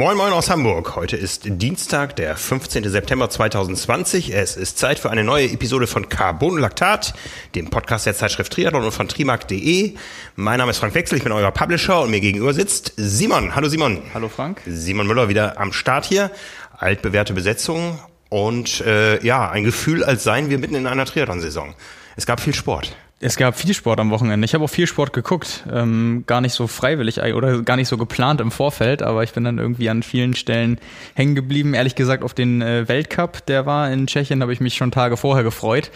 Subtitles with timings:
[0.00, 0.96] Moin Moin aus Hamburg.
[0.96, 2.88] Heute ist Dienstag, der 15.
[2.88, 4.34] September 2020.
[4.34, 7.12] Es ist Zeit für eine neue Episode von Carbon Lactat,
[7.54, 9.92] dem Podcast der Zeitschrift Triathlon und von trimark.de.
[10.36, 13.54] Mein Name ist Frank Wechsel, ich bin euer Publisher und mir gegenüber sitzt Simon.
[13.54, 14.00] Hallo Simon.
[14.14, 14.62] Hallo Frank.
[14.64, 16.30] Simon Müller wieder am Start hier.
[16.78, 21.74] Altbewährte Besetzung und äh, ja, ein Gefühl, als seien wir mitten in einer Triathlon-Saison.
[22.16, 22.96] Es gab viel Sport.
[23.22, 24.46] Es gab viel Sport am Wochenende.
[24.46, 25.64] Ich habe auch viel Sport geguckt.
[25.70, 29.44] Ähm, gar nicht so freiwillig oder gar nicht so geplant im Vorfeld, aber ich bin
[29.44, 30.78] dann irgendwie an vielen Stellen
[31.14, 31.74] hängen geblieben.
[31.74, 35.18] Ehrlich gesagt, auf den äh, Weltcup, der war in Tschechien, habe ich mich schon Tage
[35.18, 35.90] vorher gefreut,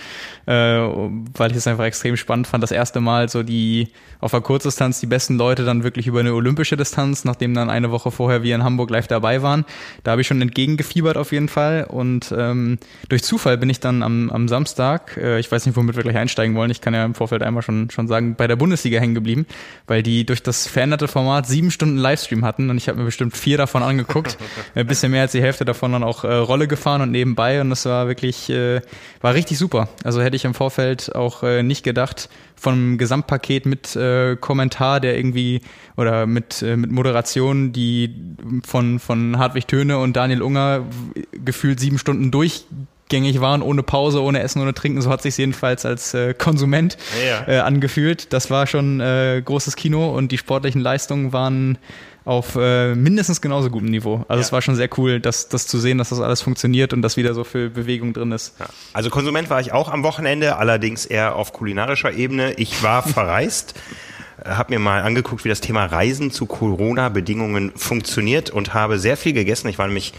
[0.44, 2.62] äh, weil ich es einfach extrem spannend fand.
[2.62, 3.88] Das erste Mal so die
[4.20, 7.90] auf der Kurzdistanz die besten Leute dann wirklich über eine olympische Distanz, nachdem dann eine
[7.90, 9.64] Woche vorher wir in Hamburg live dabei waren.
[10.02, 11.86] Da habe ich schon entgegengefiebert auf jeden Fall.
[11.88, 12.78] Und ähm,
[13.08, 16.18] durch Zufall bin ich dann am, am Samstag, äh, ich weiß nicht, womit wir gleich
[16.18, 19.14] einsteigen wollen, ich kann ja im Vorfeld einmal schon, schon sagen, bei der Bundesliga hängen
[19.14, 19.46] geblieben,
[19.86, 23.36] weil die durch das veränderte Format sieben Stunden Livestream hatten und ich habe mir bestimmt
[23.36, 24.36] vier davon angeguckt.
[24.74, 27.70] Ein bisschen mehr als die Hälfte davon dann auch äh, Rolle gefahren und nebenbei und
[27.70, 28.80] das war wirklich, äh,
[29.20, 29.88] war richtig super.
[30.02, 35.16] Also hätte ich im Vorfeld auch äh, nicht gedacht, vom Gesamtpaket mit äh, Kommentar, der
[35.16, 35.60] irgendwie
[35.96, 38.14] oder mit, äh, mit Moderation, die
[38.64, 40.84] von, von Hartwig Töne und Daniel Unger
[41.32, 42.64] gefühlt sieben Stunden durch
[43.08, 45.02] gängig waren, ohne Pause, ohne Essen, ohne Trinken.
[45.02, 47.46] So hat sich jedenfalls als äh, Konsument ja.
[47.46, 48.32] äh, angefühlt.
[48.32, 51.78] Das war schon äh, großes Kino und die sportlichen Leistungen waren
[52.24, 54.24] auf äh, mindestens genauso gutem Niveau.
[54.28, 54.46] Also ja.
[54.46, 57.16] es war schon sehr cool, das, das zu sehen, dass das alles funktioniert und dass
[57.16, 58.58] wieder so viel Bewegung drin ist.
[58.58, 58.66] Ja.
[58.94, 62.54] Also Konsument war ich auch am Wochenende, allerdings eher auf kulinarischer Ebene.
[62.54, 63.74] Ich war verreist.
[64.42, 69.34] habe mir mal angeguckt, wie das Thema Reisen zu Corona-Bedingungen funktioniert und habe sehr viel
[69.34, 69.68] gegessen.
[69.68, 70.14] Ich war nämlich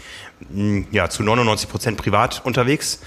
[0.90, 3.00] ja, zu 99 Prozent privat unterwegs.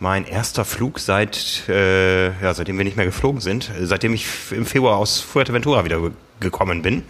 [0.00, 4.66] Mein erster Flug seit, äh, ja, seitdem wir nicht mehr geflogen sind, seitdem ich im
[4.66, 6.00] Februar aus Fuerteventura wieder
[6.40, 7.04] gekommen bin.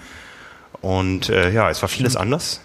[0.80, 2.60] Und äh, ja, es war vieles anders,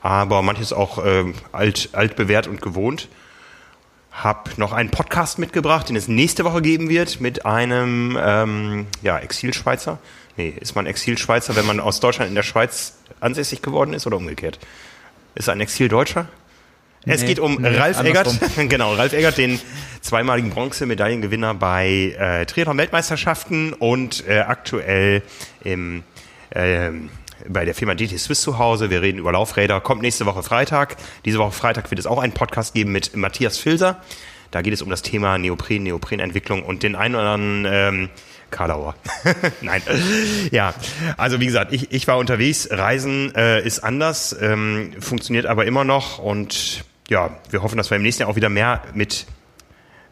[0.00, 3.08] aber manches auch äh, alt, alt bewährt und gewohnt.
[4.12, 9.18] Hab noch einen Podcast mitgebracht, den es nächste Woche geben wird mit einem ähm, ja,
[9.18, 9.98] Exilschweizer.
[10.36, 14.18] Nee, ist man Exilschweizer, wenn man aus Deutschland in der Schweiz ansässig geworden ist oder
[14.18, 14.60] umgekehrt?
[15.34, 16.26] Ist ein Exildeutscher?
[17.06, 19.60] Es nee, geht um nee, Ralf Eggert, genau, Ralf Eggert, den
[20.00, 25.22] zweimaligen Bronzemedaillengewinner bei äh, Triathlon-Weltmeisterschaften und äh, aktuell
[25.62, 26.02] im
[26.50, 26.90] äh,
[27.46, 28.90] bei der Firma DT Swiss zu Hause.
[28.90, 29.80] Wir reden über Laufräder.
[29.80, 30.96] Kommt nächste Woche Freitag.
[31.24, 34.00] Diese Woche Freitag wird es auch einen Podcast geben mit Matthias Filser.
[34.54, 38.08] Da geht es um das Thema Neopren, Neoprenentwicklung und den einen oder anderen ähm,
[38.52, 38.94] Karlauer.
[39.62, 39.82] Nein.
[40.52, 40.74] ja,
[41.16, 42.68] also wie gesagt, ich, ich war unterwegs.
[42.70, 47.96] Reisen äh, ist anders, ähm, funktioniert aber immer noch und ja, wir hoffen, dass wir
[47.96, 49.26] im nächsten Jahr auch wieder mehr mit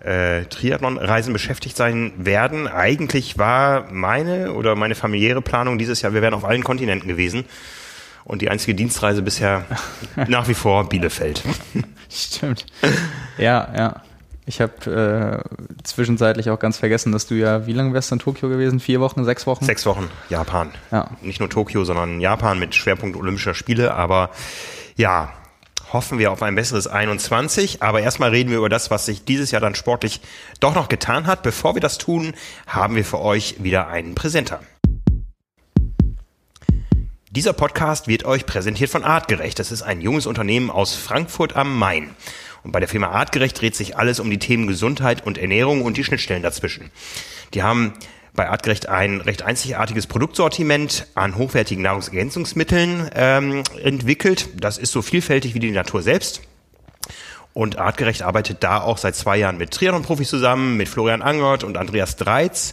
[0.01, 2.67] äh, Triathlon-Reisen beschäftigt sein werden.
[2.67, 7.45] Eigentlich war meine oder meine familiäre Planung dieses Jahr, wir wären auf allen Kontinenten gewesen.
[8.25, 9.67] Und die einzige Dienstreise bisher
[10.27, 11.45] nach wie vor Bielefeld.
[12.11, 12.67] Stimmt.
[13.39, 14.03] Ja, ja.
[14.45, 18.19] Ich habe äh, zwischenzeitlich auch ganz vergessen, dass du ja, wie lange wärst du in
[18.19, 18.81] Tokio gewesen?
[18.81, 19.65] Vier Wochen, sechs Wochen?
[19.65, 20.71] Sechs Wochen, Japan.
[20.91, 21.11] Ja.
[21.21, 23.95] Nicht nur Tokio, sondern Japan mit Schwerpunkt Olympischer Spiele.
[23.95, 24.31] Aber
[24.97, 25.33] ja,
[25.93, 27.83] hoffen wir auf ein besseres 21.
[27.83, 30.21] Aber erstmal reden wir über das, was sich dieses Jahr dann sportlich
[30.59, 31.45] doch noch getan hat.
[31.45, 32.35] Bevor wir das tun,
[32.67, 34.61] haben wir für euch wieder einen Präsenter.
[37.31, 39.59] Dieser Podcast wird euch präsentiert von Artgerecht.
[39.59, 42.11] Das ist ein junges Unternehmen aus Frankfurt am Main.
[42.65, 45.97] Und bei der Firma Artgerecht dreht sich alles um die Themen Gesundheit und Ernährung und
[45.97, 46.91] die Schnittstellen dazwischen.
[47.55, 47.95] Die haben
[48.35, 54.49] bei Artgerecht ein recht einzigartiges Produktsortiment an hochwertigen Nahrungsergänzungsmitteln ähm, entwickelt.
[54.57, 56.41] Das ist so vielfältig wie die Natur selbst.
[57.53, 61.77] Und Artgerecht arbeitet da auch seit zwei Jahren mit Triathlon-Profis zusammen, mit Florian Angert und
[61.77, 62.73] Andreas Dreiz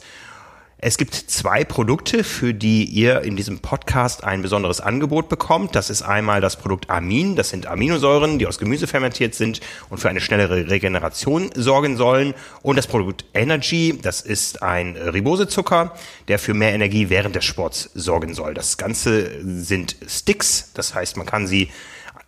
[0.81, 5.75] es gibt zwei Produkte, für die ihr in diesem Podcast ein besonderes Angebot bekommt.
[5.75, 7.35] Das ist einmal das Produkt Amin.
[7.35, 9.59] Das sind Aminosäuren, die aus Gemüse fermentiert sind
[9.90, 12.34] und für eine schnellere Regeneration sorgen sollen.
[12.61, 15.93] Und das Produkt Energy, das ist ein Ribosezucker,
[16.29, 18.53] der für mehr Energie während des Sports sorgen soll.
[18.53, 20.72] Das Ganze sind Sticks.
[20.75, 21.72] Das heißt, man kann sie,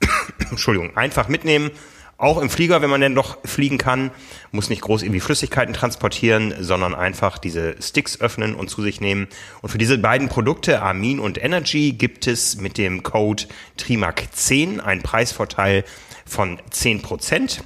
[0.49, 1.71] Entschuldigung, einfach mitnehmen
[2.21, 4.11] auch im Flieger, wenn man denn doch fliegen kann,
[4.51, 9.27] muss nicht groß irgendwie Flüssigkeiten transportieren, sondern einfach diese Sticks öffnen und zu sich nehmen.
[9.61, 13.45] Und für diese beiden Produkte, Amin und Energy, gibt es mit dem Code
[13.79, 15.83] TRIMAC10 einen Preisvorteil
[16.25, 17.61] von 10%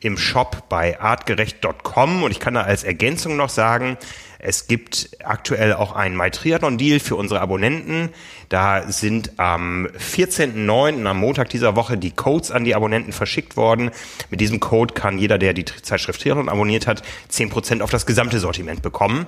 [0.00, 2.22] im Shop bei artgerecht.com.
[2.22, 3.96] Und ich kann da als Ergänzung noch sagen,
[4.38, 8.10] es gibt aktuell auch einen MyTriathlon-Deal für unsere Abonnenten.
[8.48, 13.90] Da sind am 14.09., am Montag dieser Woche, die Codes an die Abonnenten verschickt worden.
[14.30, 17.02] Mit diesem Code kann jeder, der die Zeitschrift Triathlon abonniert hat,
[17.32, 19.26] 10% auf das gesamte Sortiment bekommen.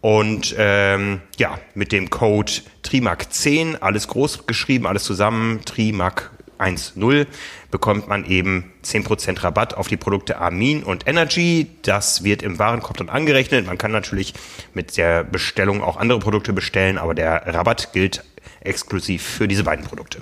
[0.00, 2.52] Und ähm, ja, mit dem Code
[2.84, 6.30] TRIMAC10, alles groß geschrieben, alles zusammen, TRIMAC
[6.60, 7.26] 10
[7.70, 11.68] bekommt man eben 10% Rabatt auf die Produkte Armin und Energy.
[11.82, 13.66] Das wird im Warenkorb dann angerechnet.
[13.66, 14.34] Man kann natürlich
[14.74, 18.24] mit der Bestellung auch andere Produkte bestellen, aber der Rabatt gilt
[18.60, 20.18] exklusiv für diese beiden Produkte.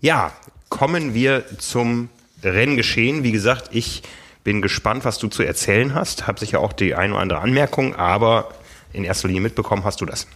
[0.00, 0.32] Ja,
[0.68, 2.08] kommen wir zum
[2.42, 3.24] Renngeschehen.
[3.24, 4.02] Wie gesagt, ich
[4.42, 6.26] bin gespannt, was du zu erzählen hast.
[6.26, 8.52] Hab sicher auch die eine oder andere Anmerkung, aber
[8.94, 10.26] in erster Linie mitbekommen hast du das.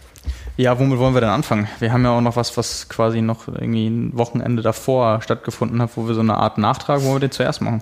[0.57, 1.67] Ja, womit wollen wir denn anfangen?
[1.79, 5.91] Wir haben ja auch noch was, was quasi noch irgendwie ein Wochenende davor stattgefunden hat,
[5.95, 7.81] wo wir so eine Art Nachtrag, wo wir den zuerst machen.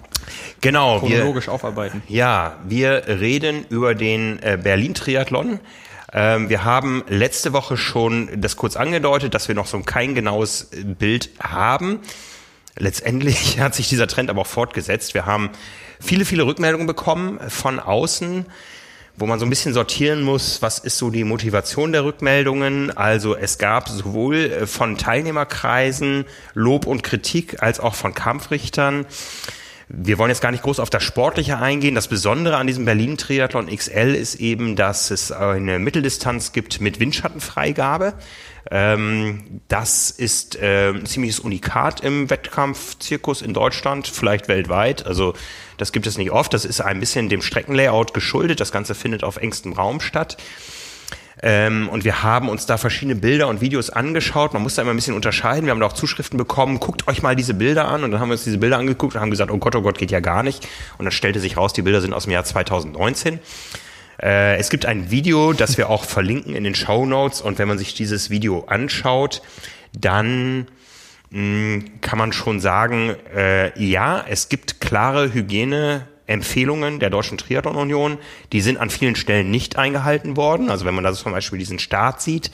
[0.62, 1.00] Genau.
[1.00, 2.04] Chronologisch wir, aufarbeiten.
[2.08, 5.60] Ja, wir reden über den äh, Berlin-Triathlon.
[6.14, 10.70] Ähm, wir haben letzte Woche schon das kurz angedeutet, dass wir noch so kein genaues
[11.00, 12.00] Bild haben.
[12.78, 15.14] Letztendlich hat sich dieser Trend aber auch fortgesetzt.
[15.14, 15.50] Wir haben
[16.00, 18.46] viele, viele Rückmeldungen bekommen von außen,
[19.18, 22.96] wo man so ein bisschen sortieren muss, was ist so die Motivation der Rückmeldungen.
[22.96, 29.08] Also es gab sowohl äh, von Teilnehmerkreisen Lob und Kritik als auch von Kampfrichtern.
[29.90, 31.96] Wir wollen jetzt gar nicht groß auf das Sportliche eingehen.
[31.96, 37.00] Das Besondere an diesem Berlin Triathlon XL ist eben, dass es eine Mitteldistanz gibt mit
[37.00, 38.14] Windschattenfreigabe.
[38.70, 45.06] Ähm, das ist äh, ein ziemliches Unikat im Wettkampfzirkus in Deutschland, vielleicht weltweit.
[45.06, 45.34] Also
[45.78, 46.54] das gibt es nicht oft.
[46.54, 48.60] Das ist ein bisschen dem Streckenlayout geschuldet.
[48.60, 50.38] Das Ganze findet auf engstem Raum statt.
[51.42, 54.54] Ähm, und wir haben uns da verschiedene Bilder und Videos angeschaut.
[54.54, 55.66] Man muss da immer ein bisschen unterscheiden.
[55.66, 58.04] Wir haben da auch Zuschriften bekommen, guckt euch mal diese Bilder an.
[58.04, 60.00] Und dann haben wir uns diese Bilder angeguckt und haben gesagt, oh Gott, oh Gott,
[60.00, 60.68] geht ja gar nicht.
[60.98, 63.40] Und dann stellte sich raus, die Bilder sind aus dem Jahr 2019.
[64.22, 67.68] Äh, es gibt ein Video, das wir auch verlinken in den Show Notes und wenn
[67.68, 69.42] man sich dieses Video anschaut,
[69.94, 70.68] dann
[71.30, 78.18] kann man schon sagen, äh, ja, es gibt klare Hygieneempfehlungen der Deutschen Triathlon Union.
[78.54, 80.70] Die sind an vielen Stellen nicht eingehalten worden.
[80.70, 82.52] Also wenn man da zum Beispiel diesen Start sieht,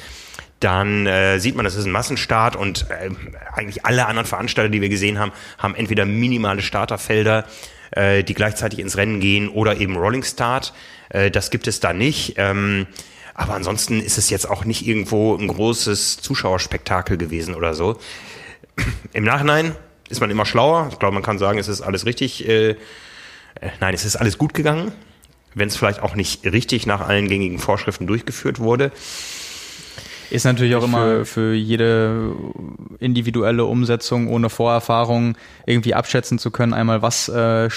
[0.60, 3.10] dann äh, sieht man, das ist ein Massenstart und äh,
[3.54, 7.46] eigentlich alle anderen Veranstalter, die wir gesehen haben, haben entweder minimale Starterfelder,
[7.92, 10.74] äh, die gleichzeitig ins Rennen gehen oder eben Rolling Start.
[11.10, 12.36] Äh, das gibt es da nicht.
[12.38, 12.88] Ähm,
[13.36, 18.00] aber ansonsten ist es jetzt auch nicht irgendwo ein großes Zuschauerspektakel gewesen oder so.
[19.14, 19.75] Im Nachhinein
[20.10, 20.90] ist man immer schlauer.
[20.92, 22.48] Ich glaube, man kann sagen, es ist alles richtig.
[22.48, 22.75] Äh, äh
[23.80, 24.92] nein, es ist alles gut gegangen,
[25.54, 28.92] wenn es vielleicht auch nicht richtig nach allen gängigen Vorschriften durchgeführt wurde.
[30.30, 32.34] Ist natürlich auch immer für jede
[33.00, 35.38] individuelle Umsetzung ohne Vorerfahrung
[35.68, 37.69] irgendwie abschätzen zu können, einmal was äh,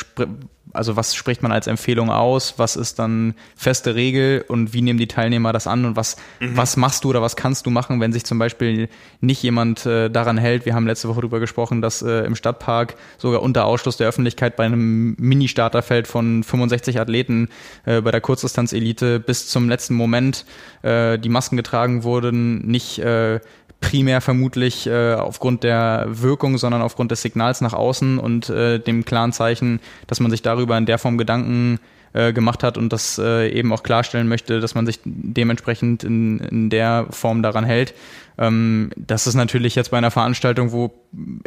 [0.77, 4.99] also was spricht man als Empfehlung aus, was ist dann feste Regel und wie nehmen
[4.99, 6.57] die Teilnehmer das an und was, mhm.
[6.57, 8.89] was machst du oder was kannst du machen, wenn sich zum Beispiel
[9.21, 10.67] nicht jemand äh, daran hält.
[10.67, 14.57] Wir haben letzte Woche darüber gesprochen, dass äh, im Stadtpark sogar unter Ausschluss der Öffentlichkeit
[14.57, 17.49] bei einem Mini-Starterfeld von 65 Athleten
[17.85, 20.45] äh, bei der Kurzdistanz-Elite bis zum letzten Moment
[20.83, 23.41] äh, die Masken getragen wurden, nicht äh,
[23.81, 29.05] primär vermutlich äh, aufgrund der Wirkung, sondern aufgrund des Signals nach außen und äh, dem
[29.05, 31.79] klaren Zeichen, dass man sich darüber in der Form Gedanken
[32.13, 36.39] äh, gemacht hat und das äh, eben auch klarstellen möchte, dass man sich dementsprechend in,
[36.39, 37.95] in der Form daran hält.
[38.39, 40.93] Ähm, das ist natürlich jetzt bei einer Veranstaltung, wo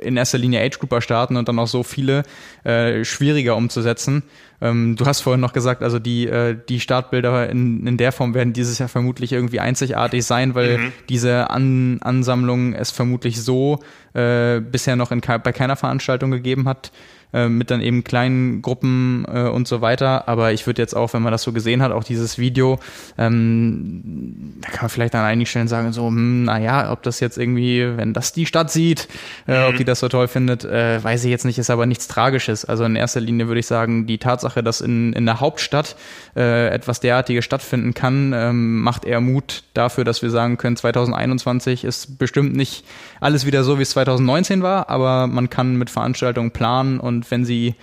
[0.02, 2.24] in erster Linie Age-Grouper starten und dann auch so viele,
[2.64, 4.24] äh, schwieriger umzusetzen.
[4.62, 8.34] Ähm, du hast vorhin noch gesagt, also die, äh, die Startbilder in, in der Form
[8.34, 10.94] werden dieses Jahr vermutlich irgendwie einzigartig sein, weil mhm.
[11.08, 13.80] diese An Ansammlung es vermutlich so
[14.14, 16.92] äh, bisher noch in, bei keiner Veranstaltung gegeben hat.
[17.32, 20.28] Äh, mit dann eben kleinen Gruppen äh, und so weiter.
[20.28, 22.80] Aber ich würde jetzt auch, wenn man das so gesehen hat, auch dieses Video,
[23.20, 27.38] ähm, da kann man vielleicht an einigen Stellen sagen, so, hm, naja, ob das jetzt
[27.38, 29.08] irgendwie, wenn das die Stadt sieht,
[29.46, 29.78] äh, ob mhm.
[29.78, 32.66] die das so toll findet, äh, weiß ich jetzt nicht, ist aber nichts Tragisches.
[32.66, 35.98] Also in erster Linie würde ich sagen, die Tatsache, dass in, in der Hauptstadt
[36.36, 41.84] äh, etwas derartiges stattfinden kann, ähm, macht eher Mut dafür, dass wir sagen können, 2021
[41.84, 42.86] ist bestimmt nicht
[43.20, 47.30] alles wieder so, wie es 2019 war, aber man kann mit Veranstaltungen planen und und
[47.32, 47.76] wenn sie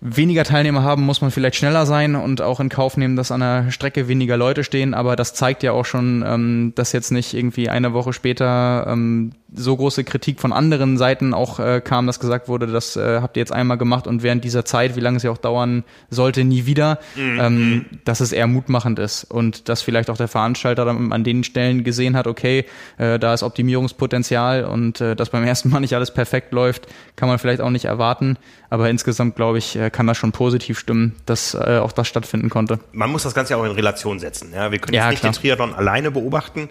[0.00, 3.40] weniger Teilnehmer haben, muss man vielleicht schneller sein und auch in Kauf nehmen, dass an
[3.40, 4.94] der Strecke weniger Leute stehen.
[4.94, 9.32] Aber das zeigt ja auch schon, ähm, dass jetzt nicht irgendwie eine Woche später ähm,
[9.54, 13.36] so große Kritik von anderen Seiten auch äh, kam, dass gesagt wurde, das äh, habt
[13.36, 16.44] ihr jetzt einmal gemacht und während dieser Zeit, wie lange es ja auch dauern sollte,
[16.44, 17.40] nie wieder, mhm.
[17.40, 21.44] ähm, dass es eher mutmachend ist und dass vielleicht auch der Veranstalter dann an den
[21.44, 22.66] Stellen gesehen hat, okay,
[22.98, 26.86] äh, da ist Optimierungspotenzial und äh, dass beim ersten Mal nicht alles perfekt läuft,
[27.16, 28.36] kann man vielleicht auch nicht erwarten.
[28.68, 32.50] Aber insgesamt, glaube ich, äh, kann das schon positiv stimmen, dass äh, auch das stattfinden
[32.50, 32.80] konnte.
[32.92, 34.52] Man muss das Ganze ja auch in Relation setzen.
[34.54, 34.70] Ja?
[34.70, 35.32] Wir können ja, jetzt nicht klar.
[35.32, 36.68] den Triathlon alleine beobachten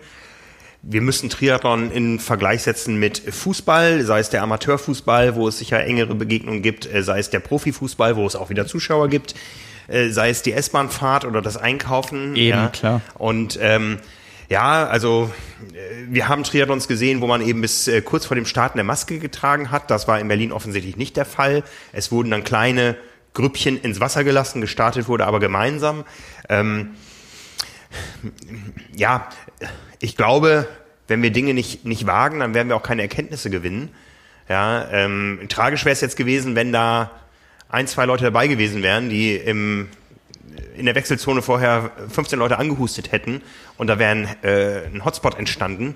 [0.81, 5.84] wir müssen Triathlon in Vergleich setzen mit Fußball, sei es der Amateurfußball, wo es sicher
[5.84, 9.36] engere Begegnungen gibt, äh, sei es der Profifußball, wo es auch wieder Zuschauer gibt,
[9.88, 12.36] äh, sei es die S-Bahnfahrt oder das Einkaufen.
[12.36, 12.67] Eben, ja.
[12.67, 13.01] klar.
[13.15, 14.00] Und ähm,
[14.50, 15.29] Ja, also
[15.74, 18.86] äh, wir haben Triathlons gesehen, wo man eben bis äh, kurz vor dem Starten eine
[18.86, 19.91] Maske getragen hat.
[19.91, 21.63] Das war in Berlin offensichtlich nicht der Fall.
[21.91, 22.96] Es wurden dann kleine
[23.34, 26.05] Grüppchen ins Wasser gelassen, gestartet wurde aber gemeinsam.
[26.50, 26.91] Ähm,
[28.96, 29.29] ja,
[30.00, 30.68] ich glaube,
[31.08, 33.89] wenn wir Dinge nicht, nicht wagen, dann werden wir auch keine Erkenntnisse gewinnen.
[34.50, 37.12] Ja, ähm, tragisch wäre es jetzt gewesen, wenn da
[37.70, 39.89] ein, zwei Leute dabei gewesen wären, die im,
[40.77, 43.42] in der Wechselzone vorher 15 Leute angehustet hätten
[43.77, 45.96] und da wäre ein, äh, ein Hotspot entstanden.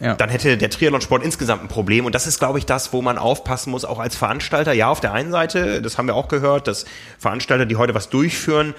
[0.00, 0.14] Ja.
[0.14, 2.04] Dann hätte der Triathlonsport insgesamt ein Problem.
[2.04, 4.72] Und das ist, glaube ich, das, wo man aufpassen muss, auch als Veranstalter.
[4.72, 6.84] Ja, auf der einen Seite, das haben wir auch gehört, dass
[7.18, 8.74] Veranstalter, die heute was durchführen,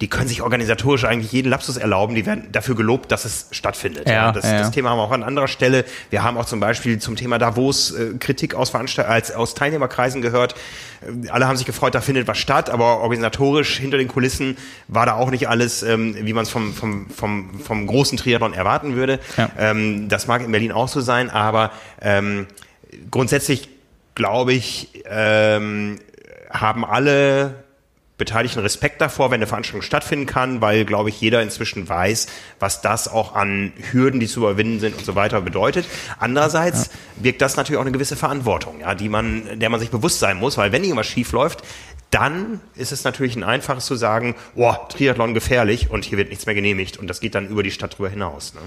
[0.00, 2.14] die können sich organisatorisch eigentlich jeden Lapsus erlauben.
[2.14, 4.08] Die werden dafür gelobt, dass es stattfindet.
[4.08, 4.58] Ja, ja das, ja.
[4.58, 5.84] das, Thema haben wir auch an anderer Stelle.
[6.10, 10.22] Wir haben auch zum Beispiel zum Thema Davos äh, Kritik aus, Veranstalt als, aus Teilnehmerkreisen
[10.22, 10.54] gehört.
[11.02, 14.56] Äh, alle haben sich gefreut, da findet was statt, aber organisatorisch hinter den Kulissen
[14.88, 18.54] war da auch nicht alles, ähm, wie man es vom, vom, vom, vom großen Triathlon
[18.54, 19.20] erwarten würde.
[19.58, 21.70] Ähm, das mag in Berlin auch so sein, aber
[22.00, 22.46] ähm,
[23.10, 23.68] grundsätzlich
[24.14, 25.98] glaube ich, ähm,
[26.50, 27.64] haben alle
[28.18, 32.26] Beteiligten Respekt davor, wenn eine Veranstaltung stattfinden kann, weil, glaube ich, jeder inzwischen weiß,
[32.60, 35.86] was das auch an Hürden, die zu überwinden sind und so weiter bedeutet.
[36.18, 37.22] Andererseits ja.
[37.22, 40.36] birgt das natürlich auch eine gewisse Verantwortung, ja, die man, der man sich bewusst sein
[40.36, 41.64] muss, weil wenn irgendwas schief läuft,
[42.10, 46.44] dann ist es natürlich ein einfaches zu sagen, boah, Triathlon gefährlich und hier wird nichts
[46.44, 48.52] mehr genehmigt und das geht dann über die Stadt drüber hinaus.
[48.52, 48.60] Ne?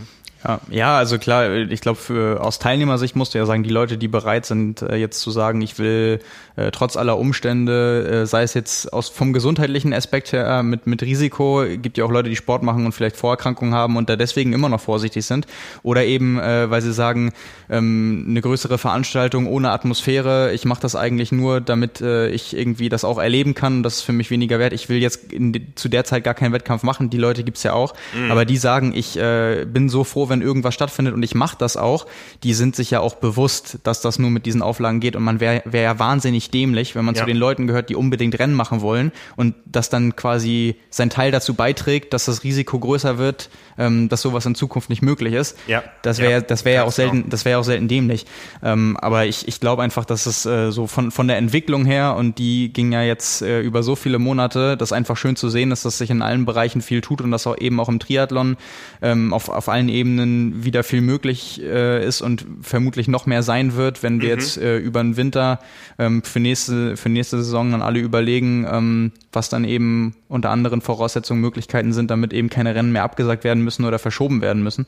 [0.69, 4.45] Ja, also klar, ich glaube, aus Teilnehmersicht musst du ja sagen, die Leute, die bereit
[4.45, 6.19] sind, äh, jetzt zu sagen, ich will
[6.55, 11.01] äh, trotz aller Umstände, äh, sei es jetzt aus vom gesundheitlichen Aspekt her mit mit
[11.01, 14.53] Risiko, gibt ja auch Leute, die Sport machen und vielleicht Vorerkrankungen haben und da deswegen
[14.53, 15.47] immer noch vorsichtig sind,
[15.83, 17.33] oder eben, äh, weil sie sagen,
[17.69, 22.89] ähm, eine größere Veranstaltung ohne Atmosphäre, ich mache das eigentlich nur, damit äh, ich irgendwie
[22.89, 24.73] das auch erleben kann, das ist für mich weniger wert.
[24.73, 27.73] Ich will jetzt in, zu der Zeit gar keinen Wettkampf machen, die Leute gibt's ja
[27.73, 28.31] auch, mhm.
[28.31, 31.55] aber die sagen, ich äh, bin so froh, wenn wenn irgendwas stattfindet und ich mache
[31.57, 32.05] das auch,
[32.43, 35.39] die sind sich ja auch bewusst, dass das nur mit diesen Auflagen geht und man
[35.39, 37.21] wäre wär ja wahnsinnig dämlich, wenn man ja.
[37.21, 41.31] zu den Leuten gehört, die unbedingt Rennen machen wollen und das dann quasi sein Teil
[41.31, 45.57] dazu beiträgt, dass das Risiko größer wird, ähm, dass sowas in Zukunft nicht möglich ist.
[45.67, 45.83] Ja.
[46.01, 46.41] Das wäre ja.
[46.41, 47.29] das wäre ja auch selten, genau.
[47.29, 48.25] das wäre auch selten dämlich.
[48.61, 52.15] Ähm, aber ich, ich glaube einfach, dass es äh, so von von der Entwicklung her
[52.15, 55.71] und die ging ja jetzt äh, über so viele Monate, das einfach schön zu sehen
[55.71, 58.57] ist, dass sich in allen Bereichen viel tut und das auch eben auch im Triathlon
[59.01, 63.43] ähm, auf auf allen Ebenen Ebenen wieder viel möglich äh, ist und vermutlich noch mehr
[63.43, 64.39] sein wird, wenn wir mhm.
[64.39, 65.59] jetzt äh, über den Winter
[65.99, 70.81] ähm, für nächste für nächste Saison dann alle überlegen, ähm, was dann eben unter anderen
[70.81, 74.85] Voraussetzungen Möglichkeiten sind, damit eben keine Rennen mehr abgesagt werden müssen oder verschoben werden müssen.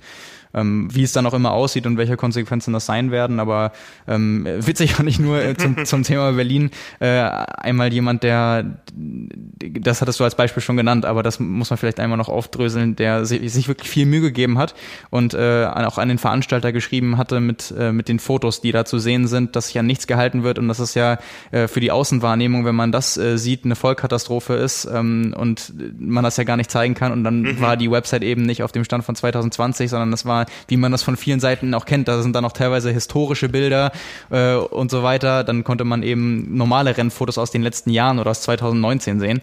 [0.54, 3.40] Ähm, wie es dann auch immer aussieht und welche Konsequenzen das sein werden.
[3.40, 3.74] Aber
[4.08, 10.02] ähm, witzig fand ich nur äh, zum, zum Thema Berlin äh, einmal jemand, der, das
[10.02, 13.26] hattest du als Beispiel schon genannt, aber das muss man vielleicht einmal noch aufdröseln, der
[13.26, 14.74] sich, sich wirklich viel Mühe gegeben hat
[15.10, 18.86] und äh, auch an den Veranstalter geschrieben hatte mit, äh, mit den Fotos, die da
[18.86, 21.18] zu sehen sind, dass sich an nichts gehalten wird und dass es ja
[21.52, 26.24] äh, für die Außenwahrnehmung, wenn man das äh, sieht, eine Vollkatastrophe ist ähm, und man
[26.24, 27.62] das ja gar nicht zeigen kann und dann mhm.
[27.62, 30.92] war die Website eben nicht auf dem Stand von 2020, sondern das war wie man
[30.92, 32.08] das von vielen Seiten auch kennt.
[32.08, 33.92] Da sind dann auch teilweise historische Bilder
[34.30, 35.44] äh, und so weiter.
[35.44, 39.42] Dann konnte man eben normale Rennfotos aus den letzten Jahren oder aus 2019 sehen.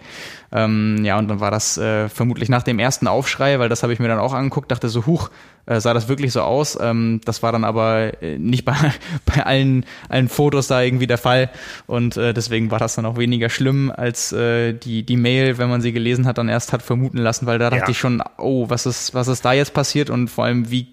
[0.54, 3.92] Ähm, ja, und dann war das äh, vermutlich nach dem ersten Aufschrei, weil das habe
[3.92, 5.30] ich mir dann auch angeguckt, dachte so, huch,
[5.66, 6.78] äh, sah das wirklich so aus.
[6.80, 8.76] Ähm, das war dann aber äh, nicht bei,
[9.26, 11.50] bei allen, allen Fotos da irgendwie der Fall.
[11.88, 15.68] Und äh, deswegen war das dann auch weniger schlimm, als äh, die, die Mail, wenn
[15.68, 17.90] man sie gelesen hat, dann erst hat vermuten lassen, weil da dachte ja.
[17.90, 20.86] ich schon, oh, was ist, was ist da jetzt passiert und vor allem, wie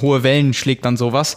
[0.00, 1.36] hohe Wellen schlägt dann sowas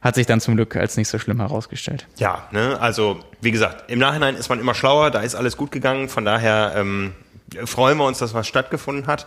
[0.00, 2.06] hat sich dann zum Glück als nicht so schlimm herausgestellt.
[2.16, 5.72] Ja, ne, also wie gesagt, im Nachhinein ist man immer schlauer, da ist alles gut
[5.72, 7.12] gegangen, von daher ähm,
[7.64, 9.26] freuen wir uns, dass was stattgefunden hat.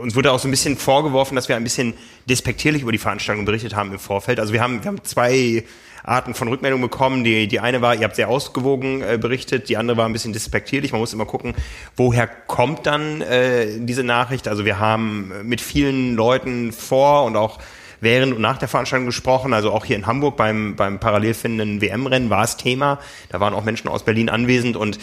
[0.00, 1.94] Uns wurde auch so ein bisschen vorgeworfen, dass wir ein bisschen
[2.28, 4.40] despektierlich über die Veranstaltung berichtet haben im Vorfeld.
[4.40, 5.64] Also wir haben, wir haben zwei
[6.04, 7.24] Arten von Rückmeldungen bekommen.
[7.24, 10.32] Die, die eine war, ihr habt sehr ausgewogen äh, berichtet, die andere war ein bisschen
[10.32, 10.92] despektierlich.
[10.92, 11.54] Man muss immer gucken,
[11.96, 14.48] woher kommt dann äh, diese Nachricht.
[14.48, 17.58] Also wir haben mit vielen Leuten vor und auch
[18.02, 19.54] während und nach der Veranstaltung gesprochen.
[19.54, 22.98] Also auch hier in Hamburg beim, beim parallel findenden WM-Rennen war es Thema.
[23.30, 24.98] Da waren auch Menschen aus Berlin anwesend und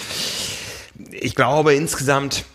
[1.10, 2.46] ich glaube insgesamt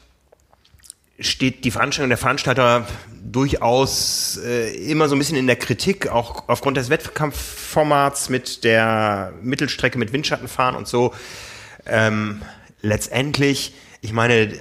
[1.19, 2.87] steht die Veranstaltung der Veranstalter
[3.23, 9.33] durchaus äh, immer so ein bisschen in der Kritik, auch aufgrund des Wettkampfformats mit der
[9.43, 11.15] Mittelstrecke mit Windschattenfahren und so.
[11.87, 12.43] Ähm,
[12.83, 14.53] letztendlich, ich meine,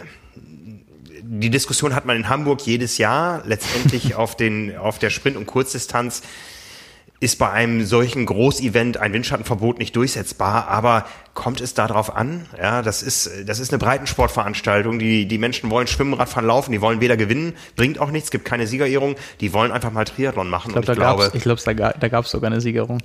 [1.39, 3.41] die Diskussion hat man in Hamburg jedes Jahr.
[3.45, 6.21] Letztendlich auf, den, auf der Sprint- und Kurzdistanz
[7.23, 12.47] ist bei einem solchen Großevent ein Windschattenverbot nicht durchsetzbar, aber kommt es darauf an.
[12.61, 14.99] Ja, das ist, das ist eine Breitensportveranstaltung.
[14.99, 18.43] Die, die Menschen wollen schwimmen, Radfahren, laufen, die wollen weder gewinnen, bringt auch nichts, gibt
[18.43, 19.15] keine Siegerehrung.
[19.39, 20.73] Die wollen einfach mal Triathlon machen.
[20.75, 23.01] Ich, glaub, ich glaube, ich glaube, da, da gab es sogar eine Siegerung.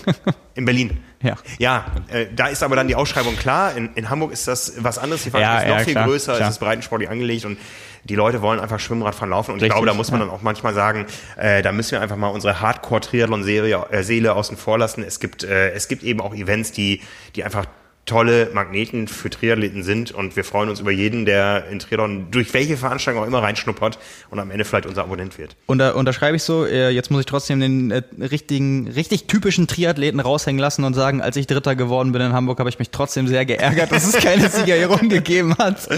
[0.56, 0.98] in Berlin.
[1.22, 1.36] Ja.
[1.58, 3.76] Ja, äh, da ist aber dann die Ausschreibung klar.
[3.76, 5.22] In, in Hamburg ist das was anderes.
[5.22, 6.48] Die Veranstaltung Ja, ist noch ja, viel klar, größer, klar.
[6.48, 7.56] es ist breitensportlich angelegt und
[8.04, 9.52] die Leute wollen einfach Schwimmradfahren laufen.
[9.52, 10.26] Und ich Richtig, glaube, da muss man ja.
[10.26, 14.56] dann auch manchmal sagen, äh, da müssen wir einfach mal unsere Hardcore-Triathlon-Serie äh, Seele außen
[14.56, 15.02] vor lassen.
[15.02, 17.02] Es gibt, äh, es gibt eben auch Events, die,
[17.36, 17.66] die einfach
[18.06, 22.52] tolle Magneten für Triathleten sind und wir freuen uns über jeden, der in Triathlon durch
[22.54, 23.98] welche Veranstaltung auch immer reinschnuppert
[24.30, 25.54] und am Ende vielleicht unser Abonnent wird.
[25.66, 29.68] Und da unterschreibe ich so, äh, jetzt muss ich trotzdem den äh, richtigen, richtig typischen
[29.68, 32.90] Triathleten raushängen lassen und sagen, als ich Dritter geworden bin in Hamburg, habe ich mich
[32.90, 35.88] trotzdem sehr geärgert, dass es keine Siegerehrung gegeben hat.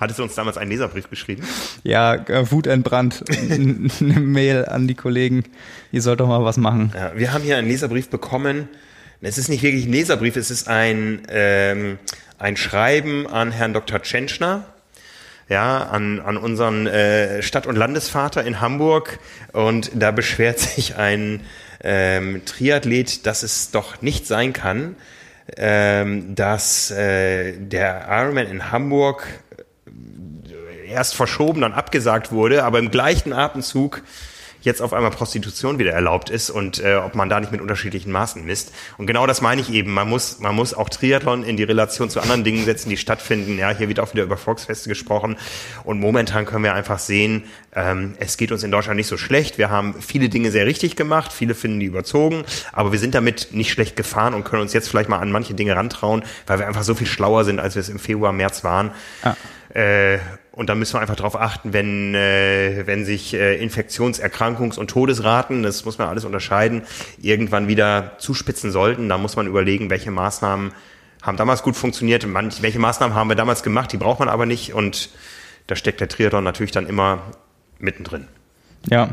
[0.00, 1.44] Hattest du uns damals einen Leserbrief geschrieben?
[1.84, 3.22] Ja, äh, wutentbrannt.
[3.28, 5.44] N- Eine Mail an die Kollegen,
[5.92, 6.92] ihr sollt doch mal was machen.
[6.96, 8.68] Ja, wir haben hier einen Leserbrief bekommen.
[9.28, 11.98] Es ist nicht wirklich ein Leserbrief, es ist ein, ähm,
[12.38, 14.00] ein Schreiben an Herrn Dr.
[14.00, 14.66] Tschentschner,
[15.48, 19.18] ja, an, an unseren äh, Stadt- und Landesvater in Hamburg.
[19.52, 21.40] Und da beschwert sich ein
[21.82, 24.94] ähm, Triathlet, dass es doch nicht sein kann,
[25.56, 29.26] ähm, dass äh, der Ironman in Hamburg
[30.86, 34.02] erst verschoben, dann abgesagt wurde, aber im gleichen Atemzug
[34.66, 38.12] jetzt auf einmal Prostitution wieder erlaubt ist und äh, ob man da nicht mit unterschiedlichen
[38.12, 38.72] Maßen misst.
[38.98, 39.94] Und genau das meine ich eben.
[39.94, 43.58] Man muss, man muss auch Triathlon in die Relation zu anderen Dingen setzen, die stattfinden.
[43.58, 45.36] Ja, hier wird auch wieder über Volksfeste gesprochen.
[45.84, 47.44] Und momentan können wir einfach sehen,
[47.74, 49.56] ähm, es geht uns in Deutschland nicht so schlecht.
[49.56, 53.48] Wir haben viele Dinge sehr richtig gemacht, viele finden die überzogen, aber wir sind damit
[53.52, 56.66] nicht schlecht gefahren und können uns jetzt vielleicht mal an manche Dinge rantrauen, weil wir
[56.66, 58.90] einfach so viel schlauer sind, als wir es im Februar, März waren.
[59.74, 60.18] Äh,
[60.56, 64.88] und da müssen wir einfach darauf achten, wenn, äh, wenn sich äh, Infektions-, Erkrankungs- und
[64.88, 66.82] Todesraten, das muss man alles unterscheiden,
[67.20, 69.10] irgendwann wieder zuspitzen sollten.
[69.10, 70.72] Da muss man überlegen, welche Maßnahmen
[71.20, 74.46] haben damals gut funktioniert, manch, welche Maßnahmen haben wir damals gemacht, die braucht man aber
[74.46, 74.72] nicht.
[74.72, 75.10] Und
[75.66, 77.20] da steckt der Triathlon natürlich dann immer
[77.78, 78.26] mittendrin.
[78.88, 79.10] Ja,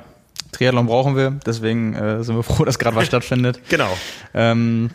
[0.54, 3.60] Triathlon brauchen wir, deswegen äh, sind wir froh, dass gerade was stattfindet.
[3.68, 3.90] Genau.
[4.34, 4.92] Ähm,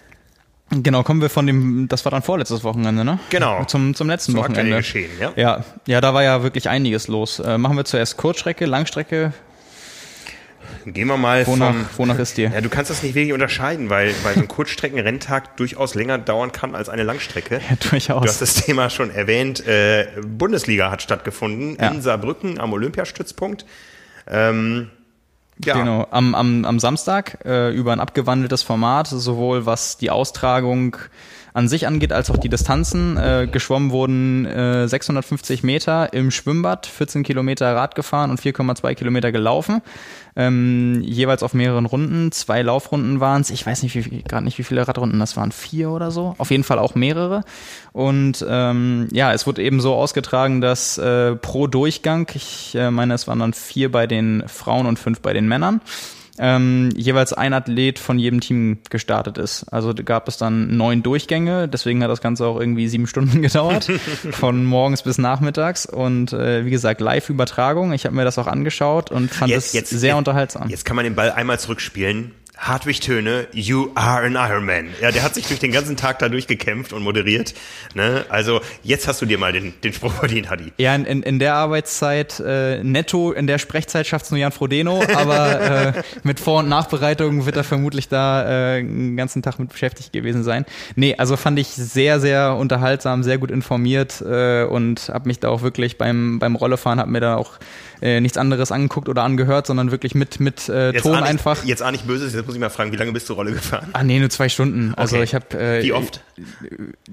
[0.70, 3.18] genau, kommen wir von dem, das war dann vorletztes Wochenende, ne?
[3.30, 3.64] Genau.
[3.64, 4.76] Zum, zum letzten Zum Wochenende.
[4.76, 5.32] Geschehen, ja.
[5.36, 5.64] ja.
[5.86, 7.38] Ja, da war ja wirklich einiges los.
[7.40, 9.32] Äh, machen wir zuerst Kurzstrecke, Langstrecke.
[10.84, 12.50] Gehen wir mal Wonach, vom, wonach ist dir?
[12.54, 16.52] Ja, du kannst das nicht wirklich unterscheiden, weil, weil so ein Kurzstreckenrenntag durchaus länger dauern
[16.52, 17.60] kann als eine Langstrecke.
[17.68, 18.22] Ja, durchaus.
[18.22, 19.66] Du hast das Thema schon erwähnt.
[19.66, 21.88] Äh, Bundesliga hat stattgefunden Ja.
[21.88, 23.66] in Saarbrücken am Olympiastützpunkt.
[24.26, 24.90] Ähm,
[25.64, 30.96] ja, Genau, am, am, am Samstag äh, über ein abgewandeltes Format, sowohl was die Austragung
[31.58, 33.16] an sich angeht, als auch die Distanzen.
[33.16, 39.32] Äh, geschwommen wurden äh, 650 Meter im Schwimmbad, 14 Kilometer Rad gefahren und 4,2 Kilometer
[39.32, 39.82] gelaufen.
[40.36, 42.30] Ähm, jeweils auf mehreren Runden.
[42.30, 43.50] Zwei Laufrunden waren es.
[43.50, 45.50] Ich weiß nicht, gerade nicht, wie viele Radrunden das waren.
[45.50, 46.36] Vier oder so.
[46.38, 47.42] Auf jeden Fall auch mehrere.
[47.92, 53.14] Und ähm, ja, es wurde eben so ausgetragen, dass äh, pro Durchgang, ich äh, meine,
[53.14, 55.80] es waren dann vier bei den Frauen und fünf bei den Männern,
[56.38, 59.64] ähm, jeweils ein Athlet von jedem Team gestartet ist.
[59.72, 63.90] Also gab es dann neun Durchgänge, deswegen hat das Ganze auch irgendwie sieben Stunden gedauert,
[64.30, 65.86] von morgens bis nachmittags.
[65.86, 67.92] Und äh, wie gesagt, Live-Übertragung.
[67.92, 70.68] Ich habe mir das auch angeschaut und fand es sehr unterhaltsam.
[70.68, 72.32] Jetzt kann man den Ball einmal zurückspielen.
[72.58, 74.88] Hartwig Töne, you are an Ironman.
[75.00, 77.54] Ja, der hat sich durch den ganzen Tag da durchgekämpft und moderiert.
[77.94, 78.24] Ne?
[78.28, 80.72] Also jetzt hast du dir mal den, den Spruch verdient, Hadi.
[80.76, 85.60] Ja, in, in, der Arbeitszeit äh, netto, in der Sprechzeit schafft's nur Jan Frodeno, aber
[85.60, 88.42] äh, mit Vor- und Nachbereitung wird er vermutlich da
[88.74, 90.66] äh, einen ganzen Tag mit beschäftigt gewesen sein.
[90.96, 95.48] Nee, also fand ich sehr, sehr unterhaltsam, sehr gut informiert äh, und habe mich da
[95.48, 97.52] auch wirklich beim, beim Rollefahren, habe mir da auch
[98.00, 101.30] äh, nichts anderes angeguckt oder angehört, sondern wirklich mit, mit äh, Jetzt Ton ahne ich,
[101.30, 101.64] einfach.
[101.64, 103.88] Jetzt auch nicht böse, jetzt muss ich mal fragen, wie lange bist du Rolle gefahren?
[103.92, 104.94] Ah nee, nur zwei Stunden.
[104.96, 105.24] Also Okay.
[105.24, 106.22] ich habe äh, Wie oft?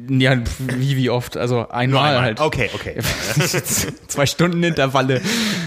[0.08, 1.38] Ja, wie wie oft?
[1.38, 2.21] Also einmal einmal.
[2.21, 2.39] halt.
[2.39, 2.98] Okay, okay.
[4.08, 5.21] zwei Stunden Intervalle.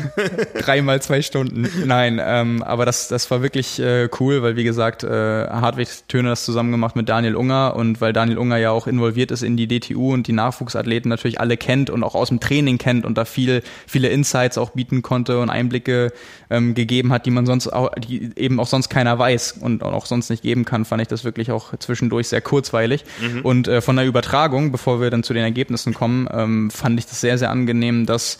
[0.61, 1.69] Dreimal zwei Stunden.
[1.87, 6.29] Nein, ähm, aber das, das war wirklich äh, cool, weil wie gesagt, äh, Hartwig Töne
[6.31, 9.57] das zusammen gemacht mit Daniel Unger und weil Daniel Unger ja auch involviert ist in
[9.57, 13.19] die DTU und die Nachwuchsathleten natürlich alle kennt und auch aus dem Training kennt und
[13.19, 16.13] da viel, viele Insights auch bieten konnte und Einblicke
[16.51, 20.05] ähm, gegeben hat, die man sonst auch, die eben auch sonst keiner weiß und auch
[20.05, 23.05] sonst nicht geben kann, fand ich das wirklich auch zwischendurch sehr kurzweilig.
[23.43, 27.07] Und äh, von der Übertragung, bevor wir dann zu den Ergebnissen kommen, ähm, fand ich
[27.07, 28.39] das sehr, sehr angenehm, dass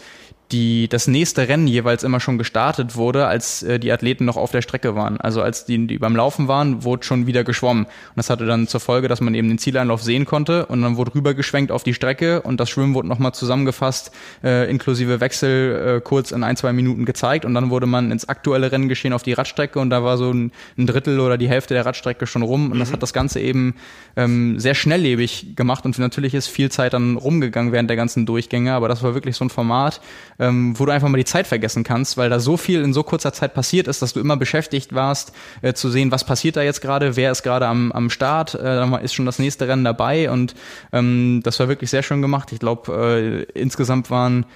[0.53, 4.51] die das nächste Rennen jeweils immer schon gestartet wurde, als äh, die Athleten noch auf
[4.51, 5.21] der Strecke waren.
[5.21, 7.85] Also als die, die beim Laufen waren, wurde schon wieder geschwommen.
[7.85, 10.97] Und das hatte dann zur Folge, dass man eben den Zieleinlauf sehen konnte und dann
[10.97, 14.11] wurde rübergeschwenkt auf die Strecke und das Schwimmen wurde nochmal zusammengefasst,
[14.43, 18.29] äh, inklusive Wechsel äh, kurz in ein, zwei Minuten gezeigt und dann wurde man ins
[18.29, 21.75] aktuelle Renngeschehen auf die Radstrecke und da war so ein, ein Drittel oder die Hälfte
[21.75, 22.81] der Radstrecke schon rum und mhm.
[22.81, 23.75] das hat das Ganze eben
[24.17, 28.73] ähm, sehr schnelllebig gemacht und natürlich ist viel Zeit dann rumgegangen während der ganzen Durchgänge,
[28.73, 30.01] aber das war wirklich so ein Format,
[30.39, 33.03] ähm, wo du einfach mal die Zeit vergessen kannst, weil da so viel in so
[33.03, 36.63] kurzer Zeit passiert ist, dass du immer beschäftigt warst, äh, zu sehen, was passiert da
[36.63, 40.31] jetzt gerade, wer ist gerade am, am Start, äh, ist schon das nächste Rennen dabei
[40.31, 40.55] und
[40.93, 42.53] ähm, das war wirklich sehr schön gemacht.
[42.53, 44.47] Ich glaube, äh, insgesamt waren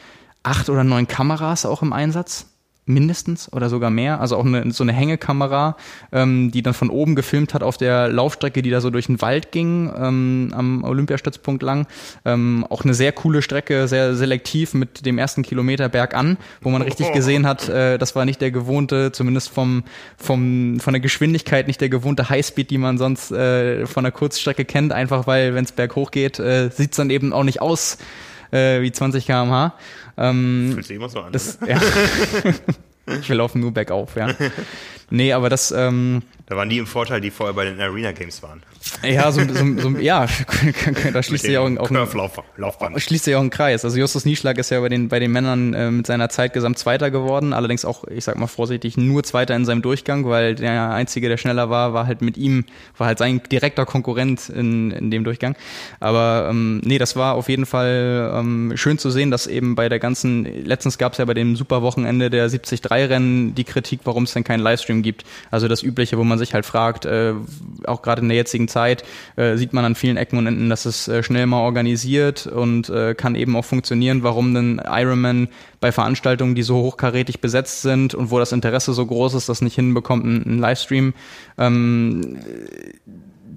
[0.43, 2.52] acht oder neun Kameras auch im Einsatz
[2.85, 4.21] mindestens oder sogar mehr.
[4.21, 5.77] Also auch eine, so eine Hängekamera,
[6.11, 9.21] ähm, die dann von oben gefilmt hat auf der Laufstrecke, die da so durch den
[9.21, 11.87] Wald ging, ähm, am Olympiastützpunkt lang.
[12.25, 16.83] Ähm, auch eine sehr coole Strecke, sehr selektiv mit dem ersten Kilometer bergan, wo man
[16.83, 19.85] richtig gesehen hat, äh, das war nicht der gewohnte, zumindest vom,
[20.17, 24.65] vom, von der Geschwindigkeit nicht der gewohnte Highspeed, die man sonst äh, von der Kurzstrecke
[24.65, 27.99] kennt, einfach weil, wenn es berghoch geht, äh, sieht dann eben auch nicht aus
[28.53, 29.75] äh, wie 20 km/h.
[30.17, 31.33] Ähm, Fühlt sich immer so an.
[31.33, 31.81] Das, ja.
[33.21, 34.29] ich will laufen nur bergauf, ja.
[35.13, 35.71] Nee, aber das.
[35.73, 38.63] Ähm, da waren die im Vorteil, die vorher bei den Arena Games waren.
[39.03, 40.27] Ja, so, so, so ja,
[41.13, 43.85] da schließt sich auch, auch ein, schließt sich auch ein Kreis.
[43.85, 46.79] Also Justus Nieschlag ist ja bei den bei den Männern äh, mit seiner Zeit gesamt
[46.79, 50.91] Zweiter geworden, allerdings auch, ich sag mal vorsichtig, nur Zweiter in seinem Durchgang, weil der
[50.91, 52.65] einzige, der schneller war, war halt mit ihm,
[52.99, 55.57] war halt sein direkter Konkurrent in, in dem Durchgang.
[56.01, 59.89] Aber ähm, nee, das war auf jeden Fall ähm, schön zu sehen, dass eben bei
[59.89, 64.33] der ganzen, letztens gab es ja bei dem Superwochenende der 73-Rennen die Kritik, warum es
[64.33, 65.25] denn keinen Livestream gibt.
[65.51, 67.35] Also das Übliche, wo man sich halt fragt, äh,
[67.85, 69.05] auch gerade in der jetzigen Zeit,
[69.37, 72.89] äh, sieht man an vielen Ecken und Enden, dass es äh, schnell mal organisiert und
[72.89, 75.49] äh, kann eben auch funktionieren, warum denn Ironman
[75.81, 79.63] bei Veranstaltungen, die so hochkarätig besetzt sind und wo das Interesse so groß ist, das
[79.63, 81.15] nicht hinbekommt, einen Livestream
[81.59, 82.39] ähm,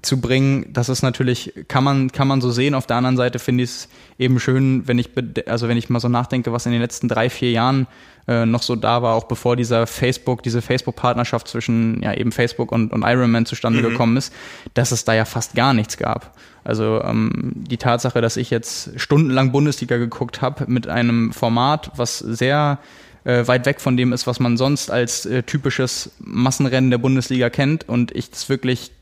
[0.02, 2.74] zu bringen, das ist natürlich, kann man, kann man so sehen.
[2.74, 5.10] Auf der anderen Seite finde ich es eben schön, wenn ich,
[5.46, 7.86] also wenn ich mal so nachdenke, was in den letzten drei, vier Jahren
[8.28, 12.72] äh, noch so da war, auch bevor dieser Facebook, diese Facebook-Partnerschaft zwischen ja eben Facebook
[12.72, 13.90] und, und Ironman zustande mhm.
[13.90, 14.32] gekommen ist,
[14.74, 16.36] dass es da ja fast gar nichts gab.
[16.64, 22.18] Also ähm, die Tatsache, dass ich jetzt stundenlang Bundesliga geguckt habe mit einem Format, was
[22.18, 22.78] sehr
[23.26, 27.50] äh, weit weg von dem ist, was man sonst als äh, typisches Massenrennen der Bundesliga
[27.50, 28.92] kennt und ich das wirklich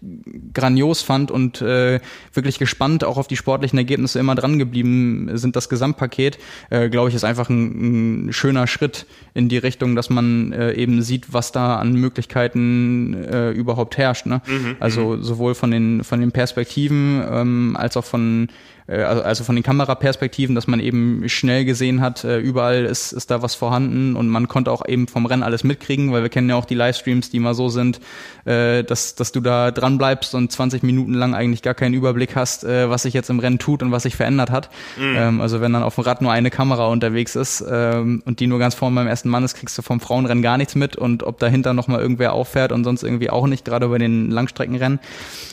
[0.54, 2.00] grandios fand und äh,
[2.32, 5.56] wirklich gespannt auch auf die sportlichen Ergebnisse immer dran geblieben sind.
[5.56, 6.38] Das Gesamtpaket,
[6.70, 10.72] äh, glaube ich, ist einfach ein, ein, schöner Schritt in die Richtung, dass man äh,
[10.72, 14.24] eben sieht, was da an Möglichkeiten äh, überhaupt herrscht.
[14.24, 14.40] Ne?
[14.46, 15.22] Mhm, also mhm.
[15.22, 18.48] sowohl von den von den Perspektiven ähm, als auch von
[18.86, 23.30] also, also von den Kameraperspektiven, dass man eben schnell gesehen hat, äh, überall ist, ist
[23.30, 26.50] da was vorhanden und man konnte auch eben vom Rennen alles mitkriegen, weil wir kennen
[26.50, 28.00] ja auch die Livestreams, die immer so sind,
[28.44, 32.36] äh, dass, dass du da dran bleibst und 20 Minuten lang eigentlich gar keinen Überblick
[32.36, 34.70] hast, was sich jetzt im Rennen tut und was sich verändert hat.
[34.96, 35.16] Mhm.
[35.16, 38.46] Ähm, also wenn dann auf dem Rad nur eine Kamera unterwegs ist ähm, und die
[38.46, 41.22] nur ganz vorne beim ersten Mann ist, kriegst du vom Frauenrennen gar nichts mit und
[41.22, 45.00] ob dahinter nochmal irgendwer auffährt und sonst irgendwie auch nicht, gerade bei den Langstreckenrennen.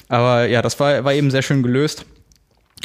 [0.09, 2.05] Aber ja, das war, war eben sehr schön gelöst.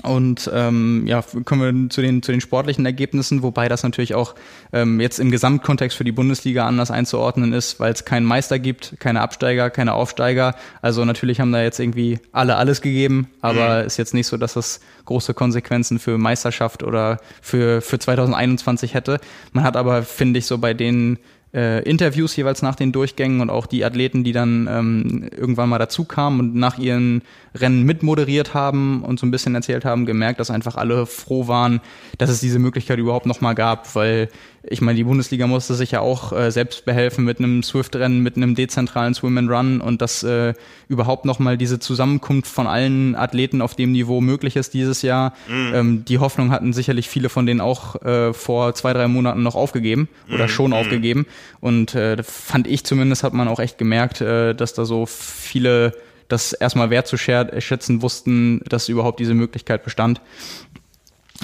[0.03, 4.35] Und ähm, ja, kommen wir zu den, zu den sportlichen Ergebnissen, wobei das natürlich auch
[4.73, 8.97] ähm, jetzt im Gesamtkontext für die Bundesliga anders einzuordnen ist, weil es keinen Meister gibt,
[9.01, 10.55] keine Absteiger, keine Aufsteiger.
[10.83, 13.87] Also natürlich haben da jetzt irgendwie alle alles gegeben, aber mhm.
[13.87, 19.19] ist jetzt nicht so, dass das große Konsequenzen für Meisterschaft oder für, für 2021 hätte.
[19.53, 21.19] Man hat aber, finde ich, so bei den
[21.55, 25.79] äh, Interviews jeweils nach den Durchgängen und auch die Athleten, die dann ähm, irgendwann mal
[25.79, 27.23] dazu kamen und nach ihren
[27.61, 31.81] Rennen mitmoderiert haben und so ein bisschen erzählt haben, gemerkt, dass einfach alle froh waren,
[32.19, 34.29] dass es diese Möglichkeit überhaupt nochmal gab, weil
[34.69, 38.37] ich meine, die Bundesliga musste sich ja auch äh, selbst behelfen mit einem Swift-Rennen, mit
[38.37, 40.55] einem dezentralen Swim and Run und dass äh,
[40.89, 45.35] überhaupt nochmal diese Zusammenkunft von allen Athleten auf dem Niveau möglich ist dieses Jahr.
[45.49, 45.73] Mhm.
[45.75, 49.55] Ähm, die Hoffnung hatten sicherlich viele von denen auch äh, vor zwei, drei Monaten noch
[49.55, 50.49] aufgegeben oder mhm.
[50.49, 50.77] schon mhm.
[50.77, 51.27] aufgegeben.
[51.61, 55.93] Und äh, fand ich zumindest, hat man auch echt gemerkt, äh, dass da so viele
[56.29, 60.21] das erstmal wertzuschätzen wussten, dass überhaupt diese Möglichkeit bestand.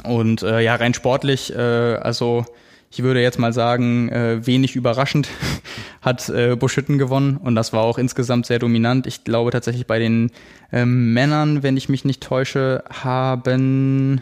[0.04, 2.46] Und äh, ja, rein sportlich, äh, also
[2.90, 5.28] ich würde jetzt mal sagen, äh, wenig überraschend
[6.02, 9.06] hat äh, Buschütten gewonnen und das war auch insgesamt sehr dominant.
[9.06, 10.30] Ich glaube tatsächlich bei den
[10.72, 14.20] ähm, Männern, wenn ich mich nicht täusche, haben,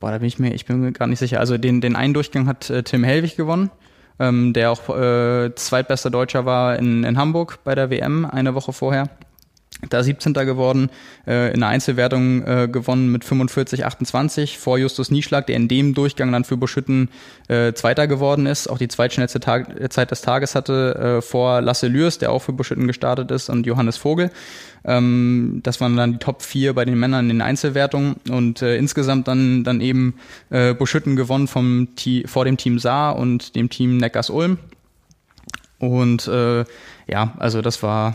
[0.00, 1.40] boah, da bin ich mir, ich bin mir gar nicht sicher.
[1.40, 3.70] Also den, den einen Durchgang hat äh, Tim Hellwig gewonnen,
[4.18, 8.72] ähm, der auch äh, zweitbester Deutscher war in, in Hamburg bei der WM eine Woche
[8.72, 9.10] vorher.
[9.90, 10.32] Da 17.
[10.32, 10.90] geworden,
[11.26, 15.94] äh, in der Einzelwertung äh, gewonnen mit 45, 28 vor Justus Nieschlag, der in dem
[15.94, 17.08] Durchgang dann für Buschütten
[17.48, 21.60] äh, Zweiter geworden ist, auch die zweitschnellste Tag äh, Zeit des Tages hatte äh, vor
[21.60, 24.30] Lasse Lürs, der auch für Buschütten gestartet ist, und Johannes Vogel.
[24.84, 28.76] Ähm, das waren dann die Top 4 bei den Männern in den Einzelwertungen und äh,
[28.76, 30.14] insgesamt dann, dann eben
[30.50, 31.88] äh, Buschütten gewonnen vom
[32.26, 34.58] vor dem Team Saar und dem Team Neckars Ulm.
[35.78, 36.64] Und äh,
[37.06, 38.14] ja, also das war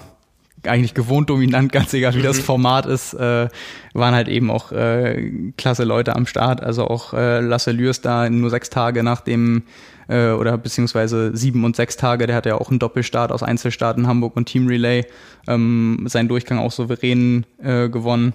[0.63, 2.43] eigentlich gewohnt dominant, ganz egal wie das mhm.
[2.43, 3.48] Format ist, äh,
[3.93, 6.62] waren halt eben auch äh, klasse Leute am Start.
[6.62, 9.63] Also auch äh, Lasse Lürs da nur sechs Tage nach dem
[10.08, 13.98] äh, oder beziehungsweise sieben und sechs Tage, der hat ja auch einen Doppelstart aus Einzelstart
[13.98, 15.06] in Hamburg und Team Relay,
[15.48, 18.34] ähm, seinen Durchgang auch souverän äh, gewonnen.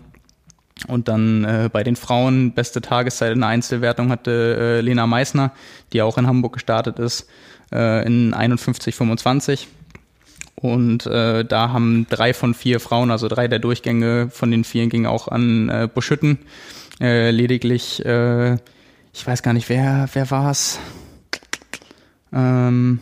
[0.89, 5.53] Und dann äh, bei den Frauen beste Tageszeit in der Einzelwertung hatte äh, Lena Meissner,
[5.93, 7.29] die auch in Hamburg gestartet ist,
[7.73, 9.67] äh, in 51,25.
[10.57, 14.87] Und äh, da haben drei von vier Frauen, also drei der Durchgänge von den vier
[14.87, 16.39] gingen auch an äh, Buschütten.
[17.01, 18.55] Äh, lediglich, äh,
[19.13, 20.79] ich weiß gar nicht, wer, wer war es?
[22.33, 23.01] Ähm,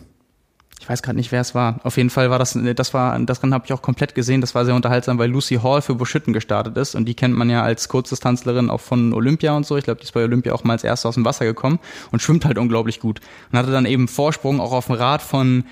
[0.82, 1.78] ich weiß gerade nicht, wer es war.
[1.84, 4.40] Auf jeden Fall war das, das war, das Rennen habe ich auch komplett gesehen.
[4.40, 7.48] Das war sehr unterhaltsam, weil Lucy Hall für Buschütten gestartet ist und die kennt man
[7.48, 9.76] ja als Kurzdistanzlerin auch von Olympia und so.
[9.76, 11.78] Ich glaube, die ist bei Olympia auch mal als erste aus dem Wasser gekommen
[12.10, 13.20] und schwimmt halt unglaublich gut
[13.52, 15.64] und hatte dann eben Vorsprung auch auf dem Rad von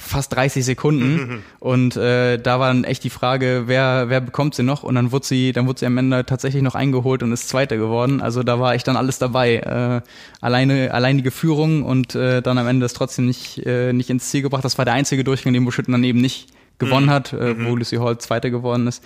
[0.00, 1.42] fast 30 Sekunden.
[1.58, 4.82] Und äh, da war dann echt die Frage, wer, wer bekommt sie noch?
[4.82, 7.76] Und dann wurde sie, dann wurde sie am Ende tatsächlich noch eingeholt und ist Zweiter
[7.76, 8.20] geworden.
[8.20, 9.56] Also da war ich dann alles dabei.
[9.56, 10.00] Äh,
[10.40, 14.42] alleine, alleinige Führung und äh, dann am Ende ist trotzdem nicht, äh, nicht ins Ziel
[14.42, 14.64] gebracht.
[14.64, 17.10] Das war der einzige Durchgang, den Buschütten dann eben nicht gewonnen mhm.
[17.10, 17.78] hat, äh, wo mhm.
[17.78, 19.02] Lucy Hall Zweiter geworden ist.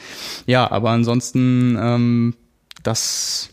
[0.47, 2.35] Ja, aber ansonsten, ähm,
[2.83, 3.51] das,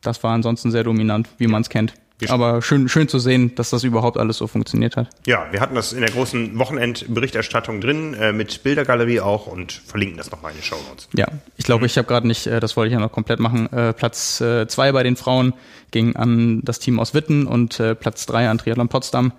[0.00, 1.94] das war ansonsten sehr dominant, wie man es kennt.
[2.26, 5.08] Aber schön, schön zu sehen, dass das überhaupt alles so funktioniert hat.
[5.26, 10.18] Ja, wir hatten das in der großen Wochenendberichterstattung drin, äh, mit Bildergalerie auch und verlinken
[10.18, 11.08] das nochmal in den Show Notes.
[11.14, 11.86] Ja, ich glaube, mhm.
[11.86, 14.66] ich habe gerade nicht, äh, das wollte ich ja noch komplett machen, äh, Platz äh,
[14.66, 15.54] zwei bei den Frauen
[15.90, 19.32] ging an das Team aus Witten und äh, Platz drei an Triathlon Potsdam.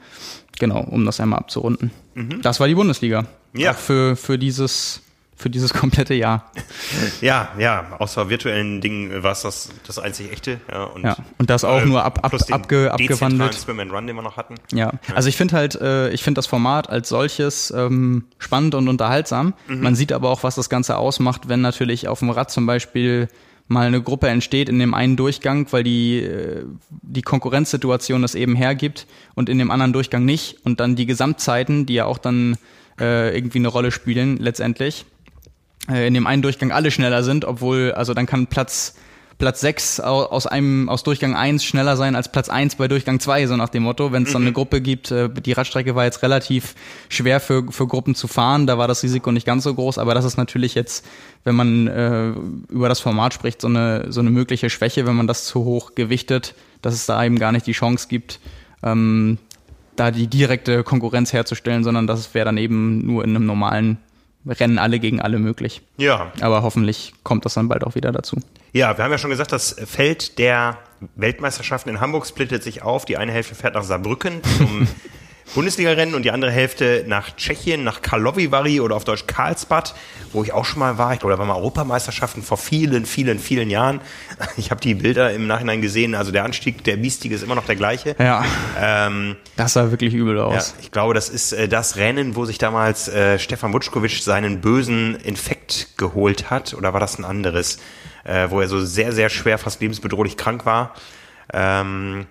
[0.58, 1.92] Genau, um das einmal abzurunden.
[2.16, 2.42] Mhm.
[2.42, 3.26] Das war die Bundesliga.
[3.54, 3.72] Ja.
[3.72, 5.02] Auch für, für dieses
[5.40, 6.52] für dieses komplette Jahr.
[7.22, 10.60] Ja, ja, außer virtuellen Dingen war es das, das einzig echte.
[10.70, 13.54] Ja, und, ja, und das auch äh, nur ab, ab, abge, abgewandelt.
[13.54, 14.56] Swim and Run, den wir noch hatten.
[14.74, 18.90] Ja, also ich finde halt, äh, ich finde das Format als solches ähm, spannend und
[18.90, 19.54] unterhaltsam.
[19.68, 19.82] Mhm.
[19.82, 23.30] Man sieht aber auch, was das Ganze ausmacht, wenn natürlich auf dem Rad zum Beispiel
[23.70, 28.56] mal eine Gruppe entsteht in dem einen Durchgang, weil die, äh, die Konkurrenzsituation das eben
[28.56, 32.58] hergibt und in dem anderen Durchgang nicht und dann die Gesamtzeiten, die ja auch dann
[33.00, 35.06] äh, irgendwie eine Rolle spielen letztendlich,
[35.90, 38.96] äh, in dem einen Durchgang alle schneller sind, obwohl, also dann kann Platz
[39.40, 43.48] Platz 6 aus einem aus Durchgang 1 schneller sein als Platz 1 bei Durchgang 2,
[43.48, 44.12] so nach dem Motto.
[44.12, 44.56] Wenn es dann eine mhm.
[44.56, 46.76] Gruppe gibt, äh, die Radstrecke war jetzt relativ
[47.08, 50.14] schwer für, für Gruppen zu fahren, da war das Risiko nicht ganz so groß, aber
[50.14, 51.06] das ist natürlich jetzt,
[51.46, 52.34] wenn man äh,
[52.68, 55.96] über das Format spricht, so eine, so eine mögliche Schwäche, wenn man das zu hoch
[55.96, 58.42] gewichtet, dass es da eben gar nicht die Chance gibt,
[58.84, 59.38] ähm,
[59.96, 64.00] da die direkte Konkurrenz herzustellen, sondern das wäre dann eben nur in einem normalen
[64.50, 65.82] Rennen alle gegen alle möglich.
[65.98, 66.32] Ja.
[66.42, 68.38] Aber hoffentlich kommt das dann bald auch wieder dazu.
[68.74, 70.78] Ja, wir haben ja schon gesagt, das Feld der
[71.16, 73.06] Weltmeisterschaften in Hamburg splittet sich auf.
[73.06, 74.88] Die eine Hälfte fährt nach Saarbrücken zum
[75.56, 79.96] Bundesliga-Rennen und die andere Hälfte nach Tschechien, nach Karlovy oder auf Deutsch Karlsbad,
[80.32, 81.14] wo ich auch schon mal war.
[81.14, 84.02] Ich glaube, da waren mal Europameisterschaften vor vielen, vielen, vielen Jahren.
[84.58, 86.16] Ich habe die Bilder im Nachhinein gesehen.
[86.16, 88.16] Also der Anstieg der Biestige ist immer noch der gleiche.
[88.20, 88.44] Ja.
[88.80, 90.74] Ähm, das sah wirklich übel aus.
[90.76, 94.62] Ja, ich glaube, das ist äh, das Rennen, wo sich damals äh, Stefan Wutschkowitsch seinen
[94.62, 96.74] bösen Infekt geholt hat.
[96.74, 97.80] Oder war das ein anderes?
[98.24, 100.94] Äh, wo er so sehr, sehr schwer, fast lebensbedrohlich krank war.
[101.54, 102.28] Ähm,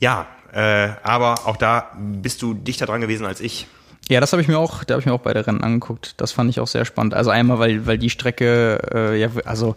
[0.00, 3.66] ja, äh, aber auch da bist du dichter dran gewesen als ich.
[4.08, 6.14] Ja, das habe ich mir auch, da habe ich mir auch beide Rennen angeguckt.
[6.18, 7.12] Das fand ich auch sehr spannend.
[7.14, 9.74] Also einmal, weil, weil die Strecke, äh, ja, also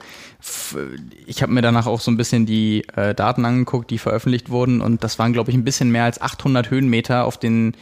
[1.26, 4.82] ich habe mir danach auch so ein bisschen die äh, Daten angeguckt, die veröffentlicht wurden
[4.82, 7.74] und das waren, glaube ich, ein bisschen mehr als 800 Höhenmeter auf den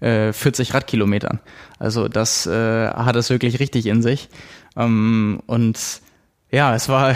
[0.00, 1.40] äh, 40 Radkilometern.
[1.80, 4.28] Also das äh, hat es wirklich richtig in sich.
[4.76, 5.78] Ähm, und
[6.52, 7.14] ja, es war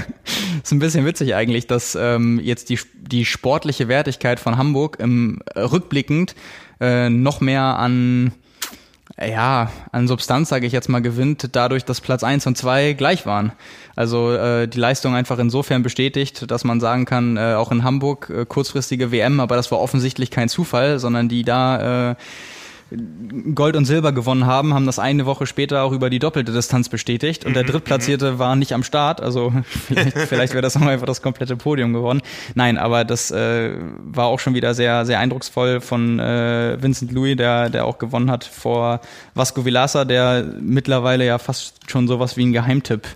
[0.62, 5.40] ist ein bisschen witzig eigentlich, dass ähm, jetzt die, die sportliche Wertigkeit von Hamburg im
[5.54, 6.34] äh, rückblickend
[6.80, 8.32] äh, noch mehr an
[9.20, 13.26] ja, an Substanz, sage ich jetzt mal, gewinnt, dadurch, dass Platz eins und zwei gleich
[13.26, 13.52] waren.
[13.94, 18.30] Also äh, die Leistung einfach insofern bestätigt, dass man sagen kann, äh, auch in Hamburg
[18.30, 22.14] äh, kurzfristige WM, aber das war offensichtlich kein Zufall, sondern die da äh,
[23.54, 26.88] Gold und Silber gewonnen haben, haben das eine Woche später auch über die doppelte Distanz
[26.88, 28.38] bestätigt und der mhm, Drittplatzierte mhm.
[28.38, 29.52] war nicht am Start, also
[29.86, 32.20] vielleicht, vielleicht wäre das auch einfach das komplette Podium geworden.
[32.54, 37.36] Nein, aber das äh, war auch schon wieder sehr, sehr eindrucksvoll von äh, Vincent Louis,
[37.36, 39.00] der, der auch gewonnen hat vor
[39.34, 43.06] Vasco Vilasa, der mittlerweile ja fast schon sowas wie ein Geheimtipp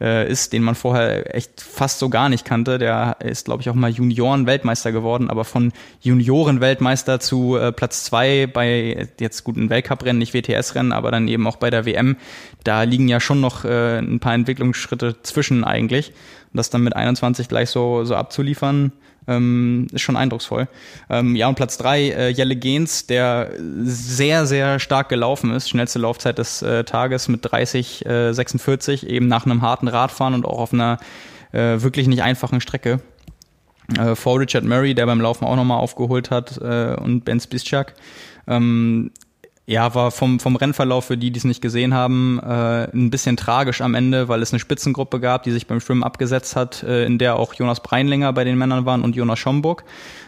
[0.00, 2.78] äh, ist, den man vorher echt fast so gar nicht kannte.
[2.78, 8.46] Der ist, glaube ich, auch mal Junioren-Weltmeister geworden, aber von Junioren-Weltmeister zu äh, Platz zwei
[8.46, 12.16] bei jetzt guten Weltcuprennen, nicht WTS-Rennen, aber dann eben auch bei der WM,
[12.64, 16.08] da liegen ja schon noch äh, ein paar Entwicklungsschritte zwischen eigentlich.
[16.08, 18.92] Und das dann mit 21 gleich so, so abzuliefern,
[19.26, 20.68] ähm, ist schon eindrucksvoll.
[21.08, 23.50] Ähm, ja, und Platz drei äh, Jelle Gens, der
[23.82, 25.68] sehr, sehr stark gelaufen ist.
[25.68, 30.44] Schnellste Laufzeit des äh, Tages mit 30, äh, 46, eben nach einem harten Radfahren und
[30.44, 30.98] auch auf einer
[31.52, 33.00] äh, wirklich nicht einfachen Strecke.
[33.98, 37.94] Äh, vor Richard Murray, der beim Laufen auch nochmal aufgeholt hat, äh, und Ben Spischak.
[38.46, 39.10] Ähm,
[39.66, 43.36] ja, war vom, vom Rennverlauf für die, die es nicht gesehen haben, äh, ein bisschen
[43.38, 47.06] tragisch am Ende, weil es eine Spitzengruppe gab, die sich beim Schwimmen abgesetzt hat, äh,
[47.06, 49.84] in der auch Jonas Breinlinger bei den Männern waren und Jonas Schomburg.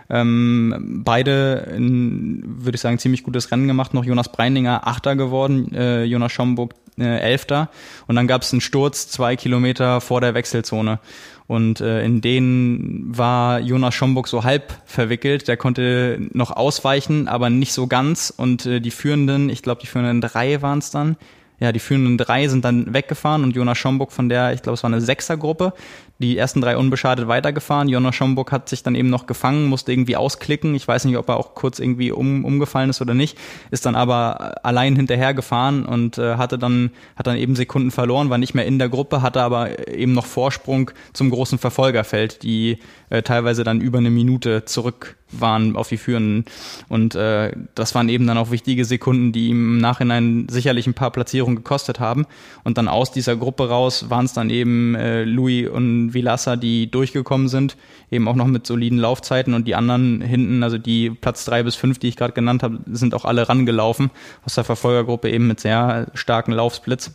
[0.09, 3.92] Ähm, beide, würde ich sagen, ziemlich gutes Rennen gemacht.
[3.92, 7.68] Noch Jonas Breinlinger Achter geworden, äh, Jonas Schomburg äh, Elfter.
[8.07, 10.99] Und dann gab es einen Sturz zwei Kilometer vor der Wechselzone.
[11.47, 15.47] Und äh, in denen war Jonas Schomburg so halb verwickelt.
[15.47, 18.33] Der konnte noch ausweichen, aber nicht so ganz.
[18.37, 21.17] Und äh, die führenden, ich glaube, die führenden drei waren es dann,
[21.59, 24.83] ja, die führenden drei sind dann weggefahren und Jonas Schomburg von der, ich glaube, es
[24.83, 25.73] war eine Sechsergruppe,
[26.19, 27.89] die ersten drei unbeschadet weitergefahren.
[27.89, 30.75] Jonas Schomburg hat sich dann eben noch gefangen, musste irgendwie ausklicken.
[30.75, 33.37] Ich weiß nicht, ob er auch kurz irgendwie um, umgefallen ist oder nicht,
[33.71, 38.31] ist dann aber allein hinterher gefahren und äh, hatte dann, hat dann eben Sekunden verloren,
[38.31, 42.79] war nicht mehr in der Gruppe, hatte aber eben noch Vorsprung zum großen Verfolgerfeld, die
[43.11, 46.45] äh, teilweise dann über eine Minute zurück waren auf die Führenden.
[46.89, 50.95] Und äh, das waren eben dann auch wichtige Sekunden, die ihm im Nachhinein sicherlich ein
[50.95, 52.27] paar Platzierungen gekostet haben.
[52.65, 56.91] Und dann aus dieser Gruppe raus waren es dann eben äh, Louis und Vilassa, die
[56.91, 57.77] durchgekommen sind,
[58.11, 61.75] eben auch noch mit soliden Laufzeiten und die anderen hinten, also die Platz drei bis
[61.75, 64.11] fünf, die ich gerade genannt habe, sind auch alle rangelaufen
[64.45, 67.12] aus der Verfolgergruppe eben mit sehr starken Laufsplits.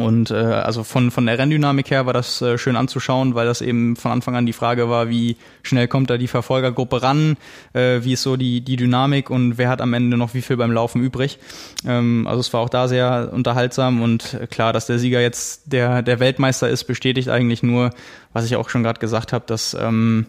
[0.00, 3.60] Und äh, also von, von der Renndynamik her war das äh, schön anzuschauen, weil das
[3.60, 7.36] eben von Anfang an die Frage war, wie schnell kommt da die Verfolgergruppe ran,
[7.72, 10.56] äh, wie ist so die, die Dynamik und wer hat am Ende noch wie viel
[10.56, 11.38] beim Laufen übrig.
[11.86, 16.02] Ähm, also es war auch da sehr unterhaltsam und klar, dass der Sieger jetzt der,
[16.02, 17.90] der Weltmeister ist, bestätigt eigentlich nur,
[18.32, 20.26] was ich auch schon gerade gesagt habe, dass ähm,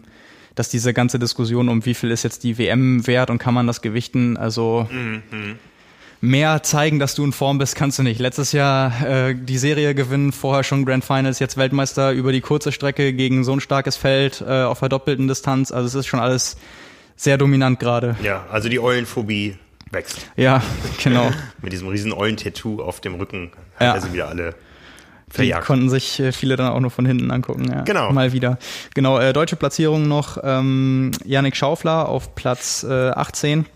[0.54, 3.66] dass diese ganze Diskussion um wie viel ist jetzt die WM wert und kann man
[3.66, 5.22] das gewichten, also mhm
[6.22, 8.20] mehr zeigen, dass du in Form bist, kannst du nicht.
[8.20, 12.70] Letztes Jahr äh, die Serie gewinnen, vorher schon Grand Finals, jetzt Weltmeister über die kurze
[12.70, 15.72] Strecke gegen so ein starkes Feld äh, auf verdoppelten Distanz.
[15.72, 16.56] Also es ist schon alles
[17.16, 18.16] sehr dominant gerade.
[18.22, 19.56] Ja, also die Eulenphobie
[19.90, 20.24] wächst.
[20.36, 20.62] Ja,
[21.02, 21.28] genau.
[21.60, 23.92] Mit diesem riesen Eulen-Tattoo auf dem Rücken hat ja.
[23.92, 24.54] also wieder alle
[25.28, 25.64] verjagt.
[25.64, 27.68] Die konnten sich äh, viele dann auch nur von hinten angucken.
[27.68, 27.82] Ja.
[27.82, 28.12] Genau.
[28.12, 28.58] Mal wieder.
[28.94, 30.38] Genau, äh, deutsche Platzierung noch.
[30.40, 33.66] Ähm, Yannick Schaufler auf Platz äh, 18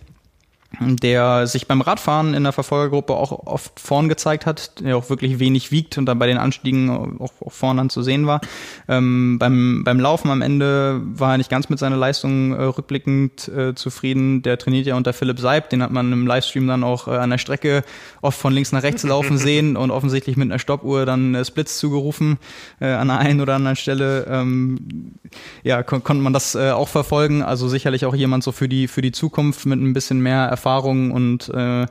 [0.81, 5.39] der sich beim Radfahren in der Verfolgergruppe auch oft vorn gezeigt hat, der auch wirklich
[5.39, 8.41] wenig wiegt und dann bei den Anstiegen auch, auch vorn dann zu sehen war.
[8.89, 13.49] Ähm, beim, beim Laufen am Ende war er nicht ganz mit seiner Leistung äh, rückblickend
[13.49, 14.43] äh, zufrieden.
[14.43, 17.31] Der trainiert ja unter Philipp Seib, den hat man im Livestream dann auch äh, an
[17.31, 17.83] der Strecke
[18.21, 21.79] oft von links nach rechts laufen sehen und offensichtlich mit einer Stoppuhr dann äh, Splits
[21.79, 22.39] zugerufen
[22.81, 24.27] äh, an der einen oder anderen Stelle.
[24.29, 25.15] Ähm,
[25.63, 27.43] ja, kon konnte man das äh, auch verfolgen.
[27.43, 30.56] Also sicherlich auch jemand so für die, für die Zukunft mit ein bisschen mehr Erfahrung
[30.57, 31.87] Erfahrungen und äh,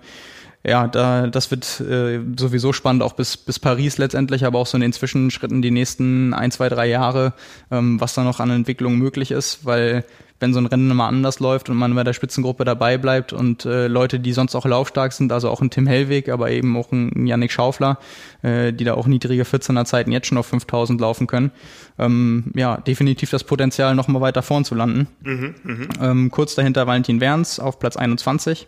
[0.67, 4.77] ja, da, das wird äh, sowieso spannend, auch bis, bis Paris letztendlich, aber auch so
[4.77, 7.33] in den Zwischenschritten die nächsten ein, zwei, drei Jahre,
[7.69, 10.03] ähm, was da noch an Entwicklung möglich ist, weil
[10.39, 13.65] wenn so ein Rennen immer anders läuft und man bei der Spitzengruppe dabei bleibt und
[13.65, 16.91] äh, Leute, die sonst auch laufstark sind, also auch ein Tim Hellweg, aber eben auch
[16.91, 17.99] ein Yannick Schaufler,
[18.41, 21.51] äh, die da auch niedrige 14er Zeiten jetzt schon auf 5000 laufen können,
[21.97, 25.07] ähm, ja, definitiv das Potenzial, noch mal weiter vorn zu landen.
[25.21, 25.87] Mhm, mh.
[26.01, 28.67] ähm, kurz dahinter Valentin Werns auf Platz 21.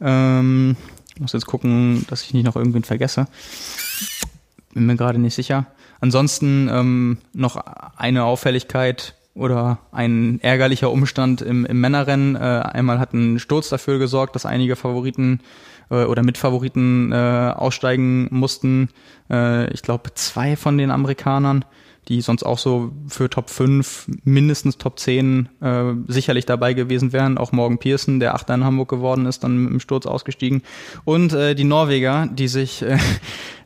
[0.00, 0.76] Ähm,
[1.18, 3.26] muss jetzt gucken, dass ich nicht noch irgendwen vergesse.
[4.74, 5.66] Bin mir gerade nicht sicher.
[6.00, 7.56] Ansonsten ähm, noch
[7.96, 12.36] eine Auffälligkeit, oder ein ärgerlicher Umstand im, im Männerrennen.
[12.36, 15.40] Äh, einmal hat ein Sturz dafür gesorgt, dass einige Favoriten
[15.90, 18.88] äh, oder Mitfavoriten äh, aussteigen mussten.
[19.30, 21.64] Äh, ich glaube, zwei von den Amerikanern,
[22.08, 27.36] die sonst auch so für Top 5, mindestens Top 10 äh, sicherlich dabei gewesen wären.
[27.36, 30.62] Auch Morgan Pearson, der Achter in Hamburg geworden ist, dann im Sturz ausgestiegen.
[31.04, 32.98] Und äh, die Norweger, die sich, äh,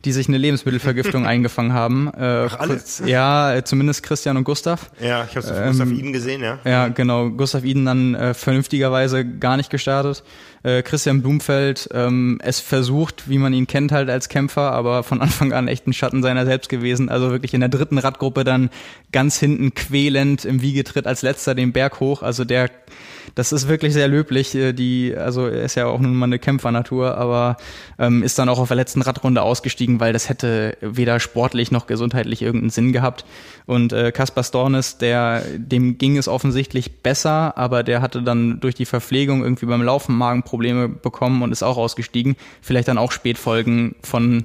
[0.05, 2.09] die sich eine Lebensmittelvergiftung eingefangen haben.
[2.09, 3.03] Äh, Ach, alles?
[3.05, 4.91] Ja, äh, zumindest Christian und Gustav.
[5.01, 6.59] Ja, ich habe es ähm, Gustav Iden gesehen, ja.
[6.65, 7.31] Ja, genau.
[7.31, 10.23] Gustav Iden dann äh, vernünftigerweise gar nicht gestartet.
[10.63, 15.21] Äh, Christian Blumfeld ähm, es versucht, wie man ihn kennt halt als Kämpfer, aber von
[15.23, 17.09] Anfang an echt ein Schatten seiner selbst gewesen.
[17.09, 18.71] Also wirklich in der dritten Radgruppe dann
[19.13, 22.23] ganz hinten quälend im Wiegetritt als letzter den Berg hoch.
[22.23, 22.71] Also der
[23.35, 24.55] das ist wirklich sehr löblich.
[24.55, 27.57] Äh, die, also er ist ja auch nun mal eine Kämpfernatur, aber
[27.99, 31.87] ähm, ist dann auch auf der letzten Radrunde ausgestiegen, weil das hätte weder sportlich noch
[31.87, 33.25] gesundheitlich irgendeinen Sinn gehabt.
[33.67, 38.75] Und äh, Kaspar Stornes, der, dem ging es offensichtlich besser, aber der hatte dann durch
[38.75, 42.37] die Verpflegung irgendwie beim Laufen Magenprobleme bekommen und ist auch ausgestiegen.
[42.61, 44.45] Vielleicht dann auch Spätfolgen von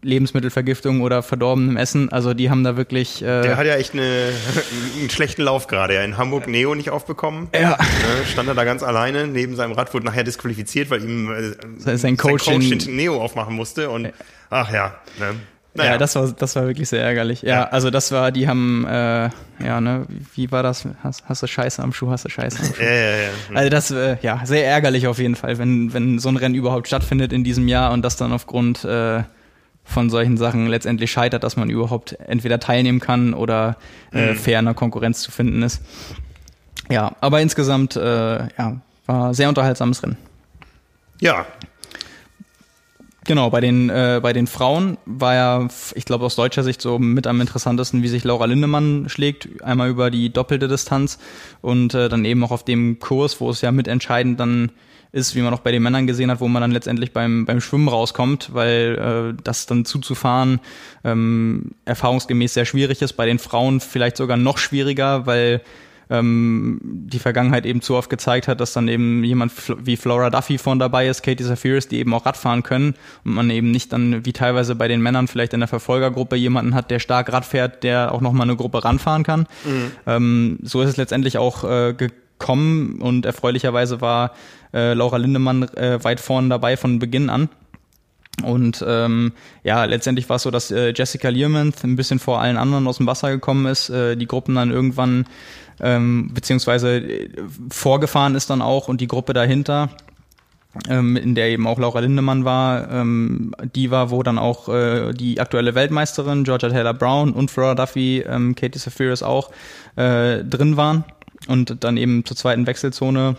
[0.00, 2.10] Lebensmittelvergiftung oder verdorbenem Essen.
[2.10, 3.22] Also die haben da wirklich.
[3.22, 4.30] Äh Der hat ja echt eine,
[4.98, 5.94] einen schlechten Lauf gerade.
[5.94, 6.02] Ja.
[6.02, 7.48] In Hamburg Neo nicht aufbekommen.
[7.54, 7.70] Ja.
[7.70, 11.96] Ne, stand er da ganz alleine neben seinem Rad, wurde nachher disqualifiziert, weil ihm äh,
[11.98, 13.90] sein, Coach, sein Coach den Neo aufmachen musste.
[13.90, 14.12] Und
[14.48, 14.94] ach ja.
[15.18, 15.34] Ne.
[15.74, 15.92] Naja.
[15.92, 17.40] Ja, das war das war wirklich sehr ärgerlich.
[17.42, 17.64] Ja, ja.
[17.68, 19.30] also das war, die haben, äh,
[19.64, 20.86] ja, ne, wie war das?
[21.02, 22.82] Hast, hast du Scheiße am Schuh, hast du Scheiße am Schuh.
[22.82, 23.28] ja, ja, ja.
[23.54, 26.88] Also das, äh, ja, sehr ärgerlich auf jeden Fall, wenn wenn so ein Rennen überhaupt
[26.88, 29.22] stattfindet in diesem Jahr und das dann aufgrund äh,
[29.92, 33.76] von solchen Sachen letztendlich scheitert, dass man überhaupt entweder teilnehmen kann oder
[34.12, 34.36] äh, mhm.
[34.36, 35.82] fair in der Konkurrenz zu finden ist.
[36.90, 40.16] Ja, aber insgesamt äh, ja, war sehr unterhaltsames Rennen.
[41.20, 41.46] Ja.
[43.24, 46.98] Genau, bei den, äh, bei den Frauen war ja, ich glaube aus deutscher Sicht so
[46.98, 51.20] mit am interessantesten, wie sich Laura Lindemann schlägt, einmal über die doppelte Distanz
[51.60, 54.72] und äh, dann eben auch auf dem Kurs, wo es ja mitentscheidend dann
[55.12, 57.60] ist, wie man auch bei den Männern gesehen hat, wo man dann letztendlich beim, beim
[57.60, 60.60] Schwimmen rauskommt, weil äh, das dann zuzufahren
[61.04, 63.12] ähm, erfahrungsgemäß sehr schwierig ist.
[63.12, 65.60] Bei den Frauen vielleicht sogar noch schwieriger, weil
[66.12, 69.52] ähm, die Vergangenheit eben zu oft gezeigt hat, dass dann eben jemand
[69.84, 72.94] wie Flora Duffy von dabei ist, Katie Zafiris, die eben auch Radfahren können
[73.24, 76.74] und man eben nicht dann wie teilweise bei den Männern vielleicht in der Verfolgergruppe jemanden
[76.74, 79.46] hat, der stark Rad fährt, der auch nochmal eine Gruppe ranfahren kann.
[79.64, 79.90] Mhm.
[80.06, 81.64] Ähm, so ist es letztendlich auch
[82.42, 84.32] gekommen und erfreulicherweise war
[84.74, 87.48] äh, Laura Lindemann äh, weit vorne dabei von Beginn an.
[88.42, 89.32] Und ähm,
[89.62, 92.96] ja, letztendlich war es so, dass äh, Jessica Learmonth ein bisschen vor allen anderen aus
[92.96, 95.26] dem Wasser gekommen ist, äh, die Gruppen dann irgendwann
[95.80, 97.28] ähm, beziehungsweise äh,
[97.70, 99.90] vorgefahren ist dann auch und die Gruppe dahinter
[100.88, 105.12] ähm, in der eben auch Laura Lindemann war, ähm, die war, wo dann auch äh,
[105.12, 109.50] die aktuelle Weltmeisterin Georgia Taylor Brown und Flora Duffy, ähm, Katie Safiris auch
[109.96, 111.04] äh, drin waren
[111.48, 113.36] und dann eben zur zweiten Wechselzone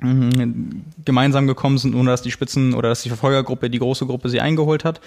[0.00, 4.28] Mhm, gemeinsam gekommen sind, ohne dass die Spitzen oder dass die Verfolgergruppe, die große Gruppe
[4.28, 5.00] sie eingeholt hat.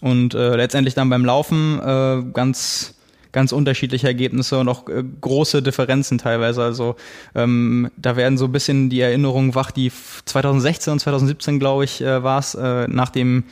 [0.00, 2.94] Und äh, letztendlich dann beim Laufen äh, ganz
[3.30, 6.62] ganz unterschiedliche Ergebnisse und auch äh, große Differenzen teilweise.
[6.62, 6.96] Also
[7.34, 9.90] ähm, da werden so ein bisschen die Erinnerungen wach, die
[10.26, 13.44] 2016 und 2017, glaube ich, äh, war es, äh, nach dem,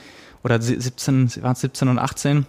[0.44, 2.44] oder 17, waren es 17 und 18,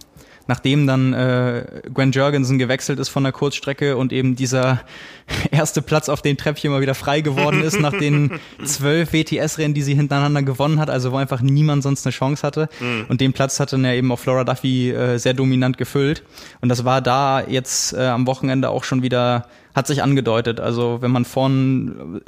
[0.46, 4.80] nachdem dann äh, Gwen Jurgensen gewechselt ist von der Kurzstrecke und eben dieser
[5.50, 9.82] erste Platz auf dem Treppchen mal wieder frei geworden ist nach den zwölf WTS-Rennen, die
[9.82, 12.68] sie hintereinander gewonnen hat, also wo einfach niemand sonst eine Chance hatte.
[12.80, 13.06] Mhm.
[13.08, 16.22] Und den Platz hatte dann ja eben auch Flora Duffy äh, sehr dominant gefüllt.
[16.60, 20.60] Und das war da jetzt äh, am Wochenende auch schon wieder hat sich angedeutet.
[20.60, 22.20] Also wenn man vorn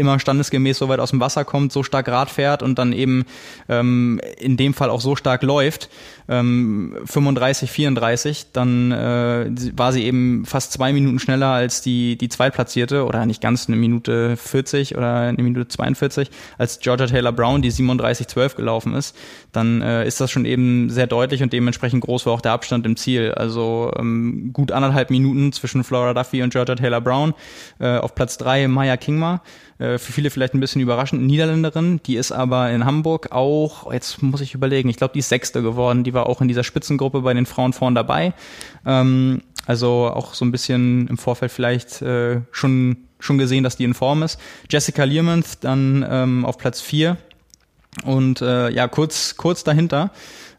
[0.00, 3.24] immer standesgemäß so weit aus dem Wasser kommt, so stark Rad fährt und dann eben
[3.68, 5.88] ähm, in dem Fall auch so stark läuft,
[6.28, 12.28] ähm, 35, 34, dann äh, war sie eben fast zwei Minuten schneller als die, die
[12.28, 17.62] Zweitplatzierte oder nicht ganz eine Minute 40 oder eine Minute 42, als Georgia Taylor Brown,
[17.62, 19.16] die 37, 12 gelaufen ist,
[19.52, 22.86] dann äh, ist das schon eben sehr deutlich und dementsprechend groß war auch der Abstand
[22.86, 23.32] im Ziel.
[23.32, 27.34] Also ähm, gut anderthalb Minuten zwischen Flora Duffy und Georgia Taylor Brown.
[27.78, 29.42] Äh, auf Platz drei Maya Kingma
[29.80, 34.22] äh, für viele vielleicht ein bisschen überraschend, Niederländerin, die ist aber in Hamburg auch, jetzt
[34.22, 37.22] muss ich überlegen, ich glaube, die ist Sechste geworden, die war auch in dieser Spitzengruppe
[37.22, 38.34] bei den Frauen vorn dabei.
[38.84, 43.84] Ähm, also auch so ein bisschen im Vorfeld vielleicht äh, schon, schon gesehen, dass die
[43.84, 44.38] in Form ist.
[44.68, 47.16] Jessica Learmonth dann ähm, auf Platz vier
[48.04, 50.10] und äh, ja, kurz, kurz dahinter,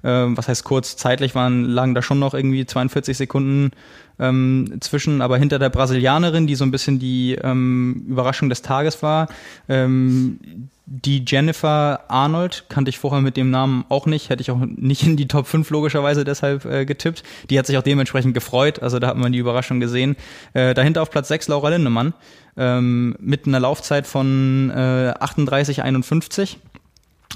[0.04, 3.72] äh, was heißt kurz, zeitlich waren, lagen da schon noch irgendwie 42 Sekunden
[4.20, 9.02] ähm, zwischen, aber hinter der Brasilianerin, die so ein bisschen die ähm, Überraschung des Tages
[9.04, 9.28] war,
[9.68, 14.58] ähm, die Jennifer Arnold kannte ich vorher mit dem Namen auch nicht, hätte ich auch
[14.58, 17.24] nicht in die Top 5 logischerweise deshalb äh, getippt.
[17.50, 20.18] Die hat sich auch dementsprechend gefreut, also da hat man die Überraschung gesehen.
[20.54, 22.14] Äh, dahinter auf Platz 6 Laura Lindemann
[22.58, 26.58] ähm, mit einer Laufzeit von äh, 38,51.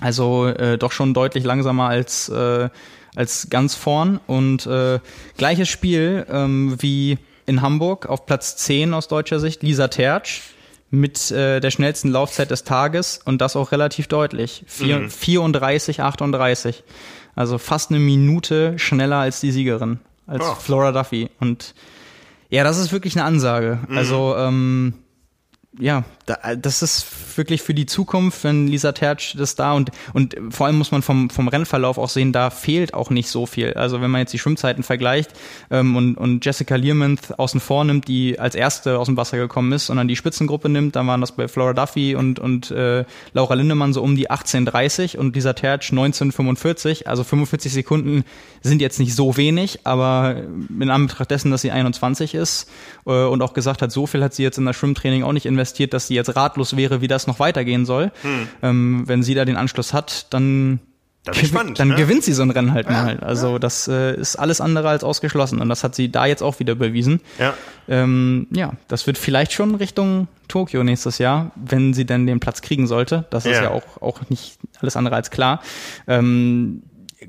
[0.01, 2.69] Also äh, doch schon deutlich langsamer als äh,
[3.16, 4.99] als ganz vorn und äh,
[5.38, 10.41] gleiches Spiel ähm, wie in Hamburg auf Platz 10 aus deutscher Sicht, Lisa Tertsch
[10.89, 14.63] mit äh, der schnellsten Laufzeit des Tages und das auch relativ deutlich.
[14.68, 15.09] Vier, mhm.
[15.09, 16.84] 34, 38.
[17.36, 20.55] Also fast eine Minute schneller als die Siegerin, als oh.
[20.55, 21.30] Flora Duffy.
[21.39, 21.76] Und
[22.49, 23.80] ja, das ist wirklich eine Ansage.
[23.88, 23.97] Mhm.
[23.97, 24.93] Also ähm,
[25.80, 30.65] ja, das ist wirklich für die Zukunft, wenn Lisa Tertsch das da und, und vor
[30.65, 33.73] allem muss man vom, vom Rennverlauf auch sehen, da fehlt auch nicht so viel.
[33.73, 35.32] Also wenn man jetzt die Schwimmzeiten vergleicht
[35.69, 39.71] ähm, und, und Jessica Learmonth außen vor nimmt, die als erste aus dem Wasser gekommen
[39.71, 43.53] ist, sondern die Spitzengruppe nimmt, dann waren das bei Flora Duffy und, und äh, Laura
[43.53, 47.05] Lindemann so um die 18.30 und Lisa Tertsch 19.45.
[47.05, 48.23] Also 45 Sekunden
[48.63, 50.38] sind jetzt nicht so wenig, aber
[50.80, 52.67] in Anbetracht dessen, dass sie 21 ist
[53.05, 55.45] äh, und auch gesagt hat, so viel hat sie jetzt in das Schwimmtraining auch nicht
[55.45, 58.11] investiert, dass sie jetzt ratlos wäre, wie das noch weitergehen soll.
[58.22, 58.47] Hm.
[58.61, 60.80] Ähm, wenn sie da den Anschluss hat, dann
[61.34, 61.95] spannend, dann ne?
[61.95, 63.20] gewinnt sie so ein Rennen halt ja, mal.
[63.20, 63.59] Also ja.
[63.59, 66.76] das äh, ist alles andere als ausgeschlossen und das hat sie da jetzt auch wieder
[66.76, 67.22] bewiesen.
[67.39, 67.53] Ja.
[67.88, 72.61] Ähm, ja, das wird vielleicht schon Richtung Tokio nächstes Jahr, wenn sie denn den Platz
[72.61, 73.26] kriegen sollte.
[73.30, 75.61] Das ist ja, ja auch, auch nicht alles andere als klar.
[76.07, 76.84] Ähm,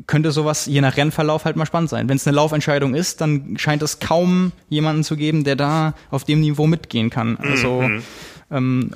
[0.06, 2.08] könnte sowas je nach Rennverlauf halt mal spannend sein.
[2.08, 6.24] Wenn es eine Laufentscheidung ist, dann scheint es kaum jemanden zu geben, der da auf
[6.24, 7.38] dem Niveau mitgehen kann.
[7.38, 8.02] Also mhm.
[8.50, 8.92] Ähm,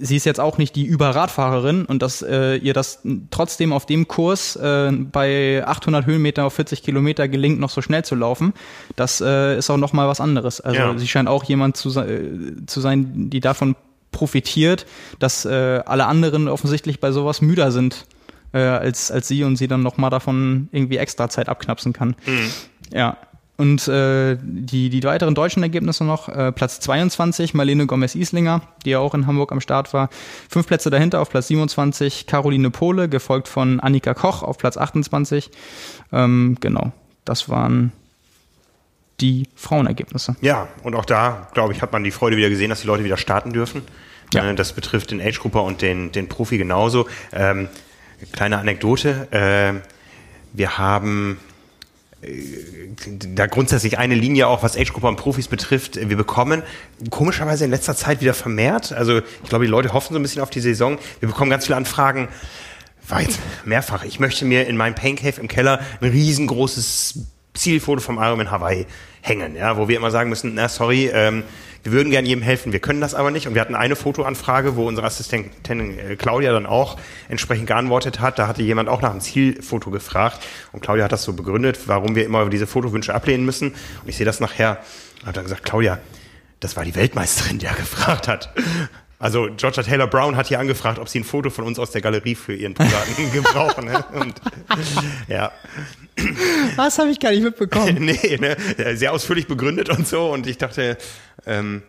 [0.00, 4.08] sie ist jetzt auch nicht die Überradfahrerin und dass äh, ihr das trotzdem auf dem
[4.08, 8.52] Kurs äh, bei 800 Höhenmeter auf 40 Kilometer gelingt, noch so schnell zu laufen,
[8.96, 10.60] das äh, ist auch noch mal was anderes.
[10.60, 10.98] Also ja.
[10.98, 13.76] sie scheint auch jemand zu, äh, zu sein, die davon
[14.10, 14.86] profitiert,
[15.18, 18.06] dass äh, alle anderen offensichtlich bei sowas müder sind
[18.52, 22.16] äh, als, als sie und sie dann nochmal davon irgendwie extra Zeit abknapsen kann.
[22.26, 22.50] Mhm.
[22.92, 23.16] Ja.
[23.62, 28.98] Und äh, die, die weiteren deutschen Ergebnisse noch, äh, Platz 22, Marlene Gomez-Islinger, die ja
[28.98, 30.10] auch in Hamburg am Start war.
[30.48, 35.52] Fünf Plätze dahinter auf Platz 27, Caroline Pohle, gefolgt von Annika Koch auf Platz 28.
[36.12, 36.90] Ähm, genau,
[37.24, 37.92] das waren
[39.20, 40.34] die Frauenergebnisse.
[40.40, 43.04] Ja, und auch da, glaube ich, hat man die Freude wieder gesehen, dass die Leute
[43.04, 43.82] wieder starten dürfen.
[44.34, 44.50] Ja.
[44.50, 47.06] Äh, das betrifft den Age-Grupper und den, den Profi genauso.
[47.32, 47.68] Ähm,
[48.32, 49.28] kleine Anekdote.
[49.30, 49.86] Äh,
[50.52, 51.38] wir haben
[53.34, 55.96] da grundsätzlich eine Linie auch, was Age-Grupper und Profis betrifft.
[55.96, 56.62] Wir bekommen
[57.10, 58.92] komischerweise in letzter Zeit wieder vermehrt.
[58.92, 60.98] Also ich glaube, die Leute hoffen so ein bisschen auf die Saison.
[61.20, 62.28] Wir bekommen ganz viele Anfragen.
[63.08, 63.30] Weit,
[63.64, 64.04] mehrfach.
[64.04, 67.18] Ich möchte mir in meinem Pancave im Keller ein riesengroßes
[67.54, 68.86] Zielfoto vom Ironman Hawaii
[69.20, 71.42] hängen, ja, wo wir immer sagen müssen, na sorry, ähm,
[71.82, 73.46] wir würden gerne jedem helfen, wir können das aber nicht.
[73.46, 78.38] Und wir hatten eine Fotoanfrage, wo unsere Assistentin äh, Claudia dann auch entsprechend geantwortet hat.
[78.38, 80.40] Da hatte jemand auch nach einem Zielfoto gefragt.
[80.72, 83.70] Und Claudia hat das so begründet, warum wir immer diese Fotowünsche ablehnen müssen.
[83.70, 84.78] Und ich sehe das nachher.
[85.26, 85.98] Hat dann gesagt, Claudia,
[86.60, 88.52] das war die Weltmeisterin, die er gefragt hat.
[89.18, 92.00] Also Georgia Taylor Brown hat hier angefragt, ob sie ein Foto von uns aus der
[92.00, 93.84] Galerie für ihren privaten gebrauchen.
[93.84, 94.04] Ne?
[94.14, 94.34] Und,
[95.28, 95.52] ja.
[96.74, 97.94] Was habe ich gar nicht mitbekommen?
[98.00, 98.56] nee, ne?
[98.96, 100.28] sehr ausführlich begründet und so.
[100.28, 100.98] Und ich dachte,
[101.46, 101.82] ähm,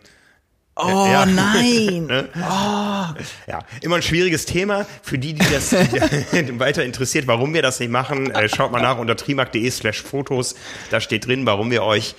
[0.76, 1.24] Oh ja.
[1.24, 2.06] nein!
[2.08, 2.28] ne?
[2.34, 3.20] oh.
[3.46, 4.86] Ja, immer ein schwieriges Thema.
[5.02, 5.72] Für die, die das
[6.58, 10.56] weiter interessiert, warum wir das nicht machen, äh, schaut mal nach unter trimark.de slash Fotos.
[10.90, 12.16] Da steht drin, warum wir euch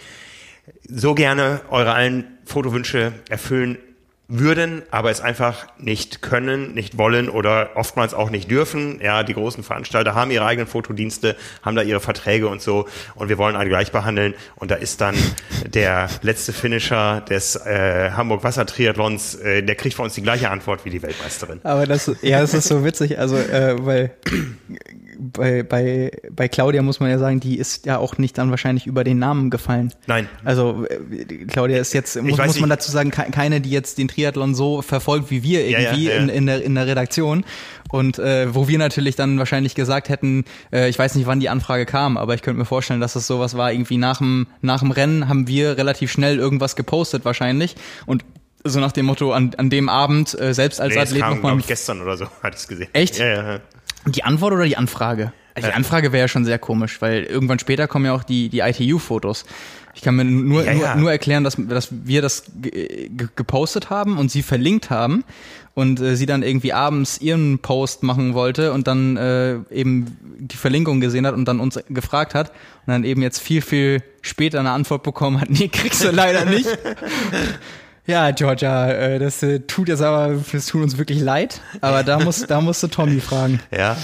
[0.87, 3.77] so gerne eure allen Fotowünsche erfüllen
[4.27, 8.99] würden, aber es einfach nicht können, nicht wollen oder oftmals auch nicht dürfen.
[9.01, 13.29] Ja, die großen Veranstalter haben ihre eigenen Fotodienste, haben da ihre Verträge und so und
[13.29, 15.15] wir wollen alle gleich behandeln und da ist dann
[15.67, 20.49] der letzte Finisher des äh, Hamburg Wasser Triathlons, äh, der kriegt von uns die gleiche
[20.49, 21.59] Antwort wie die Weltmeisterin.
[21.63, 24.11] Aber das, ja, das ist so witzig, also äh, weil
[25.19, 28.87] bei, bei, bei Claudia muss man ja sagen, die ist ja auch nicht dann wahrscheinlich
[28.87, 29.93] über den Namen gefallen.
[30.07, 30.29] Nein.
[30.43, 34.55] Also äh, Claudia ist jetzt, muss, muss man dazu sagen, keine, die jetzt den Triathlon
[34.55, 36.23] so verfolgt wie wir irgendwie ja, ja, ja.
[36.23, 37.45] In, in, der, in der Redaktion.
[37.89, 41.49] Und äh, wo wir natürlich dann wahrscheinlich gesagt hätten, äh, ich weiß nicht, wann die
[41.49, 44.79] Anfrage kam, aber ich könnte mir vorstellen, dass das sowas war, irgendwie nach dem, nach
[44.79, 47.75] dem Rennen haben wir relativ schnell irgendwas gepostet wahrscheinlich.
[48.05, 48.25] Und
[48.65, 51.57] so nach dem Motto, an, an dem Abend, äh, selbst als nee, Athlet nochmal.
[51.65, 52.89] gestern oder so, ich es gesehen.
[52.93, 53.19] Echt?
[53.19, 53.59] Ja, ja.
[54.05, 55.33] Die Antwort oder die Anfrage?
[55.55, 55.75] Also die äh.
[55.77, 59.45] Anfrage wäre ja schon sehr komisch, weil irgendwann später kommen ja auch die, die ITU-Fotos.
[59.95, 60.95] Ich kann mir nur, ja, ja.
[60.95, 62.43] nur, nur erklären, dass, dass wir das
[63.35, 65.23] gepostet haben und sie verlinkt haben
[65.73, 70.57] und äh, sie dann irgendwie abends ihren Post machen wollte und dann äh, eben die
[70.57, 74.59] Verlinkung gesehen hat und dann uns gefragt hat und dann eben jetzt viel, viel später
[74.59, 76.67] eine Antwort bekommen hat, nee, kriegst du leider nicht.
[78.07, 82.19] Ja, Georgia, äh, das äh, tut jetzt aber, das tut uns wirklich leid, aber da
[82.19, 83.59] muss, da musst du Tommy fragen.
[83.71, 83.97] Ja.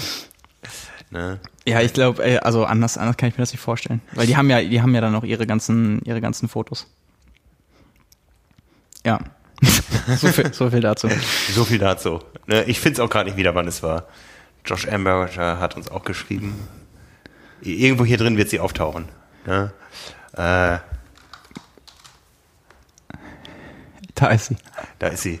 [1.10, 1.38] Ne?
[1.66, 4.36] Ja, ich glaube, äh, also anders, anders kann ich mir das nicht vorstellen, weil die
[4.36, 6.86] haben ja, die haben ja dann auch ihre ganzen, ihre ganzen Fotos.
[9.04, 9.20] Ja.
[10.16, 11.08] so, viel, so viel dazu.
[11.52, 12.20] So viel dazu.
[12.46, 12.64] Ne?
[12.64, 14.06] Ich finde es auch gerade nicht wieder, wann es war.
[14.64, 16.66] Josh Amberger hat uns auch geschrieben.
[17.60, 19.04] Irgendwo hier drin wird sie auftauchen.
[19.46, 19.72] Ne?
[20.36, 20.78] Äh,
[24.14, 24.56] Da ist sie.
[24.98, 25.40] da ist sie.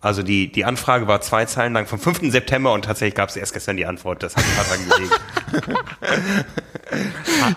[0.00, 2.30] Also die, die Anfrage war zwei Zeilen lang vom 5.
[2.30, 4.22] September und tatsächlich gab es erst gestern die Antwort.
[4.22, 6.44] Das hat ein paar Tage gelegen.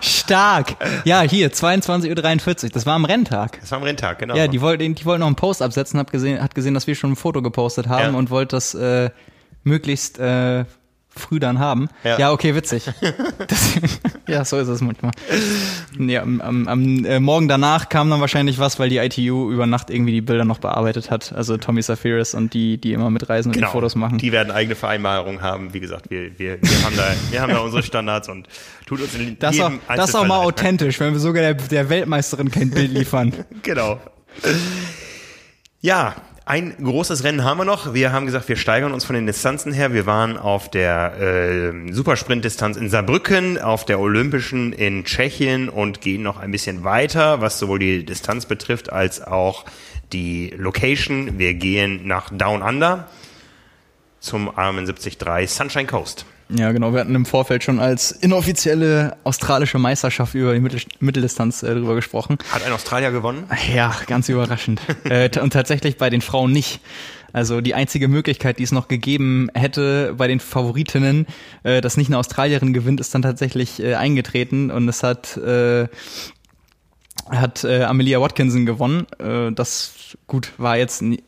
[0.02, 0.74] Stark.
[1.04, 2.70] Ja, hier, 22.43 Uhr.
[2.70, 3.60] Das war am Renntag.
[3.60, 4.34] Das war am Renntag, genau.
[4.34, 6.96] Ja, die wollten, die wollten noch einen Post absetzen, hab gesehen, hat gesehen, dass wir
[6.96, 8.18] schon ein Foto gepostet haben Ja.
[8.18, 9.10] und wollte das äh,
[9.62, 10.64] möglichst äh,
[11.16, 11.88] früh dann haben.
[12.04, 12.18] Ja.
[12.18, 12.84] Ja, okay, witzig.
[13.48, 13.78] Das,
[14.26, 15.12] ja, so ist es manchmal.
[15.98, 19.66] Ja, am, am, am äh, Morgen danach kam dann wahrscheinlich was, weil die ITU über
[19.66, 21.32] Nacht irgendwie die Bilder noch bearbeitet hat.
[21.32, 23.68] Also Tommy Safiris und die, die immer mitreisen und genau.
[23.68, 24.18] die Fotos machen.
[24.18, 25.74] Die werden eigene Vereinbarungen haben.
[25.74, 28.48] Wie gesagt, wir, wir, wir, haben, da, wir haben da unsere Standards und
[28.86, 30.46] tut uns in das, ist auch, jedem das ist auch mal ne?
[30.46, 33.32] authentisch, wenn wir sogar der, der Weltmeisterin kein Bild liefern.
[33.62, 34.00] Genau.
[35.80, 37.94] Ja, ein großes Rennen haben wir noch.
[37.94, 39.92] Wir haben gesagt, wir steigern uns von den Distanzen her.
[39.92, 46.22] Wir waren auf der äh, Supersprint-Distanz in Saarbrücken, auf der Olympischen in Tschechien und gehen
[46.22, 49.64] noch ein bisschen weiter, was sowohl die Distanz betrifft als auch
[50.12, 51.38] die Location.
[51.38, 53.06] Wir gehen nach Down Under
[54.18, 56.26] zum Ironman 73 Sunshine Coast.
[56.48, 56.92] Ja, genau.
[56.92, 61.94] Wir hatten im Vorfeld schon als inoffizielle australische Meisterschaft über die Mittel Mitteldistanz äh, drüber
[61.94, 62.38] gesprochen.
[62.50, 63.44] Hat ein Australier gewonnen?
[63.74, 64.80] Ja, ganz überraschend.
[65.04, 66.80] äh, und tatsächlich bei den Frauen nicht.
[67.32, 71.26] Also die einzige Möglichkeit, die es noch gegeben hätte bei den Favoritinnen,
[71.62, 75.88] äh, dass nicht eine Australierin gewinnt, ist dann tatsächlich äh, eingetreten und es hat äh,
[77.30, 79.06] hat äh, Amelia Watkinson gewonnen.
[79.18, 81.22] Äh, das gut war jetzt ni-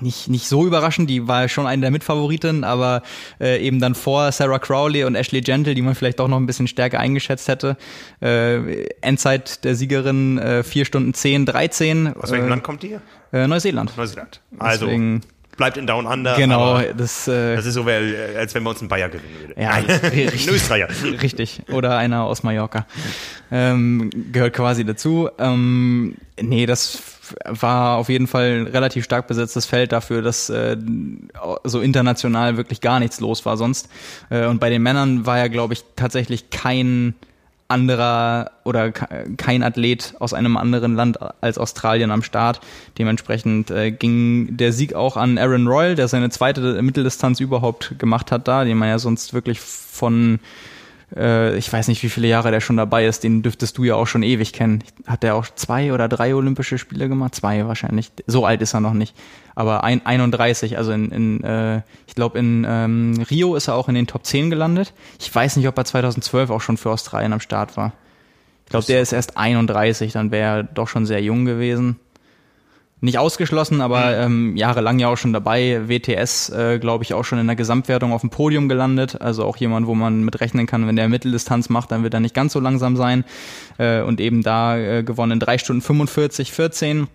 [0.00, 1.08] nicht nicht so überraschend.
[1.08, 3.02] Die war schon eine der Mitfavoritinnen, aber
[3.40, 6.46] äh, eben dann vor Sarah Crowley und Ashley Gentle, die man vielleicht doch noch ein
[6.46, 7.76] bisschen stärker eingeschätzt hätte.
[8.20, 12.14] Äh, Endzeit der Siegerin äh, 4 Stunden 10, 13.
[12.16, 12.98] Aus welchem äh, Land kommt die?
[13.32, 13.96] Äh, Neuseeland.
[13.96, 14.40] Neuseeland.
[14.58, 15.22] Also Deswegen-
[15.56, 16.36] bleibt in Down Under.
[16.36, 19.60] Genau, das, äh, Das ist so, wie- als wenn bei uns ein Bayer gewinnen würde.
[19.60, 20.48] Ja, Nein, richtig.
[20.48, 20.88] ein Österreicher.
[21.22, 21.60] Richtig.
[21.70, 22.86] Oder einer aus Mallorca.
[23.50, 25.28] Ähm, gehört quasi dazu.
[25.38, 27.02] Ähm, nee, das
[27.44, 30.76] war auf jeden Fall ein relativ stark besetztes Feld dafür, dass äh,
[31.64, 33.88] so international wirklich gar nichts los war sonst.
[34.30, 37.14] Äh, und bei den Männern war ja, glaube ich, tatsächlich kein
[37.68, 42.60] anderer oder ke- kein Athlet aus einem anderen Land als Australien am Start.
[42.98, 48.30] Dementsprechend äh, ging der Sieg auch an Aaron Royal, der seine zweite Mitteldistanz überhaupt gemacht
[48.30, 50.38] hat da, den man ja sonst wirklich von
[51.14, 53.94] äh, ich weiß nicht, wie viele Jahre der schon dabei ist, den dürftest du ja
[53.94, 54.82] auch schon ewig kennen.
[55.06, 57.34] Hat der auch zwei oder drei Olympische Spiele gemacht?
[57.34, 58.10] Zwei wahrscheinlich.
[58.26, 59.14] So alt ist er noch nicht.
[59.54, 63.88] Aber ein, 31, also in, in äh, ich glaube in ähm, Rio ist er auch
[63.88, 64.92] in den Top 10 gelandet.
[65.18, 67.92] Ich weiß nicht, ob er 2012 auch schon für Australien am Start war.
[68.64, 72.00] Ich glaube, der ist erst 31, dann wäre er doch schon sehr jung gewesen.
[73.02, 75.82] Nicht ausgeschlossen, aber ähm, jahrelang ja auch schon dabei.
[75.86, 79.20] WTS, äh, glaube ich, auch schon in der Gesamtwertung auf dem Podium gelandet.
[79.20, 82.20] Also auch jemand, wo man mit rechnen kann, wenn der Mitteldistanz macht, dann wird er
[82.20, 83.24] nicht ganz so langsam sein.
[83.76, 87.08] Äh, und eben da äh, gewonnen in 3 Stunden 45, 14.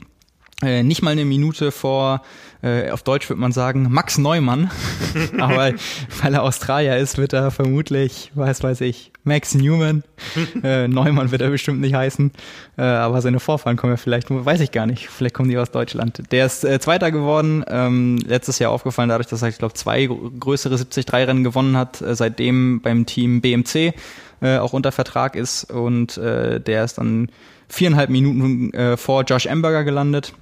[0.63, 2.21] Äh, nicht mal eine Minute vor,
[2.61, 4.69] äh, auf Deutsch würde man sagen, Max Neumann.
[5.39, 5.73] Aber
[6.21, 10.03] weil er Australier ist, wird er vermutlich, was weiß ich, Max Newman.
[10.63, 12.31] äh, Neumann wird er bestimmt nicht heißen.
[12.77, 15.71] Äh, aber seine Vorfahren kommen ja vielleicht, weiß ich gar nicht, vielleicht kommen die aus
[15.71, 16.21] Deutschland.
[16.31, 20.05] Der ist äh, Zweiter geworden, ähm, letztes Jahr aufgefallen dadurch, dass er, ich glaube, zwei
[20.05, 23.93] gr- größere 73-Rennen gewonnen hat, äh, seitdem beim Team BMC
[24.41, 27.29] äh, auch unter Vertrag ist und äh, der ist dann
[27.67, 30.33] viereinhalb Minuten äh, vor Josh Amberger gelandet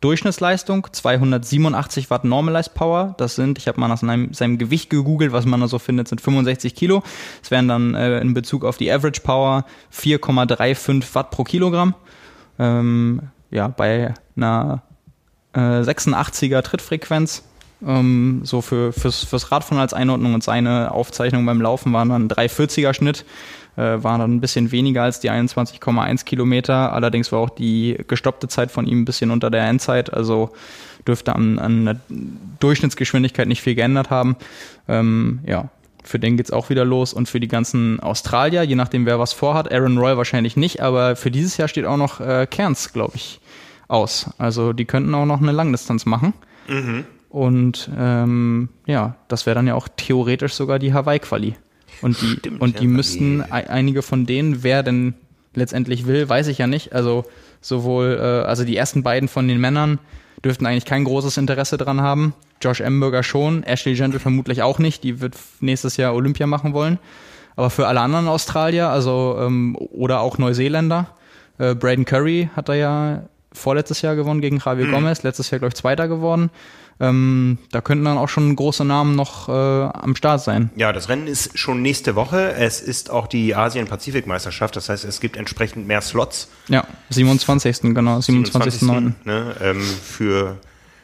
[0.00, 3.14] Durchschnittsleistung, 287 Watt Normalized Power.
[3.18, 6.08] Das sind, ich habe mal nach seinem, seinem Gewicht gegoogelt, was man da so findet,
[6.08, 7.02] sind 65 Kilo.
[7.40, 11.94] Das wären dann äh, in Bezug auf die Average Power 4,35 Watt pro Kilogramm.
[12.58, 14.82] Ähm, ja, bei einer
[15.54, 17.42] äh, 86er Trittfrequenz.
[17.86, 22.28] Ähm, so für, fürs, fürs Radfahren als Einordnung und seine Aufzeichnung beim Laufen waren dann
[22.28, 23.26] 340er Schnitt,
[23.76, 26.92] äh, waren dann ein bisschen weniger als die 21,1 Kilometer.
[26.92, 30.50] Allerdings war auch die gestoppte Zeit von ihm ein bisschen unter der Endzeit, also
[31.06, 31.96] dürfte an, an der
[32.60, 34.36] Durchschnittsgeschwindigkeit nicht viel geändert haben.
[34.88, 35.68] Ähm, ja,
[36.02, 39.32] für den geht's auch wieder los und für die ganzen Australier, je nachdem wer was
[39.32, 43.16] vorhat, Aaron Roy wahrscheinlich nicht, aber für dieses Jahr steht auch noch äh, Cairns, glaube
[43.16, 43.40] ich,
[43.88, 44.30] aus.
[44.38, 46.32] Also die könnten auch noch eine Langdistanz machen.
[47.28, 51.56] Und ähm, ja, das wäre dann ja auch theoretisch sogar die Hawaii-Quali.
[52.02, 55.14] Und die, Stimmt, und die müssten, einige von denen, wer denn
[55.54, 56.92] letztendlich will, weiß ich ja nicht.
[56.92, 57.24] Also
[57.66, 59.98] Sowohl, äh, also die ersten beiden von den Männern
[60.44, 62.32] dürften eigentlich kein großes Interesse dran haben.
[62.62, 65.02] Josh Emberger schon, Ashley Gentle vermutlich auch nicht.
[65.02, 66.98] Die wird nächstes Jahr Olympia machen wollen.
[67.56, 71.08] Aber für alle anderen Australier, also ähm, oder auch Neuseeländer,
[71.58, 73.22] äh, Braden Curry hat er ja
[73.52, 74.92] vorletztes Jahr gewonnen gegen Javier mhm.
[74.92, 76.50] Gomez, letztes Jahr, glaube ich, Zweiter geworden.
[76.98, 80.70] Ähm, da könnten dann auch schon große Namen noch äh, am Start sein.
[80.76, 82.52] Ja, das Rennen ist schon nächste Woche.
[82.54, 84.76] Es ist auch die Asien-Pazifik-Meisterschaft.
[84.76, 86.48] Das heißt, es gibt entsprechend mehr Slots.
[86.68, 87.94] Ja, 27.
[87.94, 88.80] genau, 27.
[88.80, 89.24] 27.
[89.26, 90.56] Ne, ähm, für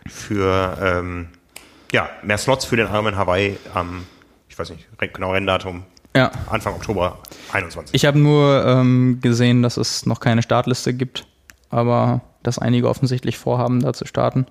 [0.08, 1.28] für ähm,
[1.92, 4.06] ja, mehr Slots für den Ironman Hawaii am,
[4.48, 5.84] ich weiß nicht, genau Renndatum.
[6.14, 6.30] Ja.
[6.50, 7.18] Anfang Oktober
[7.52, 7.94] 21.
[7.94, 11.26] Ich habe nur ähm, gesehen, dass es noch keine Startliste gibt,
[11.70, 14.46] aber dass einige offensichtlich vorhaben, da zu starten.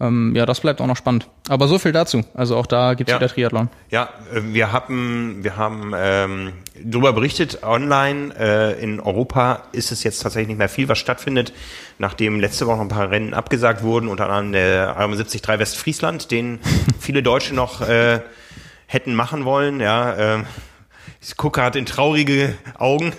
[0.00, 1.28] Ähm, ja, das bleibt auch noch spannend.
[1.48, 2.24] Aber so viel dazu.
[2.34, 3.20] Also auch da gibt es ja.
[3.20, 3.68] wieder Triathlon.
[3.90, 8.34] Ja, äh, wir haben, wir haben ähm, darüber berichtet online.
[8.36, 11.52] Äh, in Europa ist es jetzt tatsächlich nicht mehr viel, was stattfindet,
[11.98, 16.30] nachdem letzte Woche noch ein paar Rennen abgesagt wurden, unter anderem der Ironman 73 Westfriesland,
[16.30, 16.58] den
[16.98, 18.20] viele Deutsche noch äh,
[18.86, 19.80] hätten machen wollen.
[19.80, 20.44] Ja, äh,
[21.26, 23.12] ich gucke gerade in traurige Augen.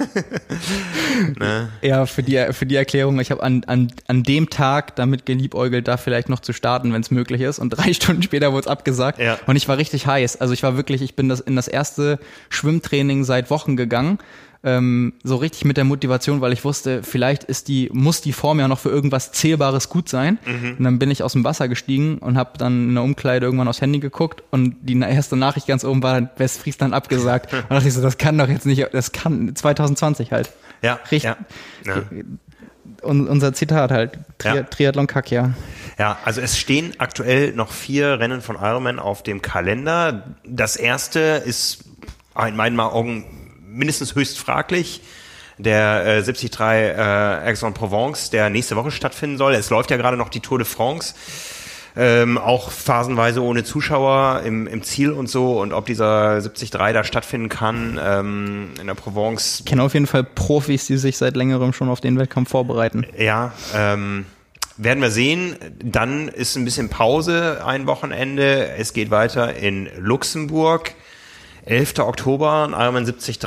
[1.40, 1.70] ne?
[1.82, 5.88] Ja, für die, für die Erklärung, ich habe an, an, an dem Tag damit geliebäugelt,
[5.88, 7.58] da vielleicht noch zu starten, wenn es möglich ist.
[7.58, 9.20] Und drei Stunden später wurde es abgesagt.
[9.20, 9.40] Ja.
[9.48, 10.40] Und ich war richtig heiß.
[10.40, 14.20] Also ich war wirklich, ich bin das in das erste Schwimmtraining seit Wochen gegangen
[14.66, 18.60] ähm, so richtig mit der Motivation, weil ich wusste, vielleicht ist die, muss die Form
[18.60, 20.40] ja noch für irgendwas Zählbares gut sein.
[20.46, 20.76] Mhm.
[20.80, 23.68] Und dann bin ich aus dem Wasser gestiegen und habe dann in der Umkleide irgendwann
[23.68, 27.54] aufs Handy geguckt und die erste Nachricht ganz oben war Westfriesland abgesagt.
[27.54, 30.52] und dachte ich so, das kann doch jetzt nicht, das kann 2020 halt.
[30.82, 31.00] Ja.
[31.12, 31.24] Richtig.
[31.24, 31.38] Ja.
[31.86, 32.02] ja.
[33.02, 34.64] Und unser Zitat halt, Tri ja.
[34.64, 35.54] Triathlon Kack, ja.
[36.00, 40.36] Ja, also es stehen aktuell noch vier Rennen von Ironman auf dem Kalender.
[40.44, 41.84] Das erste ist
[42.48, 43.45] in meinen Augen
[43.76, 45.02] mindestens höchst fraglich.
[45.58, 47.02] Der äh, 73 äh,
[47.50, 49.54] Aix-en-Provence, der nächste Woche stattfinden soll.
[49.54, 51.16] Es läuft ja gerade noch die Tour de France.
[51.98, 57.04] Ähm, auch phasenweise ohne Zuschauer im, im Ziel und so und ob dieser 73 da
[57.06, 59.60] stattfinden kann ähm, in der Provence.
[59.60, 63.06] Ich kenne auf jeden Fall Profis, die sich seit längerem schon auf den Wettkampf vorbereiten.
[63.18, 64.26] Ja, ähm,
[64.76, 65.56] werden wir sehen.
[65.82, 68.68] Dann ist ein bisschen Pause ein Wochenende.
[68.78, 70.94] Es geht weiter in Luxemburg.
[71.66, 72.00] 11.
[72.00, 73.40] Oktober, Ironman 73.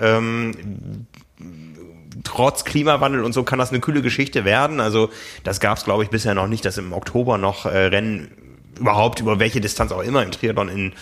[0.00, 1.06] Ähm,
[2.24, 4.80] trotz Klimawandel und so kann das eine kühle Geschichte werden.
[4.80, 5.10] Also
[5.44, 8.30] das gab es, glaube ich, bisher noch nicht, dass im Oktober noch äh, Rennen
[8.78, 10.92] überhaupt über welche Distanz auch immer im Triathlon in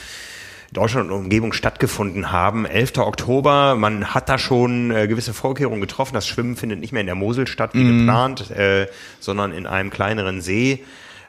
[0.73, 2.67] Deutschland und Umgebung stattgefunden haben.
[2.67, 2.99] 11.
[2.99, 6.15] Oktober, man hat da schon äh, gewisse Vorkehrungen getroffen.
[6.15, 7.99] Das Schwimmen findet nicht mehr in der Mosel statt wie mm.
[7.99, 8.89] geplant, äh,
[9.21, 10.85] sondern in einem kleineren See.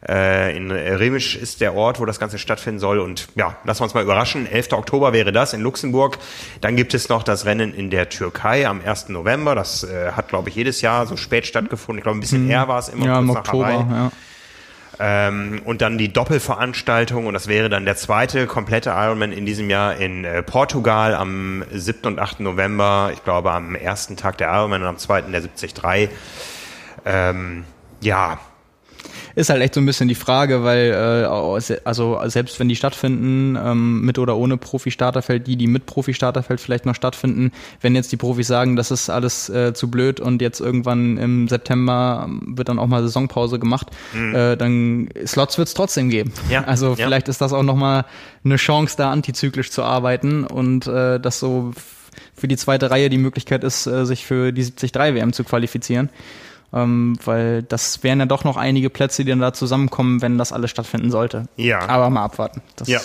[0.08, 3.00] Äh, in Remisch ist der Ort, wo das Ganze stattfinden soll.
[3.00, 4.46] Und ja, lassen wir uns mal überraschen.
[4.46, 4.74] 11.
[4.74, 6.18] Oktober wäre das in Luxemburg.
[6.62, 9.10] Dann gibt es noch das Rennen in der Türkei am 1.
[9.10, 9.56] November.
[9.56, 12.00] Das äh, hat, glaube ich, jedes Jahr so spät stattgefunden.
[12.00, 12.52] Ich glaube, ein bisschen mhm.
[12.52, 13.70] eher war es immer ja, im Oktober.
[13.70, 14.12] Ja.
[15.00, 19.70] Ähm, und dann die Doppelveranstaltung und das wäre dann der zweite komplette Ironman in diesem
[19.70, 22.06] Jahr in äh, Portugal am 7.
[22.06, 22.40] und 8.
[22.40, 23.12] November.
[23.14, 26.10] Ich glaube am ersten Tag der Ironman und am zweiten der 73.
[27.06, 27.64] Ähm,
[28.02, 28.40] ja,
[29.38, 33.56] ist halt echt so ein bisschen die Frage, weil äh, also selbst wenn die stattfinden,
[33.56, 38.18] ähm, mit oder ohne Profi-Starterfeld, die, die mit Profi-Starterfeld vielleicht noch stattfinden, wenn jetzt die
[38.18, 42.80] Profis sagen, das ist alles äh, zu blöd und jetzt irgendwann im September wird dann
[42.80, 44.34] auch mal Saisonpause gemacht, mhm.
[44.34, 46.34] äh, dann Slots wird es trotzdem geben.
[46.50, 46.64] Ja.
[46.64, 47.32] Also vielleicht ja.
[47.32, 48.06] ist das auch nochmal
[48.44, 51.74] eine Chance, da antizyklisch zu arbeiten und äh, das so
[52.34, 56.10] für die zweite Reihe die Möglichkeit ist, äh, sich für die 73 WM zu qualifizieren
[56.74, 60.52] ähm, weil das wären ja doch noch einige Plätze, die dann da zusammenkommen, wenn das
[60.52, 61.46] alles stattfinden sollte.
[61.56, 61.88] Ja.
[61.88, 62.62] Aber mal abwarten.
[62.76, 63.00] Das ja.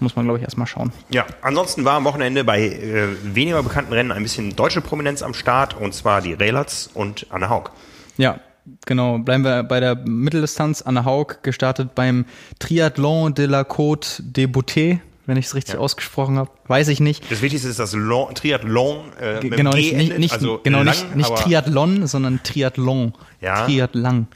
[0.00, 0.92] muss man, glaube ich, erstmal schauen.
[1.10, 5.34] Ja, ansonsten war am Wochenende bei äh, weniger bekannten Rennen ein bisschen deutsche Prominenz am
[5.34, 7.70] Start, und zwar die Relatz und Anne Haug.
[8.16, 8.40] Ja,
[8.86, 10.80] Genau, bleiben wir bei der Mitteldistanz.
[10.80, 12.24] Anne Haug gestartet beim
[12.58, 15.80] Triathlon de la Côte des Beautés wenn ich es richtig ja.
[15.80, 16.50] ausgesprochen habe.
[16.66, 17.30] Weiß ich nicht.
[17.30, 19.12] Das Wichtigste ist das Long, Triathlon.
[19.18, 23.14] Äh, genau, nicht, nicht, nicht, also genau lang, nicht, nicht Triathlon, sondern Triathlon.
[23.40, 23.64] Ja.
[23.64, 24.26] Triathlon.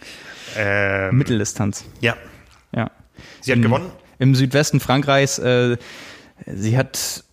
[0.57, 1.84] Ähm, Mitteldistanz.
[2.01, 2.16] Ja.
[2.74, 2.91] Ja.
[3.41, 3.91] Sie hat Im, gewonnen?
[4.18, 5.39] Im Südwesten Frankreichs.
[5.39, 5.76] Äh,
[6.47, 7.24] sie hat,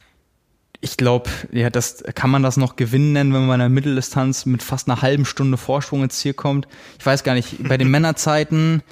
[0.81, 4.45] ich glaube, ja, das kann man das noch gewinnen nennen, wenn man bei einer Mitteldistanz
[4.45, 6.67] mit fast einer halben Stunde Vorsprung ins Ziel kommt.
[6.99, 8.83] Ich weiß gar nicht, bei den Männerzeiten,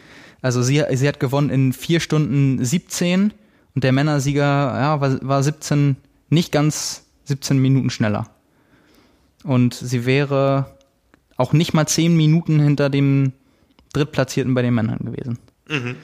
[0.42, 3.34] also sie, sie hat gewonnen in vier Stunden 17
[3.76, 5.96] und der Männersieger ja, war, war 17,
[6.30, 8.28] nicht ganz 17 Minuten schneller.
[9.44, 10.68] Und sie wäre
[11.38, 13.34] auch nicht mal 10 Minuten hinter dem
[13.94, 15.40] Drittplatzierten bei den Männern gewesen.
[15.68, 15.96] Mhm.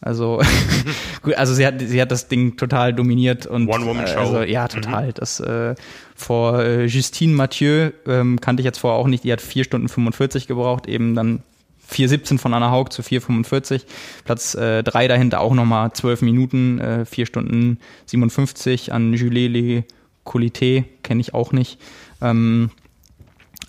[0.00, 0.40] Also,
[1.22, 4.18] gut, also sie hat, sie hat das Ding total dominiert und One-Woman-Show.
[4.18, 5.08] Also, ja, total.
[5.08, 5.14] Mhm.
[5.14, 5.74] Das äh,
[6.14, 9.24] vor äh, Justine Mathieu ähm, kannte ich jetzt vorher auch nicht.
[9.24, 11.42] Die hat vier Stunden 45 gebraucht, eben dann
[11.90, 13.84] 4,17 von Anna Haug zu 4,45.
[14.24, 19.84] Platz äh, 3 dahinter auch nochmal 12 Minuten, äh, 4 Stunden 57 an Julie Le
[20.24, 21.78] Colité, kenne ich auch nicht.
[22.20, 22.70] Ähm,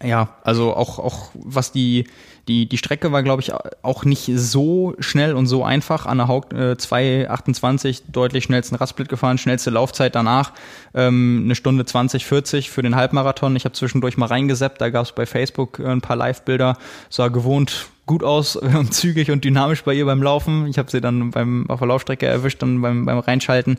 [0.04, 2.06] ja, also auch, auch was die,
[2.48, 6.06] die, die Strecke war, glaube ich, auch nicht so schnell und so einfach.
[6.06, 10.54] Anna Haug äh, 2,28, deutlich schnellsten Radsplit gefahren, schnellste Laufzeit danach,
[10.94, 13.56] ähm, eine Stunde 20, 40 für den Halbmarathon.
[13.56, 16.78] Ich habe zwischendurch mal reingeseppt, da gab es bei Facebook äh, ein paar Live-Bilder,
[17.10, 20.66] sah gewohnt gut aus und zügig und dynamisch bei ihr beim Laufen.
[20.66, 23.78] Ich habe sie dann beim auf der Laufstrecke erwischt und beim, beim Reinschalten.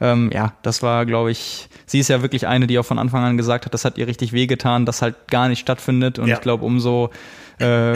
[0.00, 3.24] Ähm, ja, das war, glaube ich, sie ist ja wirklich eine, die auch von Anfang
[3.24, 6.20] an gesagt hat, das hat ihr richtig wehgetan, dass halt gar nicht stattfindet.
[6.20, 6.36] Und ja.
[6.36, 7.10] ich glaube, umso
[7.62, 7.94] äh,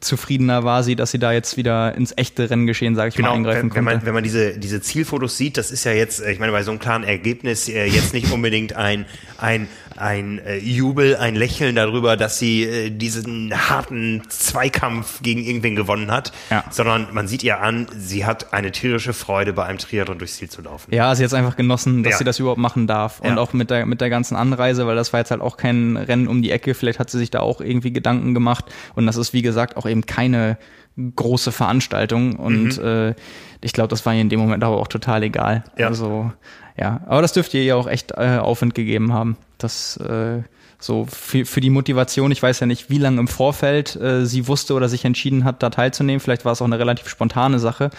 [0.00, 3.36] zufriedener war sie, dass sie da jetzt wieder ins echte Renngeschehen, sage ich genau, mal,
[3.36, 3.76] eingreifen wenn, konnte.
[3.76, 6.52] Wenn man, wenn man diese, diese Zielfotos sieht, das ist ja jetzt, äh, ich meine,
[6.52, 9.06] bei so einem klaren Ergebnis äh, jetzt nicht unbedingt ein,
[9.38, 15.76] ein, ein äh, Jubel, ein Lächeln darüber, dass sie äh, diesen harten Zweikampf gegen irgendwen
[15.76, 16.64] gewonnen hat, ja.
[16.70, 20.48] sondern man sieht ihr an, sie hat eine tierische Freude, bei einem Triathlon durchs Ziel
[20.48, 20.92] zu laufen.
[20.94, 22.18] Ja, sie hat es einfach genossen, dass ja.
[22.18, 23.36] sie das überhaupt machen darf und ja.
[23.38, 26.28] auch mit der, mit der ganzen Anreise, weil das war jetzt halt auch kein Rennen
[26.28, 29.32] um die Ecke, vielleicht hat sie sich da auch irgendwie Gedanken gemacht und das ist,
[29.32, 30.58] wie gesagt, auch eben keine
[30.96, 32.36] große Veranstaltung.
[32.36, 32.84] Und mhm.
[32.84, 33.14] äh,
[33.60, 35.64] ich glaube, das war ihr in dem Moment aber auch total egal.
[35.76, 35.88] Ja.
[35.88, 36.32] Also,
[36.76, 37.00] ja.
[37.06, 39.36] Aber das dürfte ihr ja auch echt äh, Aufwind gegeben haben.
[39.58, 40.42] Das äh,
[40.78, 44.46] so für, für die Motivation, ich weiß ja nicht, wie lange im Vorfeld äh, sie
[44.48, 46.20] wusste oder sich entschieden hat, da teilzunehmen.
[46.20, 47.90] Vielleicht war es auch eine relativ spontane Sache.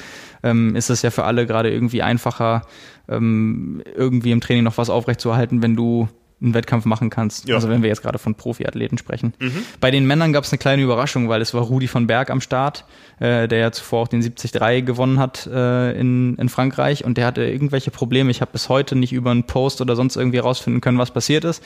[0.44, 2.62] Ähm, ist es ja für alle gerade irgendwie einfacher,
[3.10, 6.08] ähm, irgendwie im Training noch was aufrechtzuerhalten, wenn du
[6.46, 7.48] einen Wettkampf machen kannst.
[7.48, 7.56] Ja.
[7.56, 9.34] Also wenn wir jetzt gerade von Profiathleten sprechen.
[9.40, 9.66] Mhm.
[9.82, 12.42] Bei den Männern gab es eine kleine Überraschung, weil es war Rudi von Berg am
[12.42, 12.86] Start,
[13.20, 17.26] äh, der ja zuvor auch den 73 gewonnen hat äh, in, in Frankreich und der
[17.26, 18.32] hatte irgendwelche Probleme.
[18.32, 21.44] Ich habe bis heute nicht über einen Post oder sonst irgendwie rausfinden können, was passiert
[21.44, 21.64] ist.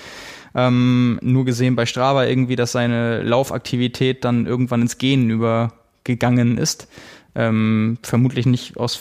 [0.56, 6.88] Ähm, nur gesehen bei Strava irgendwie, dass seine Laufaktivität dann irgendwann ins Gehen übergegangen ist.
[7.36, 9.00] Ähm, vermutlich nicht aus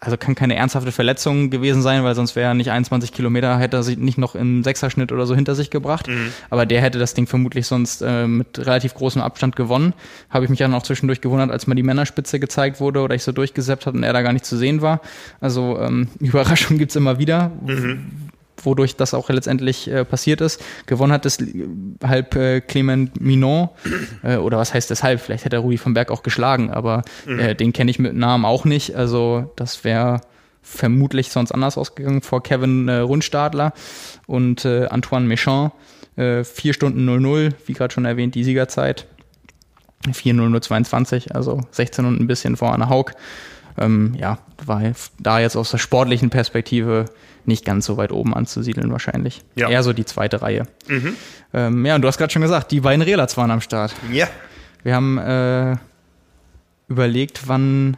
[0.00, 3.76] also kann keine ernsthafte Verletzung gewesen sein, weil sonst wäre er nicht 21 Kilometer, hätte
[3.76, 6.08] er sich nicht noch im Sechserschnitt oder so hinter sich gebracht.
[6.08, 6.32] Mhm.
[6.50, 9.94] Aber der hätte das Ding vermutlich sonst äh, mit relativ großem Abstand gewonnen.
[10.30, 13.22] Habe ich mich dann auch zwischendurch gewundert, als mal die Männerspitze gezeigt wurde oder ich
[13.22, 15.00] so durchgesäppt habe und er da gar nicht zu sehen war.
[15.40, 17.52] Also ähm, Überraschung gibt's immer wieder.
[17.64, 18.27] Mhm
[18.64, 20.62] wodurch das auch letztendlich äh, passiert ist.
[20.86, 21.38] Gewonnen hat es
[22.02, 23.68] halb äh, Clement Minon,
[24.22, 25.20] äh, oder was heißt deshalb?
[25.20, 27.38] Vielleicht hätte er Rudi von Berg auch geschlagen, aber mhm.
[27.38, 28.96] äh, den kenne ich mit Namen auch nicht.
[28.96, 30.20] Also das wäre
[30.62, 33.72] vermutlich sonst anders ausgegangen vor Kevin äh, Rundstadler
[34.26, 35.72] und äh, Antoine Méchant.
[36.16, 39.06] Äh, 4 Stunden 00, wie gerade schon erwähnt, die Siegerzeit.
[40.06, 43.12] 4.0022, also 16 und ein bisschen vor Anna Haug.
[43.78, 44.82] Ähm, ja, war
[45.18, 47.06] da jetzt aus der sportlichen Perspektive
[47.44, 49.42] nicht ganz so weit oben anzusiedeln wahrscheinlich.
[49.54, 49.68] Ja.
[49.68, 50.64] Eher so die zweite Reihe.
[50.86, 51.16] Mhm.
[51.54, 53.94] Ähm, ja, und du hast gerade schon gesagt, die beiden Relats waren am Start.
[54.12, 54.28] Ja.
[54.82, 55.76] Wir haben äh,
[56.88, 57.96] überlegt, wann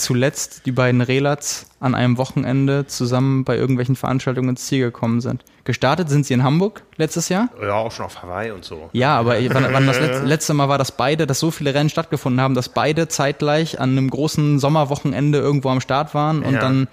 [0.00, 5.44] zuletzt die beiden Relats an einem Wochenende zusammen bei irgendwelchen Veranstaltungen ins Ziel gekommen sind.
[5.64, 7.48] Gestartet sind sie in Hamburg letztes Jahr.
[7.60, 8.90] Ja, auch schon auf Hawaii und so.
[8.92, 11.90] Ja, aber wann, wann das letzte, letzte Mal war, dass beide, dass so viele Rennen
[11.90, 16.60] stattgefunden haben, dass beide zeitgleich an einem großen Sommerwochenende irgendwo am Start waren und ja.
[16.60, 16.88] dann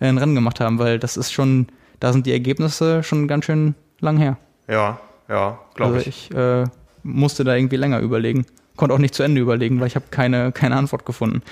[0.00, 1.66] äh, ein Rennen gemacht haben, weil das ist schon,
[2.00, 4.38] da sind die Ergebnisse schon ganz schön lang her.
[4.68, 4.98] Ja,
[5.28, 6.30] ja, glaube also ich.
[6.30, 6.64] ich äh,
[7.02, 8.46] musste da irgendwie länger überlegen.
[8.82, 11.42] Konnte auch nicht zu Ende überlegen, weil ich habe keine, keine Antwort gefunden.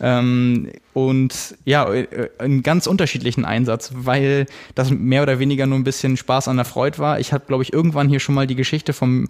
[0.00, 5.84] Ähm, und ja, äh, einen ganz unterschiedlichen Einsatz, weil das mehr oder weniger nur ein
[5.84, 7.20] bisschen Spaß an der Freude war.
[7.20, 9.28] Ich habe, glaube ich, irgendwann hier schon mal die Geschichte vom,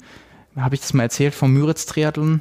[0.56, 2.40] habe ich das mal erzählt, vom Müritz-Triathlon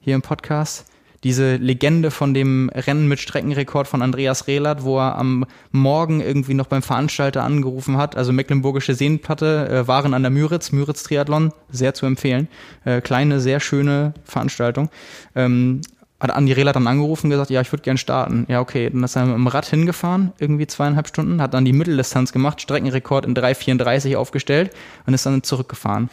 [0.00, 0.86] hier im Podcast
[1.24, 6.54] diese Legende von dem Rennen mit Streckenrekord von Andreas Rehlert, wo er am Morgen irgendwie
[6.54, 11.52] noch beim Veranstalter angerufen hat, also Mecklenburgische Seenplatte, äh, waren an der Müritz, Müritz Triathlon,
[11.70, 12.48] sehr zu empfehlen.
[12.84, 14.90] Äh, kleine, sehr schöne Veranstaltung.
[15.34, 15.80] Ähm,
[16.20, 18.44] hat Andi Rehler dann angerufen und gesagt, ja, ich würde gern starten.
[18.48, 18.90] Ja, okay.
[18.90, 22.60] Dann ist er mit dem Rad hingefahren, irgendwie zweieinhalb Stunden, hat dann die Mitteldistanz gemacht,
[22.60, 24.72] Streckenrekord in 3,34 aufgestellt
[25.06, 26.10] und ist dann zurückgefahren.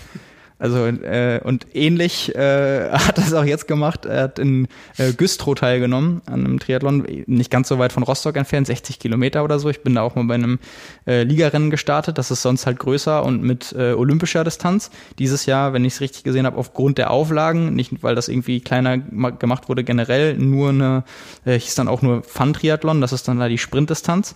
[0.58, 4.06] Also äh, und ähnlich äh, hat er es auch jetzt gemacht.
[4.06, 8.38] Er hat in äh, Güstrow teilgenommen an einem Triathlon, nicht ganz so weit von Rostock
[8.38, 9.70] entfernt, 60 Kilometer oder so.
[9.70, 10.60] Ich bin da auch mal bei einem
[11.08, 12.18] äh, Ligarennen gestartet.
[12.18, 14.92] Das ist sonst halt größer und mit äh, olympischer Distanz.
[15.20, 18.62] Dieses Jahr, wenn ich es richtig gesehen habe, aufgrund der Auflagen, nicht weil das irgendwie
[18.62, 21.04] kleiner gemacht wurde generell, nur eine,
[21.44, 23.02] äh, hieß dann auch nur Fun-Triathlon.
[23.02, 24.36] Das ist dann da die Sprintdistanz.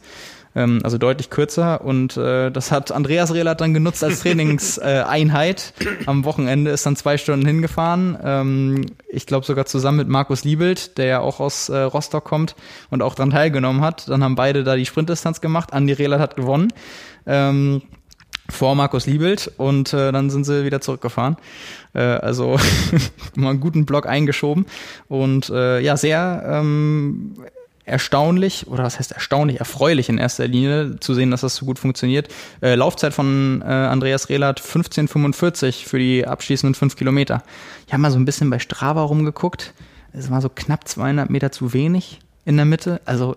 [0.56, 1.82] Ähm, also deutlich kürzer.
[1.82, 5.74] Und äh, das hat Andreas Rehlert dann genutzt als Trainingseinheit.
[6.06, 8.18] Am Wochenende ist dann zwei Stunden hingefahren.
[8.24, 12.56] Ähm, ich glaube sogar zusammen mit Markus Liebelt, der ja auch aus äh, Rostock kommt
[12.90, 14.10] und auch daran teilgenommen hat.
[14.10, 15.74] Dann haben beide da die Sprintdistanz gemacht.
[15.74, 16.74] Andi Rehlert hat gewonnen.
[17.26, 17.82] Ähm,
[18.50, 21.38] vor Markus Liebelt und äh, dann sind sie wieder zurückgefahren.
[21.94, 22.58] Äh, also
[23.36, 24.66] mal einen guten Block eingeschoben
[25.08, 27.36] und äh, ja, sehr ähm,
[27.90, 31.80] erstaunlich, oder was heißt erstaunlich, erfreulich in erster Linie zu sehen, dass das so gut
[31.80, 32.30] funktioniert.
[32.62, 37.44] Äh, Laufzeit von äh, Andreas Rehlert 15,45 für die abschließenden fünf Kilometer.
[37.88, 39.74] Ich habe mal so ein bisschen bei Strava rumgeguckt.
[40.14, 43.02] Es war so knapp 200 Meter zu wenig in der Mitte.
[43.06, 43.36] Also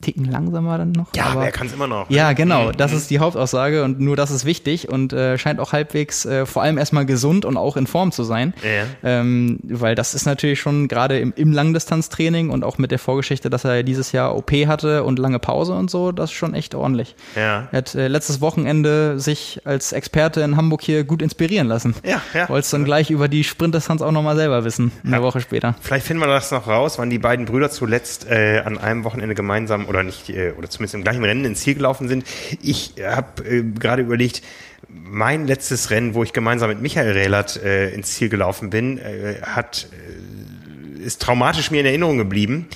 [0.00, 1.06] Ticken langsamer dann noch.
[1.16, 2.10] Ja, aber er kann es immer noch.
[2.10, 2.72] Ja, genau.
[2.72, 6.46] Das ist die Hauptaussage und nur das ist wichtig und äh, scheint auch halbwegs äh,
[6.46, 8.54] vor allem erstmal gesund und auch in Form zu sein.
[8.62, 8.84] Ja.
[9.02, 13.50] Ähm, weil das ist natürlich schon gerade im, im Langdistanztraining und auch mit der Vorgeschichte,
[13.50, 16.74] dass er dieses Jahr OP hatte und lange Pause und so, das ist schon echt
[16.74, 17.16] ordentlich.
[17.34, 17.68] Ja.
[17.72, 21.94] Er hat äh, letztes Wochenende sich als Experte in Hamburg hier gut inspirieren lassen.
[22.04, 22.48] Ja, ja.
[22.48, 25.22] Wollte es dann gleich über die Sprintdistanz auch nochmal selber wissen, eine Ja.
[25.22, 25.74] Woche später.
[25.80, 29.34] Vielleicht finden wir das noch raus, wann die beiden Brüder zuletzt äh, an einem Wochenende
[29.34, 32.24] gemeinsam oder nicht, äh, oder zumindest im gleichen Rennen ins Ziel gelaufen sind.
[32.62, 34.42] Ich habe äh, gerade überlegt,
[34.88, 39.36] mein letztes Rennen, wo ich gemeinsam mit Michael Rehlert äh, ins Ziel gelaufen bin, äh,
[39.42, 42.68] hat, äh, ist traumatisch mir in Erinnerung geblieben.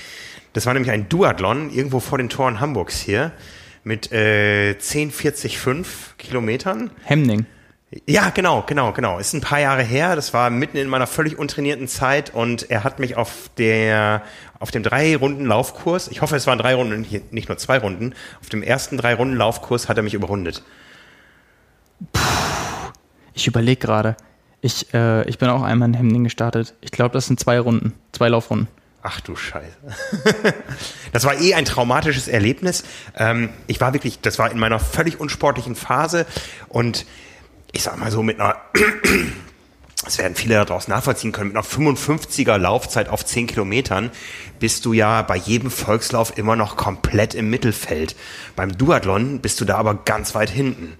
[0.52, 3.32] Das war nämlich ein Duathlon irgendwo vor den Toren Hamburgs hier
[3.84, 6.90] mit äh, 10,45 Kilometern.
[7.04, 7.46] Hemning.
[8.06, 9.18] Ja, genau, genau, genau.
[9.18, 10.14] Ist ein paar Jahre her.
[10.14, 14.22] Das war mitten in meiner völlig untrainierten Zeit und er hat mich auf der,
[14.58, 17.78] auf dem drei Runden Laufkurs, ich hoffe, es waren drei Runden, und nicht- nur zwei
[17.78, 20.62] Runden, auf dem ersten drei Runden Laufkurs hat er mich überrundet.
[23.34, 24.16] Ich überlege gerade.
[24.60, 26.74] Ich, äh, ich bin auch einmal in Hemning gestartet.
[26.80, 28.68] Ich glaube, das sind zwei Runden, zwei Laufrunden.
[29.02, 29.76] Ach du Scheiße.
[31.12, 32.82] das war eh ein traumatisches Erlebnis.
[33.16, 36.26] Ähm, ich war wirklich, das war in meiner völlig unsportlichen Phase
[36.68, 37.06] und
[37.72, 38.56] ich sag mal so mit einer,
[40.04, 44.10] das werden viele da draußen nachvollziehen können, mit einer 55er Laufzeit auf 10 Kilometern
[44.58, 48.16] bist du ja bei jedem Volkslauf immer noch komplett im Mittelfeld.
[48.56, 50.96] Beim Duathlon bist du da aber ganz weit hinten.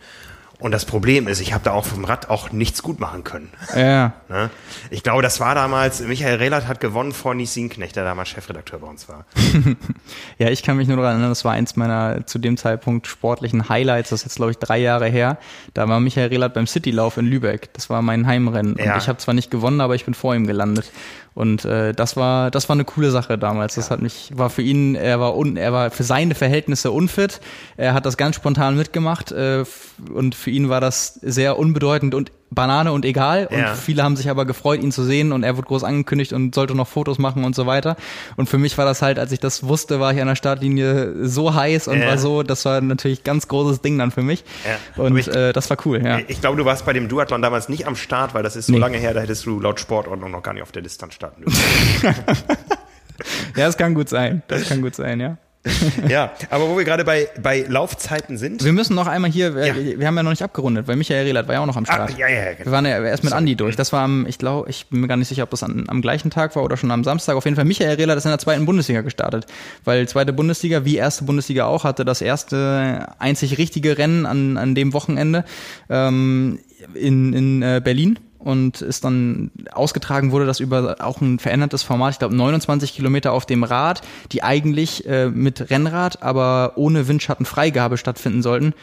[0.60, 3.50] Und das Problem ist, ich habe da auch vom Rad auch nichts gut machen können.
[3.74, 4.12] Ja.
[4.28, 4.50] Ne?
[4.90, 8.80] Ich glaube, das war damals, Michael Rehlert hat gewonnen vor Nies Sienknecht, der damals Chefredakteur
[8.80, 9.24] bei uns war.
[10.38, 13.70] Ja, ich kann mich nur daran erinnern, das war eins meiner zu dem Zeitpunkt sportlichen
[13.70, 14.10] Highlights.
[14.10, 15.38] Das ist jetzt, glaube ich, drei Jahre her.
[15.72, 17.72] Da war Michael Rehlert beim Citylauf in Lübeck.
[17.72, 18.76] Das war mein Heimrennen.
[18.78, 18.92] Ja.
[18.92, 20.92] Und ich habe zwar nicht gewonnen, aber ich bin vor ihm gelandet.
[21.38, 23.76] Und äh, das war das war eine coole Sache damals.
[23.76, 27.40] Das hat mich war für ihn er war un, er war für seine Verhältnisse unfit.
[27.76, 29.64] Er hat das ganz spontan mitgemacht äh,
[30.12, 33.46] und für ihn war das sehr unbedeutend und Banane und egal.
[33.50, 33.74] Und Ja.
[33.74, 36.74] viele haben sich aber gefreut, ihn zu sehen und er wurde groß angekündigt und sollte
[36.74, 37.96] noch Fotos machen und so weiter.
[38.36, 41.26] Und für mich war das halt, als ich das wusste, war ich an der Startlinie
[41.28, 42.08] so heiß und Ja.
[42.08, 44.44] war so, das war natürlich ganz großes Ding dann für mich.
[44.96, 45.02] Ja.
[45.04, 46.20] Und ich- äh, das war cool, ja.
[46.28, 48.72] Ich glaube, du warst bei dem Duathlon damals nicht am Start, weil das ist so
[48.72, 48.78] Nee.
[48.78, 52.14] lange her, da hättest du laut Sportordnung noch gar nicht auf der Distanz starten dürfen.
[53.56, 54.42] Ja, das kann gut sein.
[54.48, 55.36] Das kann gut sein, ja.
[56.08, 58.64] ja, aber wo wir gerade bei, bei Laufzeiten sind.
[58.64, 59.74] Wir müssen noch einmal hier, Ja.
[59.76, 62.10] wir haben ja noch nicht abgerundet, weil Michael Rehlert war ja auch noch am Start.
[62.14, 62.70] Ah, ja, ja, Wir genau.
[62.72, 63.76] waren ja erst mit Andi durch.
[63.76, 66.02] Das war am, ich glaube, ich bin mir gar nicht sicher, ob das an, am
[66.02, 67.36] gleichen Tag war oder schon am Samstag.
[67.36, 69.46] Auf jeden Fall, Michael Rehlert ist in der zweiten Bundesliga gestartet.
[69.84, 74.74] Weil zweite Bundesliga, wie erste Bundesliga auch, hatte das erste einzig richtige Rennen an, an
[74.74, 75.44] dem Wochenende
[75.90, 76.58] ähm,
[76.94, 82.12] in, in äh, Berlin und ist dann ausgetragen wurde das über auch ein verändertes Format,
[82.12, 87.96] ich glaube 29 Kilometer auf dem Rad, die eigentlich äh, mit Rennrad, aber ohne Windschattenfreigabe
[87.96, 88.74] stattfinden sollten.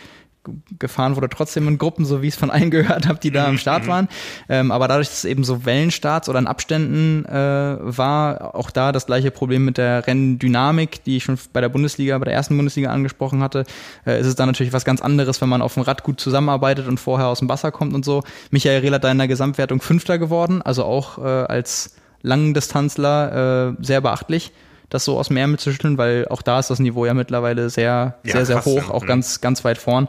[0.79, 3.47] Gefahren wurde trotzdem in Gruppen, so wie ich es von allen gehört habe, die da
[3.47, 4.07] am Start waren.
[4.49, 8.91] Ähm, aber dadurch, dass es eben so Wellenstarts oder in Abständen äh, war, auch da
[8.91, 12.55] das gleiche Problem mit der Renndynamik, die ich schon bei der Bundesliga, bei der ersten
[12.55, 13.65] Bundesliga angesprochen hatte,
[14.05, 16.87] äh, ist es dann natürlich was ganz anderes, wenn man auf dem Rad gut zusammenarbeitet
[16.87, 18.23] und vorher aus dem Wasser kommt und so.
[18.51, 24.01] Michael Rehlert da in der Gesamtwertung Fünfter geworden, also auch äh, als Langdistanzler äh, sehr
[24.01, 24.51] beachtlich,
[24.89, 27.69] das so aus dem Ärmel zu schütteln, weil auch da ist das Niveau ja mittlerweile
[27.69, 28.91] sehr, Ja, sehr, sehr krass, hoch, ja.
[28.91, 29.07] auch Mhm.
[29.07, 30.07] ganz, ganz weit vorn.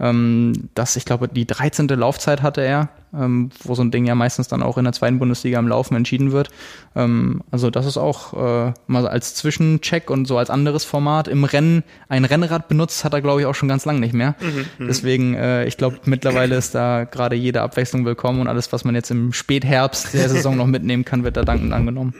[0.00, 1.88] Ähm, das, ich glaube, die 13.
[1.88, 5.18] Laufzeit hatte er, ähm, wo so ein Ding ja meistens dann auch in der zweiten
[5.18, 6.50] Bundesliga im Laufen entschieden wird.
[6.94, 8.32] Ähm, also das ist auch
[8.68, 11.26] äh, mal als Zwischencheck und so als anderes Format.
[11.26, 14.36] Im Rennen ein Rennrad benutzt hat er, glaube ich, auch schon ganz lang nicht mehr.
[14.78, 18.94] Deswegen, äh, ich glaube, mittlerweile ist da gerade jede Abwechslung willkommen und alles, was man
[18.94, 22.14] jetzt im Spätherbst der Saison noch mitnehmen kann, wird da dankend angenommen.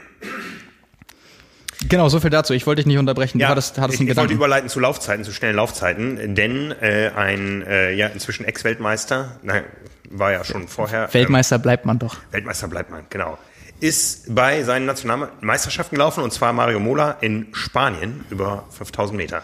[1.88, 2.52] Genau, so viel dazu.
[2.54, 3.38] Ich wollte dich nicht unterbrechen.
[3.38, 7.10] Du hattest, hattest ich, einen ich wollte überleiten zu Laufzeiten, zu schnellen Laufzeiten, denn äh,
[7.14, 9.64] ein äh, ja inzwischen Ex-Weltmeister, nein,
[10.10, 12.16] war ja schon vorher ähm, Weltmeister bleibt man doch.
[12.30, 13.38] Weltmeister bleibt man, genau.
[13.80, 19.42] Ist bei seinen Nationalmeisterschaften gelaufen und zwar Mario Mola in Spanien über 5000 Meter.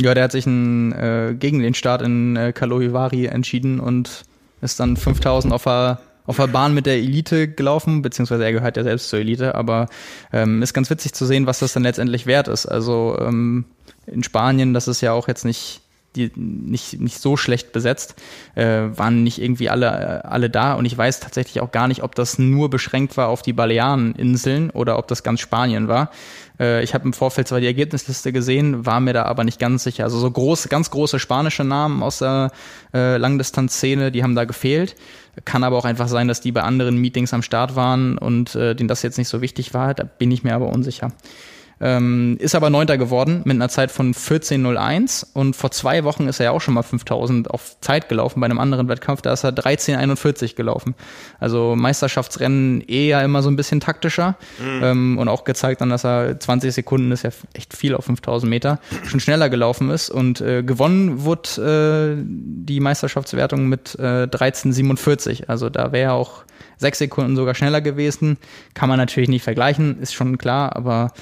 [0.00, 4.22] Ja, der hat sich ein, äh, gegen den Start in äh, Kalohivari entschieden und
[4.60, 8.76] ist dann 5000 auf der auf der Bahn mit der Elite gelaufen, beziehungsweise er gehört
[8.76, 9.88] ja selbst zur Elite, aber
[10.32, 12.66] ähm, ist ganz witzig zu sehen, was das dann letztendlich wert ist.
[12.66, 13.66] Also ähm,
[14.06, 15.82] in Spanien, das ist ja auch jetzt nicht
[16.16, 18.14] die nicht, nicht so schlecht besetzt,
[18.54, 22.14] äh, waren nicht irgendwie alle, alle da und ich weiß tatsächlich auch gar nicht, ob
[22.14, 26.10] das nur beschränkt war auf die Baleareninseln oder ob das ganz Spanien war.
[26.60, 29.84] Äh, ich habe im Vorfeld zwar die Ergebnisliste gesehen, war mir da aber nicht ganz
[29.84, 30.04] sicher.
[30.04, 32.52] Also so große, ganz große spanische Namen aus der
[32.92, 34.94] äh, Langdistanzszene, die haben da gefehlt.
[35.44, 38.74] Kann aber auch einfach sein, dass die bei anderen Meetings am Start waren und äh,
[38.74, 39.94] denen das jetzt nicht so wichtig war.
[39.94, 41.12] Da bin ich mir aber unsicher.
[41.84, 46.40] Ähm, ist aber Neunter geworden mit einer Zeit von 14.01 und vor zwei Wochen ist
[46.40, 49.44] er ja auch schon mal 5000 auf Zeit gelaufen bei einem anderen Wettkampf, da ist
[49.44, 50.94] er 13.41 gelaufen.
[51.40, 54.82] Also Meisterschaftsrennen eher immer so ein bisschen taktischer mhm.
[54.82, 58.48] ähm, und auch gezeigt dann, dass er 20 Sekunden ist ja echt viel auf 5000
[58.48, 65.48] Meter, schon schneller gelaufen ist und äh, gewonnen wurde äh, die Meisterschaftswertung mit äh, 13.47.
[65.48, 66.44] Also da wäre auch
[66.76, 68.38] sechs Sekunden sogar schneller gewesen.
[68.74, 71.12] Kann man natürlich nicht vergleichen, ist schon klar, aber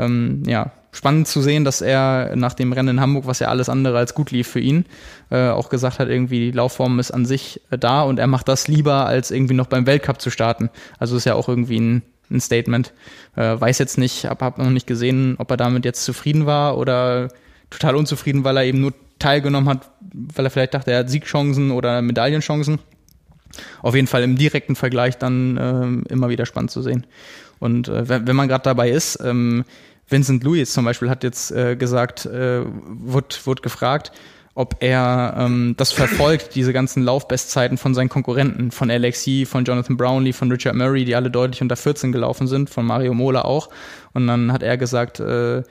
[0.00, 3.68] ähm, ja, spannend zu sehen, dass er nach dem Rennen in Hamburg, was ja alles
[3.68, 4.86] andere als gut lief für ihn,
[5.30, 8.48] äh, auch gesagt hat, irgendwie die Laufform ist an sich äh, da und er macht
[8.48, 10.70] das lieber, als irgendwie noch beim Weltcup zu starten.
[10.98, 12.92] Also ist ja auch irgendwie ein, ein Statement.
[13.36, 16.76] Äh, weiß jetzt nicht, hab, hab noch nicht gesehen, ob er damit jetzt zufrieden war
[16.76, 17.28] oder
[17.70, 21.70] total unzufrieden, weil er eben nur teilgenommen hat, weil er vielleicht dachte, er hat Siegchancen
[21.70, 22.80] oder Medaillenchancen.
[23.82, 27.06] Auf jeden Fall im direkten Vergleich dann äh, immer wieder spannend zu sehen.
[27.58, 29.64] Und äh, wenn, wenn man gerade dabei ist, ähm,
[30.10, 34.12] Vincent Louis zum Beispiel hat jetzt äh, gesagt, äh, wurde, wurde gefragt,
[34.54, 39.96] ob er ähm, das verfolgt, diese ganzen Laufbestzeiten von seinen Konkurrenten, von Alexi, von Jonathan
[39.96, 43.70] Brownlee, von Richard Murray, die alle deutlich unter 14 gelaufen sind, von Mario Mola auch.
[44.12, 45.62] Und dann hat er gesagt, äh,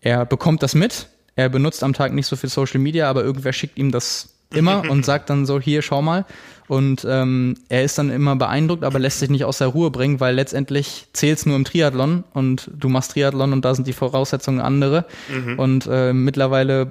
[0.00, 3.52] er bekommt das mit, er benutzt am Tag nicht so viel Social Media, aber irgendwer
[3.52, 6.24] schickt ihm das immer und sagt dann so, hier, schau mal.
[6.66, 10.20] Und ähm, er ist dann immer beeindruckt, aber lässt sich nicht aus der Ruhe bringen,
[10.20, 14.60] weil letztendlich zählt's nur im Triathlon und du machst Triathlon und da sind die Voraussetzungen
[14.60, 15.04] andere.
[15.28, 15.58] Mhm.
[15.58, 16.90] Und äh, mittlerweile,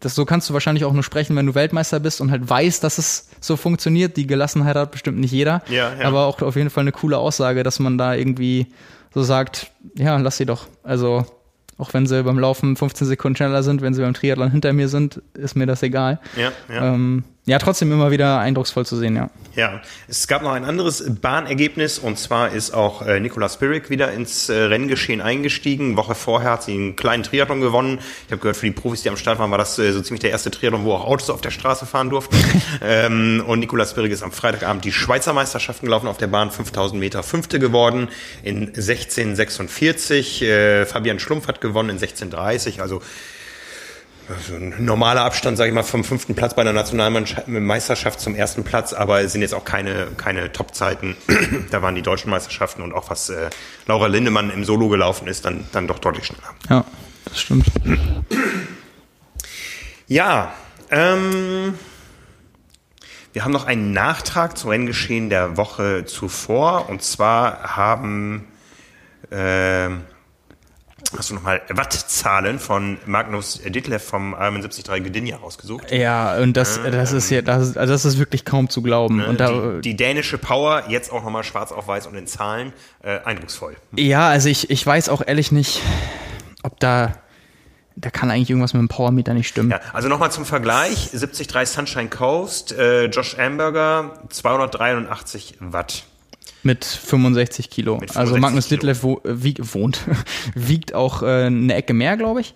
[0.00, 2.84] das so kannst du wahrscheinlich auch nur sprechen, wenn du Weltmeister bist und halt weißt,
[2.84, 4.18] dass es so funktioniert.
[4.18, 5.62] Die Gelassenheit hat bestimmt nicht jeder.
[5.70, 6.06] Ja, ja.
[6.06, 8.66] Aber auch auf jeden Fall eine coole Aussage, dass man da irgendwie
[9.14, 10.66] so sagt, ja, lass sie doch.
[10.82, 11.24] Also
[11.78, 14.88] auch wenn sie beim Laufen 15 Sekunden schneller sind, wenn sie beim Triathlon hinter mir
[14.88, 16.20] sind, ist mir das egal.
[16.36, 16.94] Ja, ja.
[16.94, 19.30] Ähm, ja, trotzdem immer wieder eindrucksvoll zu sehen, ja.
[19.56, 24.12] Ja, es gab noch ein anderes Bahnergebnis und zwar ist auch äh, Nicola Spirik wieder
[24.12, 25.96] ins äh, Renngeschehen eingestiegen.
[25.96, 27.98] Woche vorher hat sie einen kleinen Triathlon gewonnen.
[28.26, 30.20] Ich habe gehört, für die Profis, die am Start waren, war das äh, so ziemlich
[30.20, 32.36] der erste Triathlon, wo auch Autos auf der Straße fahren durften.
[32.82, 37.00] ähm, und Nicola Spirik ist am Freitagabend die Schweizer Meisterschaften gelaufen auf der Bahn, 5000
[37.00, 38.08] Meter, fünfte geworden
[38.42, 40.42] in 1646.
[40.42, 43.00] Äh, Fabian Schlumpf hat gewonnen in 1630, also
[44.28, 48.64] also ein normaler Abstand, sage ich mal, vom fünften Platz bei einer Nationalmeisterschaft zum ersten
[48.64, 51.16] Platz, aber es sind jetzt auch keine, keine Top-Zeiten.
[51.70, 53.50] da waren die deutschen Meisterschaften und auch was äh,
[53.86, 56.54] Laura Lindemann im Solo gelaufen ist, dann, dann doch deutlich schneller.
[56.68, 56.84] Ja,
[57.24, 57.66] das stimmt.
[60.08, 60.54] Ja,
[60.88, 61.74] ähm,
[63.32, 66.88] wir haben noch einen Nachtrag zum Renngeschehen der Woche zuvor.
[66.88, 68.46] Und zwar haben
[69.30, 69.88] äh,
[71.16, 75.90] Hast du nochmal Wattzahlen von Magnus Ditlev vom Ironman 73 Gdynia rausgesucht?
[75.90, 79.18] Ja, und das, äh, das ist ja, das, also das ist wirklich kaum zu glauben.
[79.18, 82.26] Ne, und da, die, die, dänische Power, jetzt auch nochmal schwarz auf weiß und in
[82.26, 83.76] Zahlen, äh, eindrucksvoll.
[83.94, 85.82] Ja, also ich, ich weiß auch ehrlich nicht,
[86.62, 87.14] ob da,
[87.96, 89.70] da kann eigentlich irgendwas mit dem Powermeter nicht stimmen.
[89.70, 96.04] Ja, also nochmal zum Vergleich, 73 Sunshine Coast, äh, Josh Amberger, 283 Watt.
[96.66, 97.94] Mit 65 Kilo.
[97.94, 100.00] Mit 65 also Magnus Ditlev wo, äh, wieg, wohnt,
[100.54, 102.54] wiegt auch äh, eine Ecke mehr, glaube ich.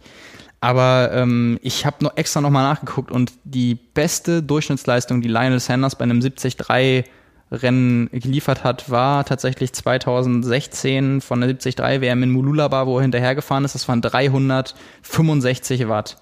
[0.61, 5.97] Aber ähm, ich habe noch extra nochmal nachgeguckt und die beste Durchschnittsleistung, die Lionel Sanders
[5.97, 6.57] bei einem 73
[7.53, 13.65] Rennen geliefert hat, war tatsächlich 2016 von der 73 WM in Mululaba, wo er hinterhergefahren
[13.65, 13.75] ist.
[13.75, 16.19] Das waren 365 Watt.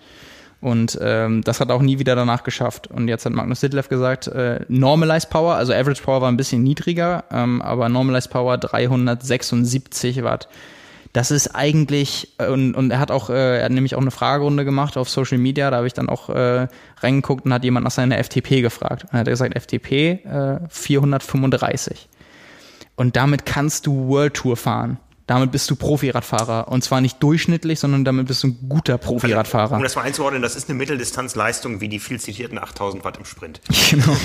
[0.60, 2.88] Und ähm, das hat auch nie wieder danach geschafft.
[2.88, 6.62] Und jetzt hat Magnus Ditlev gesagt, äh, Normalized Power, also Average Power war ein bisschen
[6.64, 10.48] niedriger, ähm, aber Normalized Power 376 Watt.
[11.12, 14.10] Das ist eigentlich, äh, und, und er hat auch, äh, er hat nämlich auch eine
[14.10, 16.66] Fragerunde gemacht auf Social Media, da habe ich dann auch äh,
[17.00, 19.04] reingeguckt und hat jemand nach seiner FTP gefragt.
[19.04, 22.08] Und er hat gesagt, FTP äh, 435.
[22.96, 24.98] Und damit kannst du World Tour fahren.
[25.28, 26.68] Damit bist du Profiradfahrer.
[26.68, 29.76] Und zwar nicht durchschnittlich, sondern damit bist du ein guter Profiradfahrer.
[29.76, 33.24] Um das mal einzuordnen, das ist eine Mitteldistanzleistung wie die viel zitierten 8000 Watt im
[33.24, 33.60] Sprint.
[33.90, 34.16] Genau.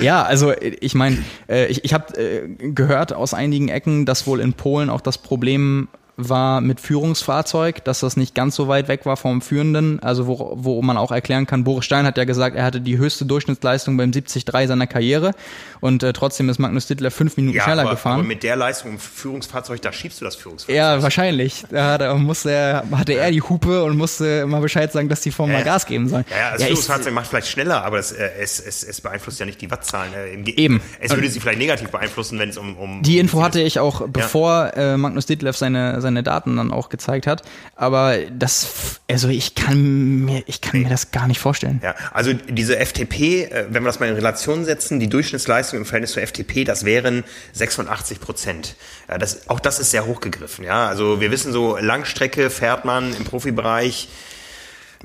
[0.00, 4.40] ja, also ich meine, äh, ich, ich habe äh, gehört aus einigen Ecken, dass wohl
[4.40, 9.04] in Polen auch das Problem war mit Führungsfahrzeug, dass das nicht ganz so weit weg
[9.04, 10.00] war vom Führenden.
[10.00, 12.96] Also wo, wo man auch erklären kann, Boris Stein hat ja gesagt, er hatte die
[12.96, 15.32] höchste Durchschnittsleistung beim 73 seiner Karriere
[15.80, 18.20] und äh, trotzdem ist Magnus Dittler fünf Minuten ja, schneller aber, gefahren.
[18.20, 20.74] Aber mit der Leistung im Führungsfahrzeug, da schiebst du das Führungsfahrzeug.
[20.74, 21.64] Ja, wahrscheinlich.
[21.70, 25.30] Da, da musste er, hatte er die Hupe und musste mal Bescheid sagen, dass die
[25.30, 26.24] Form ja, mal Gas geben sollen.
[26.30, 29.38] Ja, ja das ja, Führungsfahrzeug macht vielleicht schneller, aber es, äh, es, es, es beeinflusst
[29.38, 30.12] ja nicht die Wattzahlen.
[30.14, 30.80] Äh, Eben.
[31.00, 34.08] Es würde sie vielleicht negativ beeinflussen, wenn es um, um Die Info hatte ich auch,
[34.08, 37.42] bevor äh, Magnus Ditlev seine, seine Daten dann auch gezeigt hat.
[37.74, 41.80] Aber das, also ich kann mir, ich kann mir das gar nicht vorstellen.
[41.82, 45.84] Ja, also diese FTP, äh, wenn wir das mal in Relation setzen, die Durchschnittsleistung im
[45.84, 48.76] Verhältnis zur FTP, das wären 86 Prozent.
[49.08, 50.64] Ja, das, auch das ist sehr hochgegriffen.
[50.64, 54.08] Ja, also wir wissen so, Langstrecke fährt man im Profibereich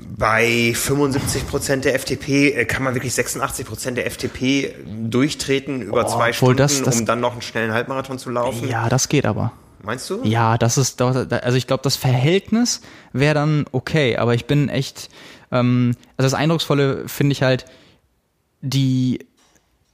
[0.00, 6.04] bei 75 Prozent der FTP äh, kann man wirklich 86 Prozent der FTP durchtreten über
[6.04, 8.68] oh, zwei Stunden, das, das, um dann noch einen schnellen Halbmarathon zu laufen.
[8.68, 9.52] Ja, das geht aber.
[9.82, 10.22] Meinst du?
[10.22, 12.82] Ja, das ist also ich glaube, das Verhältnis
[13.12, 15.08] wäre dann okay, aber ich bin echt,
[15.50, 17.64] ähm, also das Eindrucksvolle finde ich halt,
[18.60, 19.26] die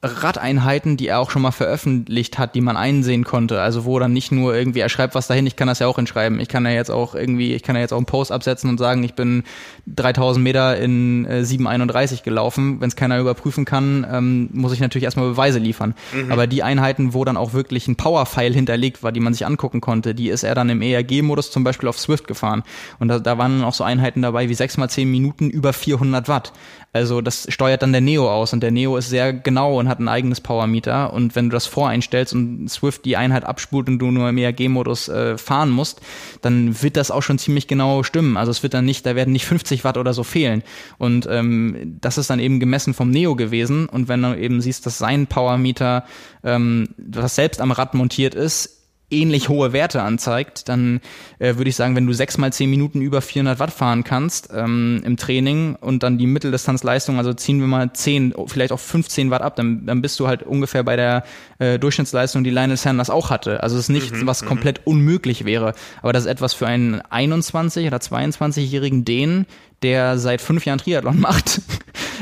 [0.01, 3.61] Radeinheiten, die er auch schon mal veröffentlicht hat, die man einsehen konnte.
[3.61, 5.97] Also wo dann nicht nur irgendwie er schreibt was dahin, ich kann das ja auch
[5.97, 6.39] hinschreiben.
[6.39, 8.79] Ich kann ja jetzt auch irgendwie, ich kann ja jetzt auch einen Post absetzen und
[8.79, 9.43] sagen, ich bin
[9.87, 12.81] 3000 Meter in äh, 731 gelaufen.
[12.81, 15.95] Wenn es keiner überprüfen kann, ähm, muss ich natürlich erstmal Beweise liefern.
[16.13, 16.31] Mhm.
[16.31, 19.81] Aber die Einheiten, wo dann auch wirklich ein Power-File hinterlegt war, die man sich angucken
[19.81, 22.63] konnte, die ist er dann im ERG-Modus zum Beispiel auf Swift gefahren.
[23.01, 26.29] Und da, da waren auch so Einheiten dabei wie 6 mal 10 Minuten über 400
[26.29, 26.53] Watt.
[26.93, 30.01] Also das steuert dann der Neo aus und der Neo ist sehr genau und hat
[30.01, 31.13] ein eigenes Powermeter.
[31.13, 35.09] Und wenn du das voreinstellst und Swift die Einheit abspult und du nur im ERG-Modus
[35.09, 36.01] äh, fahren musst,
[36.41, 38.39] dann wird das auch schon ziemlich genau stimmen.
[38.39, 40.63] Also es wird dann nicht, da werden nicht 50 Watt oder so fehlen.
[40.97, 43.87] Und ähm, das ist dann eben gemessen vom Neo gewesen.
[43.87, 46.05] Und wenn du eben siehst, dass sein Powermeter,
[46.43, 48.78] ähm, was selbst am Rad montiert ist,
[49.11, 51.01] ähnlich hohe Werte anzeigt, dann
[51.39, 54.51] äh, würde ich sagen, wenn du sechs mal zehn Minuten über 400 Watt fahren kannst
[54.55, 59.31] ähm, im Training und dann die Mitteldistanzleistung, also ziehen wir mal 10, vielleicht auch 15
[59.31, 61.25] Watt ab, dann, dann bist du halt ungefähr bei der
[61.59, 63.63] äh, Durchschnittsleistung, die Lionel Sanders auch hatte.
[63.63, 64.49] Also es ist nichts, mhm, was mhm.
[64.49, 69.47] komplett unmöglich wäre, aber das ist etwas für einen 21 oder 22-jährigen Dänen,
[69.83, 71.63] der seit fünf Jahren Triathlon macht.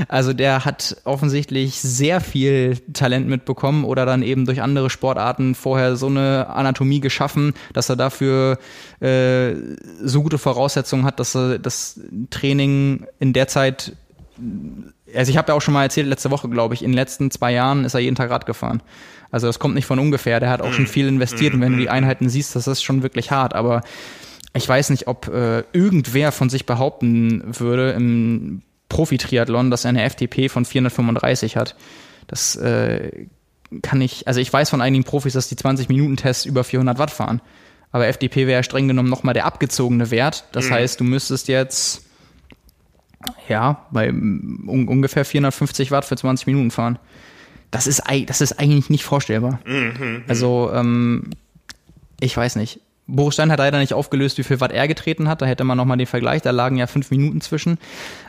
[0.08, 5.96] Also der hat offensichtlich sehr viel Talent mitbekommen oder dann eben durch andere Sportarten vorher
[5.96, 8.58] so eine Anatomie geschaffen, dass er dafür
[9.00, 9.54] äh,
[10.02, 12.00] so gute Voraussetzungen hat, dass er das
[12.30, 13.92] Training in der Zeit
[15.14, 17.30] also ich habe ja auch schon mal erzählt, letzte Woche, glaube ich, in den letzten
[17.30, 18.82] zwei Jahren ist er jeden Tag Rad gefahren.
[19.30, 20.88] Also das kommt nicht von ungefähr, der hat auch schon mhm.
[20.88, 21.90] viel investiert und wenn du die mhm.
[21.90, 23.82] Einheiten siehst, das ist schon wirklich hart, aber
[24.54, 28.62] ich weiß nicht, ob äh, irgendwer von sich behaupten würde im
[28.96, 31.76] Profi-Triathlon, dass er eine FTP von 435 hat.
[32.28, 33.26] Das äh,
[33.82, 37.42] kann ich, also ich weiß von einigen Profis, dass die 20-Minuten-Tests über 400 Watt fahren.
[37.92, 40.44] Aber FTP wäre streng genommen nochmal der abgezogene Wert.
[40.52, 40.74] Das mhm.
[40.74, 42.06] heißt, du müsstest jetzt,
[43.48, 46.98] ja, bei un ungefähr 450 Watt für 20 Minuten fahren.
[47.70, 49.60] Das ist, das ist eigentlich nicht vorstellbar.
[49.66, 49.92] Mhm.
[49.98, 50.24] mhm.
[50.26, 51.30] Also, ähm,
[52.18, 52.80] ich weiß nicht.
[53.06, 55.40] Boris Stein hat leider nicht aufgelöst, wie viel Watt er getreten hat.
[55.42, 56.42] Da hätte man nochmal den Vergleich.
[56.42, 57.78] Da lagen ja fünf Minuten zwischen.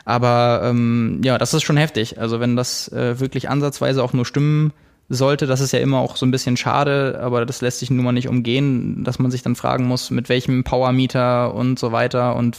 [0.04, 2.20] Aber ähm, ja, das ist schon heftig.
[2.20, 4.72] Also wenn das äh, wirklich ansatzweise auch nur stimmen
[5.08, 5.46] sollte.
[5.46, 8.12] Das ist ja immer auch so ein bisschen schade, aber das lässt sich nun mal
[8.12, 12.36] nicht umgehen, dass man sich dann fragen muss, mit welchem Powermeter und so weiter.
[12.36, 12.58] Und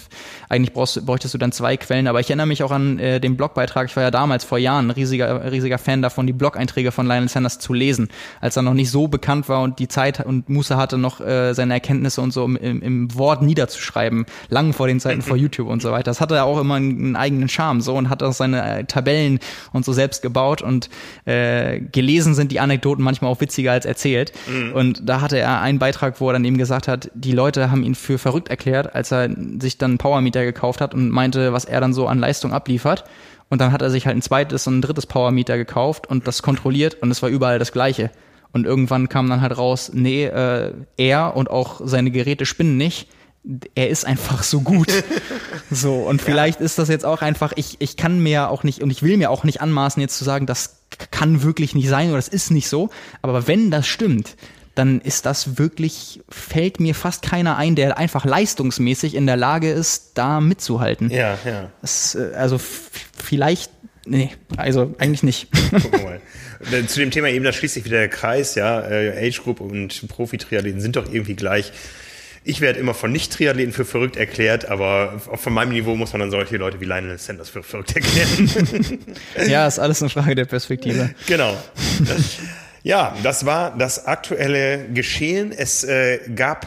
[0.50, 2.08] eigentlich brauchst, bräuchtest du dann zwei Quellen.
[2.08, 3.88] Aber ich erinnere mich auch an äh, den Blogbeitrag.
[3.88, 7.30] Ich war ja damals vor Jahren ein riesiger, riesiger Fan davon, die Blog-Einträge von Lionel
[7.30, 8.10] Sanders zu lesen,
[8.42, 11.54] als er noch nicht so bekannt war und die Zeit und Muße hatte, noch äh,
[11.54, 15.84] seine Erkenntnisse und so im, im Wort niederzuschreiben, lang vor den Zeiten vor YouTube und
[15.84, 16.06] so weiter.
[16.06, 19.40] Das hatte er auch immer einen, eigenen Charme so und hat auch seine äh, Tabellen
[19.72, 20.90] und so selbst gebaut und
[21.26, 24.32] äh, gelesen sind die Anekdoten manchmal auch witziger als erzählt.
[24.48, 24.74] Mhm.
[24.74, 27.84] Und da hatte er einen Beitrag, wo er dann eben gesagt hat, die Leute haben
[27.84, 29.30] ihn für verrückt erklärt, als er
[29.60, 33.04] sich dann einen Powermeter gekauft hat und meinte, was er dann so an Leistung abliefert.
[33.50, 36.42] Und dann hat er sich halt ein zweites und ein drittes Powermeter gekauft und das
[36.42, 38.12] kontrolliert und es war überall das Gleiche.
[38.52, 43.08] Und irgendwann kam dann halt raus, nee, äh, er und auch seine Geräte spinnen nicht
[43.76, 44.92] er ist einfach so gut.
[45.72, 46.66] so, und vielleicht ja.
[46.66, 49.32] ist das jetzt auch einfach, ich, ich kann mir auch nicht und ich will mir
[49.32, 50.79] auch nicht anmaßen, jetzt zu sagen, das
[51.12, 52.90] kann wirklich nicht sein oder das ist nicht so.
[53.22, 54.36] Aber wenn das stimmt,
[54.76, 59.70] dann ist das wirklich, fällt mir fast keiner ein, der einfach leistungsmäßig in der Lage
[59.70, 61.10] ist, da mitzuhalten.
[61.10, 61.70] Ja, ja.
[61.82, 63.72] Das, äh, also vielleicht,
[64.06, 65.52] nee, also eigentlich nicht.
[65.70, 66.22] Gucken wir mal.
[66.88, 70.08] Zu dem Thema eben, da schließt sich wieder der Kreis, ja, äh, Age Group und
[70.08, 71.72] Profi-Triathleten sind doch irgendwie gleich.
[72.50, 76.32] Ich werde immer von Nicht-Triathleten für verrückt erklärt, aber von meinem Niveau muss man dann
[76.32, 79.00] solche Leute wie Lionel Sanders für verrückt erklären.
[79.48, 81.12] ja, ist alles eine Frage der Perspektive.
[81.28, 81.56] Genau.
[82.82, 85.52] Ja, das war das aktuelle Geschehen.
[85.52, 86.66] Es äh, gab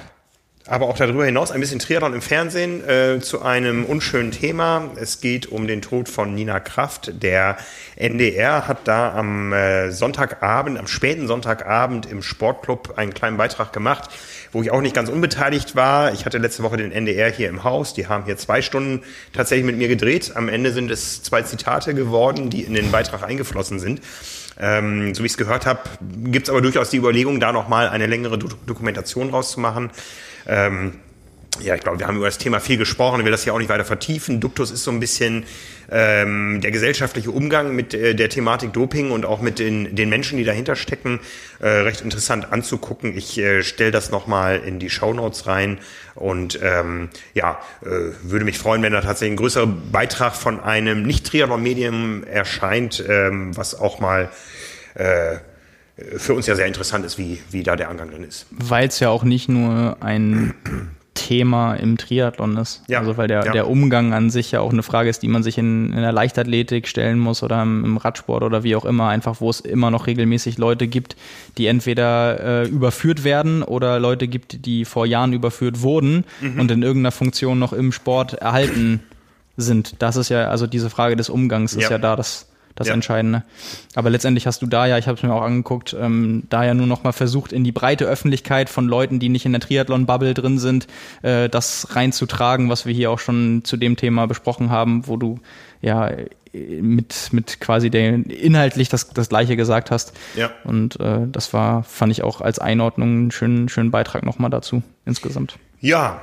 [0.66, 4.90] aber auch darüber hinaus ein bisschen Triathlon im Fernsehen äh, zu einem unschönen Thema.
[4.94, 7.22] Es geht um den Tod von Nina Kraft.
[7.22, 7.56] Der
[7.96, 14.10] NDR hat da am äh, Sonntagabend, am späten Sonntagabend im Sportclub einen kleinen Beitrag gemacht,
[14.52, 16.12] wo ich auch nicht ganz unbeteiligt war.
[16.12, 17.92] Ich hatte letzte Woche den NDR hier im Haus.
[17.94, 19.02] Die haben hier zwei Stunden
[19.32, 20.32] tatsächlich mit mir gedreht.
[20.36, 24.00] Am Ende sind es zwei Zitate geworden, die in den Beitrag eingeflossen sind.
[24.60, 25.80] Ähm, so wie ich es gehört habe,
[26.26, 29.90] gibt es aber durchaus die Überlegung, da nochmal eine längere Do Dokumentation rauszumachen.
[30.46, 30.94] Ähm,
[31.60, 33.20] ja, ich glaube, wir haben über das Thema viel gesprochen.
[33.20, 34.40] Ich will das hier auch nicht weiter vertiefen.
[34.40, 35.44] Duktus ist so ein bisschen
[35.90, 40.38] ähm, der gesellschaftliche Umgang mit äh, der Thematik Doping und auch mit den, den Menschen,
[40.38, 41.20] die dahinter stecken,
[41.60, 43.14] äh, recht interessant anzugucken.
[43.16, 45.78] Ich äh, stelle das nochmal in die Show Notes rein
[46.14, 51.02] und ähm, ja, äh, würde mich freuen, wenn da tatsächlich ein größerer Beitrag von einem
[51.02, 54.30] Nicht-Triathlon-Medium erscheint, ähm, was auch mal
[54.94, 55.36] äh,
[56.16, 58.46] für uns ja sehr interessant ist, wie, wie da der Angang drin ist.
[58.50, 60.54] Weil es ja auch nicht nur ein
[61.14, 62.82] Thema im Triathlon ist.
[62.88, 63.52] Ja, also weil der, ja.
[63.52, 66.12] der Umgang an sich ja auch eine Frage ist, die man sich in, in der
[66.12, 69.90] Leichtathletik stellen muss oder im, im, Radsport oder wie auch immer, einfach wo es immer
[69.90, 71.16] noch regelmäßig Leute gibt,
[71.58, 76.58] die entweder äh, überführt werden oder Leute gibt, die vor Jahren überführt wurden mhm.
[76.58, 79.00] und in irgendeiner Funktion noch im Sport erhalten
[79.58, 79.96] sind.
[79.98, 82.94] Das ist ja, also diese Frage des Umgangs ist ja, ja da das, das ja.
[82.94, 83.42] Entscheidende.
[83.94, 86.74] Aber letztendlich hast du da ja, ich habe es mir auch angeguckt, ähm, da ja
[86.74, 90.34] nur noch mal versucht, in die breite Öffentlichkeit von Leuten, die nicht in der Triathlon-Bubble
[90.34, 90.86] drin sind,
[91.22, 95.38] äh, das reinzutragen, was wir hier auch schon zu dem Thema besprochen haben, wo du
[95.80, 96.10] ja
[96.52, 100.12] mit, mit quasi der inhaltlich das, das gleiche gesagt hast.
[100.36, 100.50] Ja.
[100.64, 104.82] Und äh, das war, fand ich auch als Einordnung einen schönen, schönen Beitrag nochmal dazu
[105.06, 105.58] insgesamt.
[105.80, 106.20] Ja,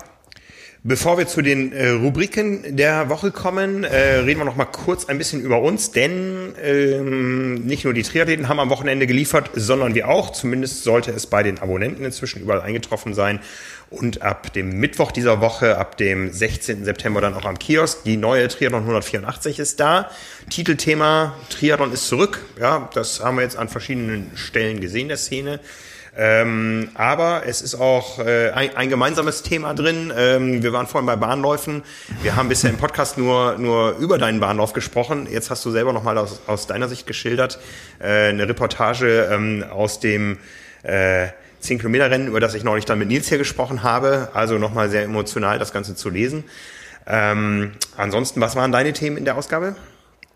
[0.81, 5.10] Bevor wir zu den äh, Rubriken der Woche kommen, äh, reden wir noch mal kurz
[5.10, 9.93] ein bisschen über uns, denn ähm, nicht nur die Triathleten haben am Wochenende geliefert, sondern
[9.93, 10.31] wir auch.
[10.31, 13.41] Zumindest sollte es bei den Abonnenten inzwischen überall eingetroffen sein.
[13.89, 16.85] Und ab dem Mittwoch dieser Woche, ab dem 16.
[16.85, 18.06] September dann auch am Kiosk.
[18.06, 20.10] Die neue Triathlon 184 ist da.
[20.49, 22.45] Titelthema Triathlon ist zurück.
[22.57, 25.60] Ja, das haben wir jetzt an verschiedenen Stellen gesehen der Szene.
[26.18, 30.11] Ähm, aber es ist auch äh, ein, ein, gemeinsames Thema drin.
[30.15, 31.84] Ähm, wir waren vorhin bei Bahnläufen.
[32.22, 35.27] Wir haben bisher im Podcast nur, nur über deinen Bahnlauf gesprochen.
[35.30, 37.60] Jetzt hast du selber nochmal aus, aus deiner Sicht geschildert.
[37.99, 40.40] Äh, eine Reportage ähm, aus dem
[40.84, 41.27] äh,
[41.61, 44.30] 10-Kilometer-Rennen, über das ich neulich dann mit Nils hier gesprochen habe.
[44.34, 46.44] Also nochmal sehr emotional, das Ganze zu lesen.
[47.06, 49.76] Ähm, ansonsten, was waren deine Themen in der Ausgabe?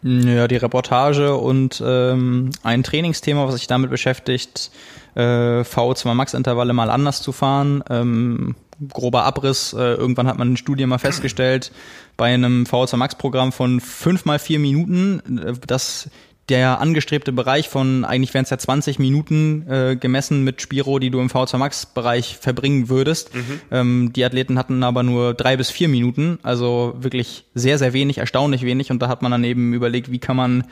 [0.04, 4.70] Ja, die Reportage und ähm, ein Trainingsthema, was sich damit beschäftigt,
[5.16, 7.84] äh, VO2 Max Intervalle mal anders zu fahren.
[7.90, 8.56] Ähm,
[8.90, 9.72] grober Abriss.
[9.74, 11.72] Äh, irgendwann hat man in Studien mal festgestellt,
[12.18, 16.10] bei einem VO2 Max Programm von fünf mal vier Minuten, äh, dass
[16.54, 21.10] der angestrebte Bereich von, eigentlich wären es ja 20 Minuten äh, gemessen mit Spiro, die
[21.10, 23.34] du im VO2 Max Bereich verbringen würdest.
[23.34, 23.62] Mhm.
[23.72, 28.20] Ähm, die Athleten hatten aber nur drei bis vier Minuten, also wirklich sehr, sehr wenig,
[28.20, 28.92] erstaunlich wenig.
[28.92, 30.66] Und da hat man dann eben überlegt, wie kann man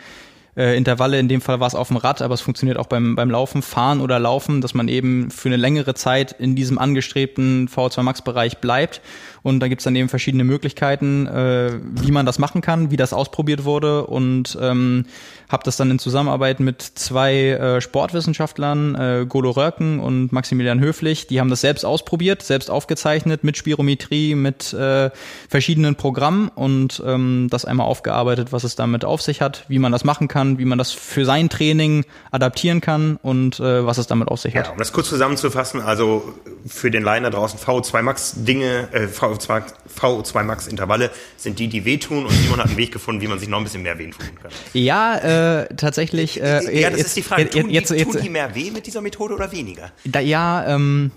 [0.56, 3.15] äh, Intervalle, in dem Fall war es auf dem Rad, aber es funktioniert auch beim,
[3.15, 7.69] beim Laufen, Fahren oder Laufen, dass man eben für eine längere Zeit in diesem angestrebten
[7.69, 9.02] VO2 Max Bereich bleibt.
[9.44, 13.11] Und da gibt's dann eben verschiedene Möglichkeiten, äh, wie man das machen kann, wie das
[13.11, 14.06] ausprobiert wurde.
[14.06, 15.06] Und ähm,
[15.52, 21.28] habe das dann in Zusammenarbeit mit zwei äh, Sportwissenschaftlern, äh, Golo Röcken und Maximilian Höflich,
[21.28, 25.10] die haben das selbst ausprobiert, selbst aufgezeichnet mit Spirometrie, mit äh,
[25.49, 29.91] verschiedenen Programmen und ähm, das einmal aufgearbeitet, was es damit auf sich hat, wie man
[29.91, 34.07] das machen kann, wie man das für sein Training adaptieren kann und äh, was es
[34.07, 34.68] damit auf sich hat.
[34.68, 36.34] Ja, um das kurz zusammenzufassen, also
[36.65, 39.63] für den Laien da draußen VO2 Max Dinge, äh, VO2,
[39.99, 43.39] VO2 Max Intervalle sind die, die wehtun und Simon hat einen Weg gefunden, wie man
[43.39, 44.51] sich noch ein bisschen mehr wehtun kann.
[44.73, 46.41] Ja, äh, tatsächlich.
[46.41, 47.49] Äh, ja, das jetzt, ist die Frage.
[47.49, 49.91] Tun, jetzt, die, jetzt, tun die mehr weh mit dieser Methode oder weniger?
[50.05, 51.11] Da, ja, ähm,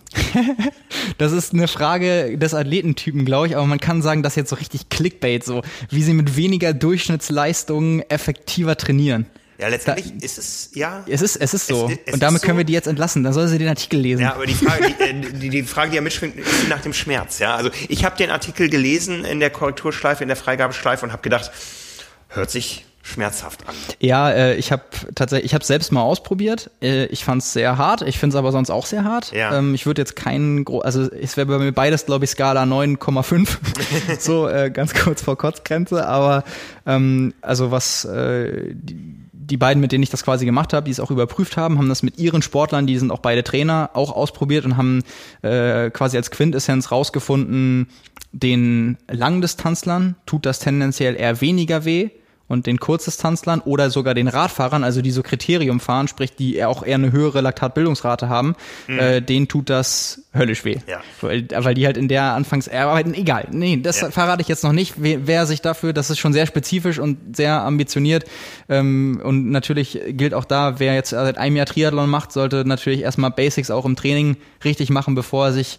[1.18, 4.56] das ist eine Frage des Athletentypen, glaube ich, aber man kann sagen, dass jetzt so
[4.56, 9.13] richtig Clickbait, so wie sie mit weniger Durchschnittsleistungen effektiver trainieren.
[9.64, 11.04] Ja, letztendlich da, ist es, ja.
[11.08, 11.88] Es ist, es ist so.
[11.88, 12.58] Es, es und damit können so.
[12.58, 13.24] wir die jetzt entlassen.
[13.24, 14.20] Dann soll sie den Artikel lesen.
[14.20, 16.92] Ja, aber die Frage, die, äh, die, die Frage, die ja mitschwingt, ist nach dem
[16.92, 17.38] Schmerz.
[17.38, 21.22] Ja, also ich habe den Artikel gelesen in der Korrekturschleife, in der Freigabeschleife und habe
[21.22, 21.50] gedacht,
[22.28, 23.74] hört sich schmerzhaft an.
[24.00, 24.82] Ja, äh, ich habe
[25.14, 26.70] tatsächlich, ich habe selbst mal ausprobiert.
[26.82, 28.02] Äh, ich fand es sehr hart.
[28.02, 29.32] Ich finde es aber sonst auch sehr hart.
[29.32, 29.56] Ja.
[29.56, 33.58] Ähm, ich würde jetzt keinen, also es wäre bei mir beides, glaube ich, Skala 9,5.
[34.18, 36.06] so äh, ganz kurz vor Kotzgrenze.
[36.06, 36.44] Aber
[36.86, 40.90] ähm, also was äh, die, die beiden, mit denen ich das quasi gemacht habe, die
[40.90, 44.12] es auch überprüft haben, haben das mit ihren Sportlern, die sind auch beide Trainer, auch
[44.12, 45.02] ausprobiert und haben
[45.42, 47.88] äh, quasi als Quintessenz rausgefunden,
[48.32, 52.10] den Langdistanzlern tut das tendenziell eher weniger weh
[52.46, 56.84] und den Kurzdistanzlern oder sogar den Radfahrern, also die so Kriterium fahren, sprich die auch
[56.84, 58.54] eher eine höhere Laktatbildungsrate haben,
[58.86, 58.98] mhm.
[58.98, 60.78] äh, denen tut das höllisch weh.
[60.86, 61.00] Ja.
[61.20, 64.10] Weil, weil die halt in der Anfangsarbeiten, egal, nee, das ja.
[64.10, 67.36] verrate ich jetzt noch nicht, wer, wer sich dafür, das ist schon sehr spezifisch und
[67.36, 68.24] sehr ambitioniert
[68.68, 73.00] ähm, und natürlich gilt auch da, wer jetzt seit einem Jahr Triathlon macht, sollte natürlich
[73.00, 75.78] erstmal Basics auch im Training richtig machen, bevor er sich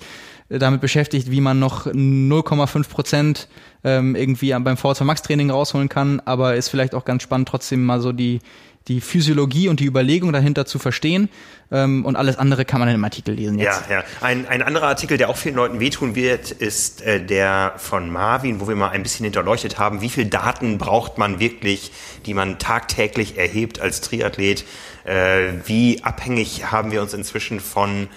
[0.50, 3.48] damit beschäftigt, wie man noch 0,5 Prozent
[3.84, 7.84] ähm, irgendwie beim VZ Max Training rausholen kann, aber ist vielleicht auch ganz spannend, trotzdem
[7.84, 8.40] mal so die,
[8.88, 11.30] die Physiologie und die Überlegung dahinter zu verstehen.
[11.72, 13.90] Ähm, und alles andere kann man in dem Artikel lesen jetzt.
[13.90, 14.04] Ja, ja.
[14.22, 18.62] Ein, ein anderer Artikel, der auch vielen Leuten wehtun wird, ist äh, der von Marvin,
[18.62, 21.92] wo wir mal ein bisschen hinterleuchtet haben, wie viel Daten braucht man wirklich,
[22.28, 24.64] die man tagtäglich erhebt als Triathlet.
[25.06, 28.08] Äh, wie abhängig haben wir uns inzwischen von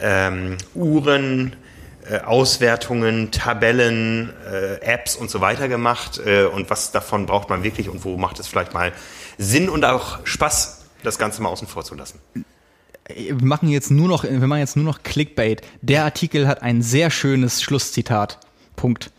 [0.00, 1.54] ähm, Uhren,
[2.08, 7.62] äh, Auswertungen, Tabellen, äh, Apps und so weiter gemacht äh, und was davon braucht man
[7.62, 8.92] wirklich und wo macht es vielleicht mal
[9.36, 12.20] Sinn und auch Spaß, das Ganze mal außen vor zu lassen.
[13.14, 15.62] Wir machen jetzt nur noch, wir machen jetzt nur noch Clickbait.
[15.80, 18.38] Der Artikel hat ein sehr schönes Schlusszitat.
[18.76, 19.10] Punkt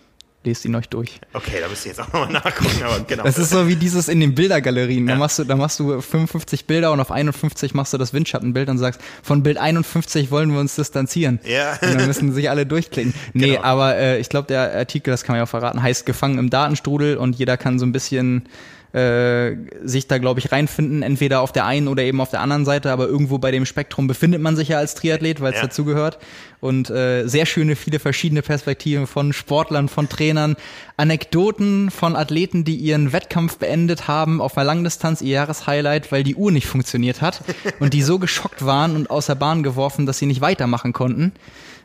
[0.50, 1.20] lest ihn euch durch.
[1.34, 3.24] Okay, da müsst ihr jetzt auch nochmal nachgucken, aber genau.
[3.24, 5.08] Das ist so wie dieses in den Bildergalerien.
[5.08, 5.14] Ja.
[5.14, 8.70] Da machst du, da machst du 55 Bilder und auf 51 machst du das Windschattenbild
[8.70, 11.40] und sagst, von Bild 51 wollen wir uns distanzieren.
[11.46, 11.74] Ja.
[11.82, 13.14] Und dann müssen sich alle durchklicken.
[13.34, 13.62] Nee, genau.
[13.62, 16.50] aber äh, ich glaube, der Artikel, das kann man ja auch verraten, heißt Gefangen im
[16.50, 18.50] Datenstrudel und jeder kann so ein bisschen
[18.94, 22.66] äh, sich da, glaube ich, reinfinden, entweder auf der einen oder eben auf der anderen
[22.66, 25.68] Seite, aber irgendwo bei dem Spektrum befindet man sich ja als Triathlet, weil es ja.
[25.68, 26.18] dazugehört.
[26.60, 30.58] Und äh, sehr schöne, viele verschiedene Perspektiven von Sportlern, von Trainern,
[30.98, 36.36] Anekdoten von Athleten, die ihren Wettkampf beendet haben auf einer Langdistanz, ihr Jahreshighlight, weil die
[36.36, 37.44] Uhr nicht funktioniert hat
[37.80, 41.34] und die so geschockt waren und aus der Bahn geworfen, dass sie nicht weitermachen konnten.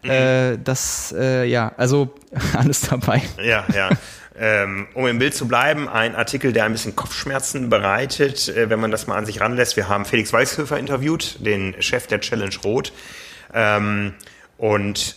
[0.03, 0.11] Mhm.
[0.11, 2.15] Äh, das, äh, ja, also
[2.55, 3.23] alles dabei.
[3.43, 3.91] Ja, ja.
[4.37, 8.81] Ähm, um im Bild zu bleiben, ein Artikel, der ein bisschen Kopfschmerzen bereitet, äh, wenn
[8.81, 9.77] man das mal an sich ranlässt.
[9.77, 12.93] Wir haben Felix Weißhöfer interviewt, den Chef der Challenge Rot.
[13.53, 14.15] Ähm,
[14.59, 15.17] und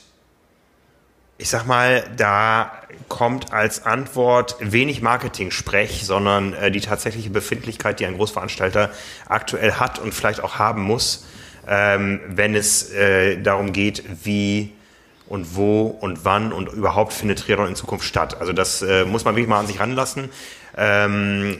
[1.39, 2.71] ich sag mal, da
[3.07, 8.91] kommt als Antwort wenig Marketing-Sprech, sondern äh, die tatsächliche Befindlichkeit, die ein Großveranstalter
[9.27, 11.25] aktuell hat und vielleicht auch haben muss,
[11.67, 14.73] ähm, wenn es äh, darum geht, wie
[15.29, 18.39] und wo und wann und überhaupt findet Triathlon in Zukunft statt.
[18.39, 20.29] Also das äh, muss man wirklich mal an sich ranlassen.
[20.77, 21.59] Ähm,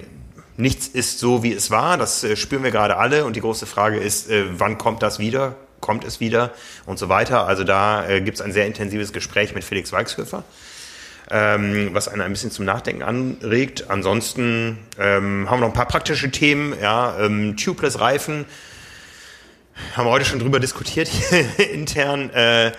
[0.58, 1.98] nichts ist so, wie es war.
[1.98, 3.26] Das äh, spüren wir gerade alle.
[3.26, 5.56] Und die große Frage ist, äh, wann kommt das wieder?
[5.80, 6.54] Kommt es wieder?
[6.86, 7.46] Und so weiter.
[7.46, 10.44] Also da äh, gibt es ein sehr intensives Gespräch mit Felix Weichshöfer.
[11.30, 13.90] Ähm, was einen ein bisschen zum Nachdenken anregt.
[13.90, 18.46] Ansonsten ähm, haben wir noch ein paar praktische Themen, ja, ähm, Tubeless Reifen,
[19.94, 21.10] haben wir heute schon drüber diskutiert
[21.74, 22.30] intern.
[22.30, 22.72] Äh,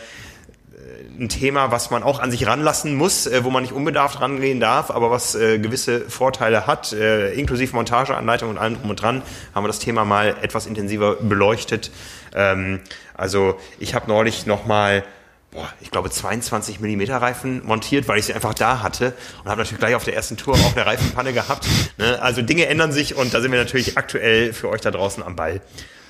[1.19, 4.61] ein Thema, was man auch an sich ranlassen muss, äh, wo man nicht unbedarft rangehen
[4.61, 9.23] darf, aber was äh, gewisse Vorteile hat, äh, inklusive Montageanleitung und allem drum und dran,
[9.55, 11.91] haben wir das Thema mal etwas intensiver beleuchtet.
[12.35, 12.81] Ähm,
[13.15, 15.05] also ich habe neulich nochmal
[15.51, 19.63] boah, ich glaube 22 Millimeter Reifen montiert, weil ich sie einfach da hatte und habe
[19.63, 21.67] natürlich gleich auf der ersten Tour auch eine Reifenpanne gehabt.
[21.97, 22.21] Ne?
[22.21, 25.37] Also Dinge ändern sich und da sind wir natürlich aktuell für euch da draußen am
[25.37, 25.61] Ball.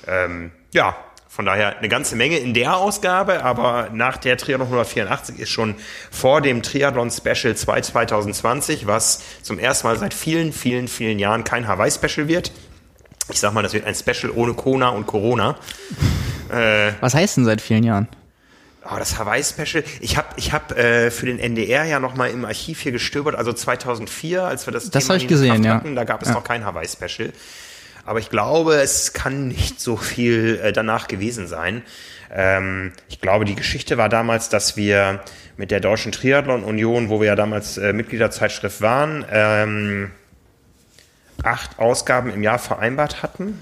[0.07, 0.95] Ähm, ja,
[1.39, 5.75] von daher eine ganze Menge in der Ausgabe, aber nach der Triathlon 184 ist schon
[6.11, 11.45] vor dem Triathlon Special 2 2020, was zum ersten Mal seit vielen, vielen, vielen Jahren
[11.45, 12.51] kein Hawaii Special wird.
[13.31, 15.55] Ich sag mal, das wird ein Special ohne Kona und Corona.
[16.51, 18.07] Äh, was heißt denn seit vielen Jahren?
[18.83, 19.83] Oh, das Hawaii-Special.
[19.99, 23.35] Ich habe ich hab, äh, für den NDR ja noch mal im Archiv hier gestöbert,
[23.35, 25.75] also 2004, als wir das, das Thema ich gesehen, ja.
[25.75, 26.33] hatten, da gab es ja.
[26.33, 27.31] noch kein Hawaii-Special.
[28.09, 31.83] Aber ich glaube, es kann nicht so viel äh, danach gewesen sein.
[32.33, 35.23] Ähm, ich glaube, die Geschichte war damals, dass wir
[35.57, 40.09] mit der Deutschen Triathlon Union, wo wir ja damals äh, Mitgliederzeitschrift waren, ähm,
[41.43, 43.61] acht Ausgaben im Jahr vereinbart hatten.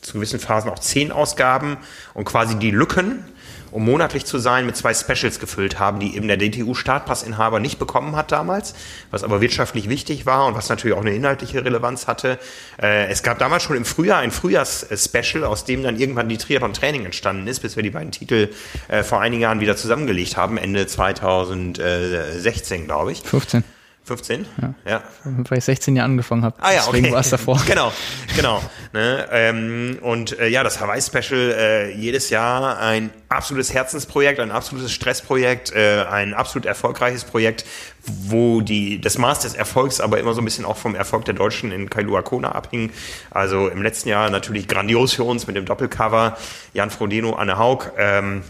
[0.00, 1.78] Zu gewissen Phasen auch zehn Ausgaben
[2.14, 3.24] und quasi die Lücken
[3.72, 8.14] um monatlich zu sein, mit zwei Specials gefüllt haben, die eben der DTU-Startpassinhaber nicht bekommen
[8.14, 8.74] hat damals,
[9.10, 12.38] was aber wirtschaftlich wichtig war und was natürlich auch eine inhaltliche Relevanz hatte.
[12.80, 17.06] Äh, es gab damals schon im Frühjahr ein Frühjahrs-Special, aus dem dann irgendwann die Triathlon-Training
[17.06, 18.50] entstanden ist, bis wir die beiden Titel
[18.88, 23.22] äh, vor einigen Jahren wieder zusammengelegt haben, Ende 2016, glaube ich.
[23.22, 23.64] 15.
[24.04, 24.46] 15?
[24.60, 24.74] Ja.
[24.84, 25.02] ja.
[25.24, 26.56] Weil ich 16 Jahre angefangen habe.
[26.60, 27.14] Ah ja, Deswegen okay.
[27.14, 27.62] war es davor.
[27.66, 27.92] genau,
[28.36, 28.60] genau.
[28.92, 29.28] Ne?
[29.30, 35.72] Ähm, und äh, ja, das Hawaii-Special äh, jedes Jahr ein absolutes Herzensprojekt, ein absolutes Stressprojekt,
[35.72, 37.64] äh, ein absolut erfolgreiches Projekt,
[38.04, 41.34] wo die das Maß des Erfolgs aber immer so ein bisschen auch vom Erfolg der
[41.34, 42.90] Deutschen in Kailua Kona abhing.
[43.30, 46.36] Also im letzten Jahr natürlich grandios für uns mit dem Doppelcover.
[46.74, 47.92] Jan Frodeno, Anne Haug.
[47.96, 48.42] Ähm,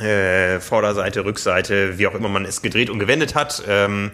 [0.00, 3.62] äh, Vorderseite, Rückseite, wie auch immer man es gedreht und gewendet hat.
[3.66, 4.12] Ähm,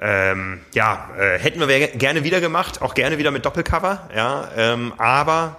[0.00, 4.92] Ähm, ja, äh, hätten wir gerne wieder gemacht, auch gerne wieder mit Doppelcover, ja, ähm,
[4.96, 5.56] aber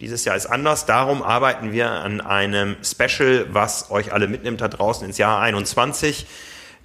[0.00, 0.86] dieses Jahr ist anders.
[0.86, 6.26] Darum arbeiten wir an einem Special, was euch alle mitnimmt da draußen ins Jahr 21.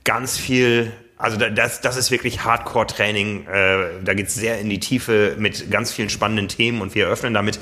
[0.03, 0.91] Ganz viel
[1.23, 3.47] also das, das ist wirklich Hardcore-Training.
[3.47, 7.33] Äh, da geht's sehr in die Tiefe mit ganz vielen spannenden Themen und wir eröffnen
[7.33, 7.59] damit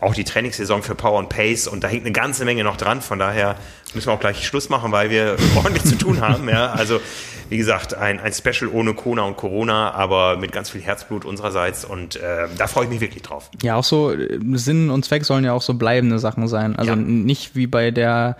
[0.00, 3.02] auch die Trainingssaison für Power and Pace und da hängt eine ganze Menge noch dran.
[3.02, 3.54] Von daher
[3.94, 6.48] müssen wir auch gleich Schluss machen, weil wir ordentlich zu tun haben.
[6.48, 7.00] Ja, also
[7.48, 11.84] wie gesagt, ein, ein Special ohne Kona und Corona, aber mit ganz viel Herzblut unsererseits
[11.84, 13.50] und äh, da freue ich mich wirklich drauf.
[13.62, 16.76] Ja, auch so äh, Sinn und Zweck sollen ja auch so bleibende Sachen sein.
[16.76, 16.96] Also ja.
[16.96, 18.36] nicht wie bei der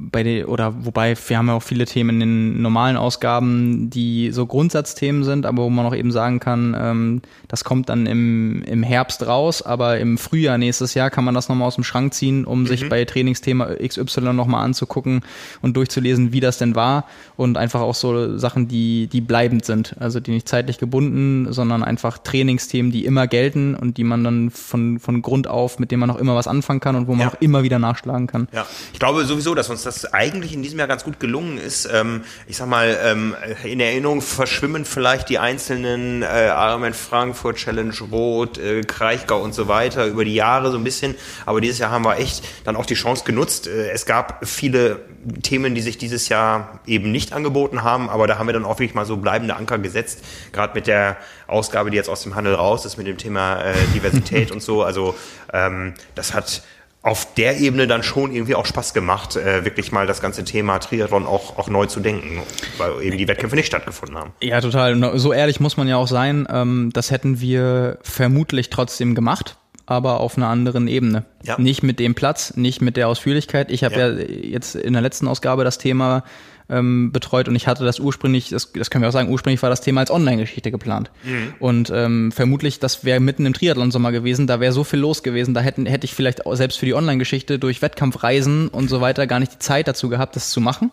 [0.00, 4.30] bei der, oder wobei wir haben ja auch viele Themen in den normalen Ausgaben, die
[4.30, 8.62] so Grundsatzthemen sind, aber wo man auch eben sagen kann, ähm, das kommt dann im,
[8.62, 12.14] im Herbst raus, aber im Frühjahr nächstes Jahr kann man das nochmal aus dem Schrank
[12.14, 12.66] ziehen, um mhm.
[12.66, 15.22] sich bei Trainingsthema XY nochmal anzugucken
[15.62, 17.04] und durchzulesen, wie das denn war
[17.36, 21.82] und einfach auch so Sachen, die, die bleibend sind, also die nicht zeitlich gebunden, sondern
[21.82, 26.00] einfach Trainingsthemen, die immer gelten und die man dann von, von Grund auf, mit denen
[26.00, 27.28] man auch immer was anfangen kann und wo man ja.
[27.28, 28.48] auch immer wieder nachschlagen kann.
[28.52, 31.88] Ja, ich glaube sowieso, dass uns das eigentlich in diesem Jahr ganz gut gelungen ist.
[31.92, 33.34] Ähm, ich sag mal, ähm,
[33.64, 39.66] in Erinnerung verschwimmen vielleicht die einzelnen äh, Ironman Frankfurt, Challenge Rot, äh, Kraichgau und so
[39.66, 41.14] weiter über die Jahre so ein bisschen.
[41.46, 43.66] Aber dieses Jahr haben wir echt dann auch die Chance genutzt.
[43.66, 45.00] Äh, es gab viele
[45.42, 48.78] Themen, die sich dieses Jahr eben nicht angeboten haben, aber da haben wir dann auch
[48.78, 50.22] wirklich mal so bleibende Anker gesetzt.
[50.52, 51.16] Gerade mit der
[51.46, 54.82] Ausgabe, die jetzt aus dem Handel raus ist, mit dem Thema äh, Diversität und so.
[54.82, 55.14] Also
[55.52, 56.62] ähm, das hat
[57.08, 60.78] auf der Ebene dann schon irgendwie auch Spaß gemacht, äh, wirklich mal das ganze Thema
[60.78, 62.42] Triathlon auch, auch neu zu denken,
[62.76, 64.32] weil eben die Wettkämpfe nicht stattgefunden haben.
[64.42, 65.18] Ja, total.
[65.18, 66.46] So ehrlich muss man ja auch sein.
[66.50, 69.56] Ähm, das hätten wir vermutlich trotzdem gemacht,
[69.88, 71.24] aber auf einer anderen Ebene.
[71.42, 71.58] Ja.
[71.58, 73.70] Nicht mit dem Platz, nicht mit der Ausführlichkeit.
[73.70, 74.08] Ich habe ja.
[74.10, 76.24] ja jetzt in der letzten Ausgabe das Thema
[76.68, 79.70] ähm, betreut und ich hatte das ursprünglich, das, das können wir auch sagen, ursprünglich war
[79.70, 81.10] das Thema als Online-Geschichte geplant.
[81.24, 81.54] Mhm.
[81.58, 85.54] Und ähm, vermutlich, das wäre mitten im Triathlon-Sommer gewesen, da wäre so viel los gewesen,
[85.54, 89.26] da hätten, hätte ich vielleicht auch selbst für die Online-Geschichte durch Wettkampfreisen und so weiter
[89.26, 90.90] gar nicht die Zeit dazu gehabt, das zu machen.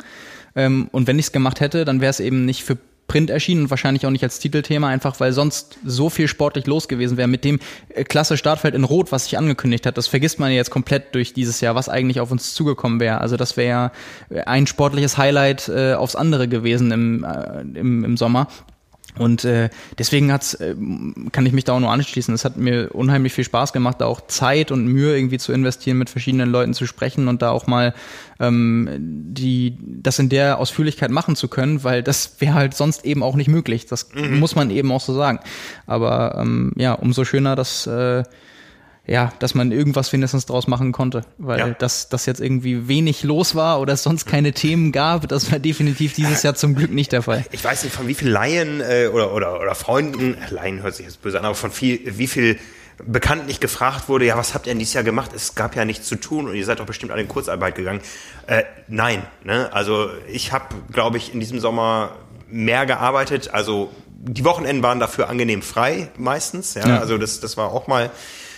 [0.56, 2.78] Ähm, und wenn ich es gemacht hätte, dann wäre es eben nicht für
[3.08, 6.88] Print erschienen und wahrscheinlich auch nicht als Titelthema, einfach weil sonst so viel sportlich los
[6.88, 7.60] gewesen wäre mit dem
[7.90, 9.98] äh, klasse Startfeld in Rot, was sich angekündigt hat.
[9.98, 13.22] Das vergisst man ja jetzt komplett durch dieses Jahr, was eigentlich auf uns zugekommen wäre.
[13.22, 13.92] Also das wäre
[14.46, 18.48] ein sportliches Highlight äh, aufs andere gewesen im, äh, im, im Sommer.
[19.18, 20.76] Und äh, deswegen hat's, äh,
[21.32, 22.34] kann ich mich da auch nur anschließen.
[22.34, 25.98] Es hat mir unheimlich viel Spaß gemacht, da auch Zeit und Mühe irgendwie zu investieren,
[25.98, 27.94] mit verschiedenen Leuten zu sprechen und da auch mal
[28.40, 33.24] ähm, die das in der Ausführlichkeit machen zu können, weil das wäre halt sonst eben
[33.24, 33.86] auch nicht möglich.
[33.86, 34.40] Das mhm.
[34.40, 35.40] muss man eben auch so sagen.
[35.88, 38.24] Aber ähm, ja, umso schöner, dass äh,
[39.08, 41.70] ja, dass man irgendwas wenigstens draus machen konnte, weil ja.
[41.70, 45.60] das, das jetzt irgendwie wenig los war oder es sonst keine Themen gab, das war
[45.60, 47.46] definitiv dieses Jahr zum Glück nicht der Fall.
[47.52, 51.06] Ich weiß nicht, von wie viel Laien äh, oder, oder, oder Freunden, Laien hört sich
[51.06, 52.58] jetzt böse an, aber von viel, wie viel
[53.04, 55.32] Bekannten nicht gefragt wurde, ja, was habt ihr denn dieses Jahr gemacht?
[55.36, 58.00] Es gab ja nichts zu tun und ihr seid doch bestimmt alle in Kurzarbeit gegangen.
[58.48, 59.72] Äh, nein, ne?
[59.74, 62.12] also ich habe, glaube ich, in diesem Sommer
[62.50, 67.00] mehr gearbeitet, also die Wochenenden waren dafür angenehm frei meistens, ja, ja.
[67.00, 68.12] also das, das war auch mal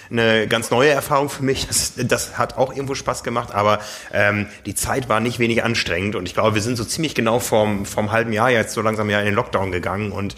[0.10, 1.68] eine ganz neue Erfahrung für mich.
[1.68, 3.80] Das, das hat auch irgendwo Spaß gemacht, aber
[4.14, 7.40] ähm, die Zeit war nicht wenig anstrengend und ich glaube, wir sind so ziemlich genau
[7.40, 10.36] vom, vom halben Jahr jetzt so langsam ja in den Lockdown gegangen und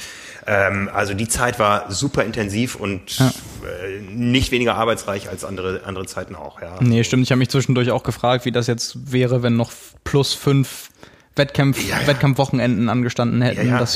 [0.48, 3.28] ähm, also die Zeit war super intensiv und ja.
[3.28, 6.62] äh, nicht weniger arbeitsreich als andere, andere Zeiten auch.
[6.62, 6.78] Ja.
[6.80, 7.24] Nee, stimmt.
[7.24, 9.72] Ich habe mich zwischendurch auch gefragt, wie das jetzt wäre, wenn noch
[10.04, 10.90] plus fünf
[11.36, 12.08] Wettkampf, ja, ja.
[12.08, 13.68] Wettkampfwochenenden angestanden hätten.
[13.68, 13.96] Ja, ja, das,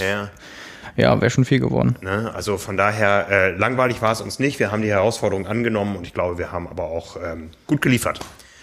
[0.95, 1.95] ja wäre schon viel geworden.
[2.01, 2.31] Ne?
[2.33, 4.59] Also von daher, äh, langweilig war es uns nicht.
[4.59, 8.19] Wir haben die Herausforderung angenommen und ich glaube, wir haben aber auch ähm, gut geliefert.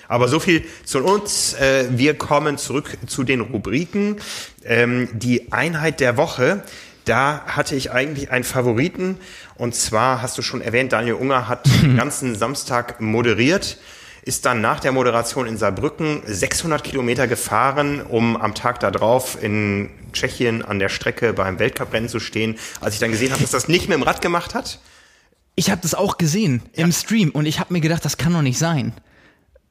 [0.09, 1.55] Aber so viel zu uns.
[1.55, 4.16] Äh, wir kommen zurück zu den Rubriken.
[4.65, 6.62] Ähm, die Einheit der Woche.
[7.05, 9.19] Da hatte ich eigentlich einen Favoriten.
[9.57, 13.78] Und zwar hast du schon erwähnt, Daniel Unger hat den ganzen Samstag moderiert
[14.22, 19.90] ist dann nach der Moderation in Saarbrücken 600 Kilometer gefahren, um am Tag darauf in
[20.12, 22.59] Tschechien an der Strecke beim Weltcuprennen zu stehen.
[22.80, 24.80] Als ich dann gesehen habe, dass das nicht mit dem Rad gemacht hat.
[25.56, 26.84] Ich habe das auch gesehen ja.
[26.84, 28.92] im Stream und ich habe mir gedacht, das kann doch nicht sein.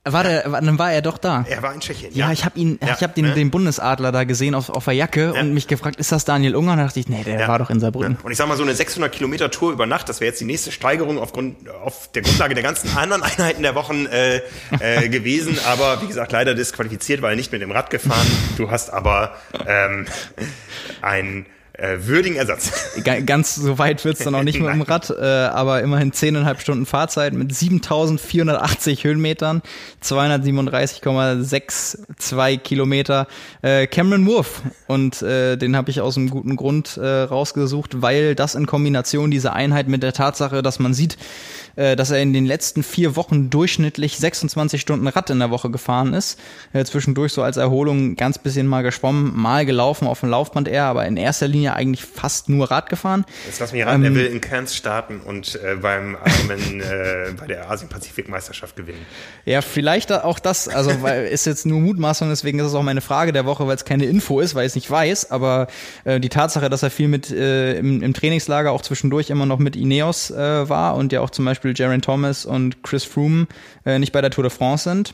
[0.05, 1.45] War der, dann war er doch da.
[1.47, 2.13] Er war in Tschechien.
[2.13, 2.31] Ja, ja.
[2.31, 2.93] ich habe ihn, ja.
[2.93, 3.33] ich habe den, ne?
[3.33, 5.41] den Bundesadler da gesehen auf, auf der Jacke ja.
[5.41, 6.71] und mich gefragt, ist das Daniel Unger?
[6.71, 8.17] Und da dachte ich, nee, der war doch in Saarbrücken.
[8.23, 10.45] Und ich sag mal, so eine 600 Kilometer Tour über Nacht, das wäre jetzt die
[10.45, 14.41] nächste Steigerung aufgrund, auf der Grundlage der ganzen anderen Einheiten der Wochen äh,
[14.79, 15.59] äh, gewesen.
[15.67, 18.27] Aber wie gesagt, leider disqualifiziert, weil er nicht mit dem Rad gefahren.
[18.55, 19.35] Du hast aber
[19.67, 20.05] ähm,
[21.01, 21.45] ein
[21.79, 22.71] äh, würdigen Ersatz.
[23.25, 26.85] Ganz so weit wird's dann auch nicht mit dem Rad, äh, aber immerhin 10,5 Stunden
[26.85, 29.61] Fahrzeit mit 7480 Höhenmetern,
[30.03, 33.27] 237,62 Kilometer.
[33.61, 38.35] Äh, Cameron Wolf und äh, den habe ich aus einem guten Grund äh, rausgesucht, weil
[38.35, 41.17] das in Kombination diese Einheit mit der Tatsache, dass man sieht,
[41.79, 45.69] äh, dass er in den letzten vier Wochen durchschnittlich 26 Stunden Rad in der Woche
[45.69, 46.37] gefahren ist.
[46.73, 50.85] Äh, zwischendurch so als Erholung ganz bisschen mal geschwommen, mal gelaufen auf dem Laufband eher,
[50.85, 53.25] aber in erster Linie eigentlich fast nur Rad gefahren.
[53.45, 57.31] Jetzt lass mich raten, ähm, er will in Cairns starten und äh, beim Ironman äh,
[57.39, 59.05] bei der Asien-Pazifik-Meisterschaft gewinnen.
[59.45, 63.01] Ja, vielleicht auch das, also weil ist jetzt nur Mutmaßung, deswegen ist es auch meine
[63.01, 65.67] Frage der Woche, weil es keine Info ist, weil ich es nicht weiß, aber
[66.03, 69.59] äh, die Tatsache, dass er viel mit äh, im, im Trainingslager auch zwischendurch immer noch
[69.59, 73.47] mit Ineos äh, war und ja auch zum Beispiel Beispiel Jaron Thomas und Chris Froome
[73.85, 75.13] äh, nicht bei der Tour de France sind.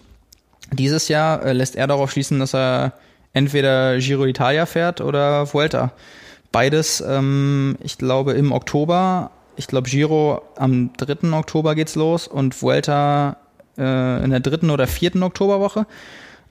[0.71, 2.93] Dieses Jahr äh, lässt er darauf schließen, dass er
[3.33, 5.91] entweder Giro d'Italia fährt oder Vuelta.
[6.51, 9.31] Beides, ähm, ich glaube, im Oktober.
[9.57, 11.33] Ich glaube, Giro am 3.
[11.33, 13.37] Oktober geht's los und Vuelta
[13.77, 15.85] äh, in der dritten oder vierten Oktoberwoche.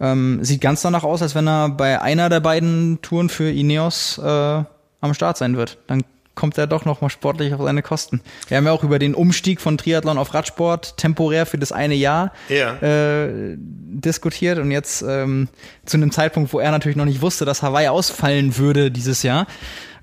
[0.00, 4.18] Ähm, sieht ganz danach aus, als wenn er bei einer der beiden Touren für Ineos
[4.18, 4.64] äh,
[5.00, 5.78] am Start sein wird.
[5.86, 6.02] Dann
[6.34, 8.20] kommt er doch noch mal sportlich auf seine Kosten.
[8.48, 11.94] Wir haben ja auch über den Umstieg von Triathlon auf Radsport temporär für das eine
[11.94, 12.76] Jahr ja.
[12.76, 15.48] äh, diskutiert und jetzt ähm,
[15.84, 19.46] zu einem Zeitpunkt, wo er natürlich noch nicht wusste, dass Hawaii ausfallen würde dieses Jahr,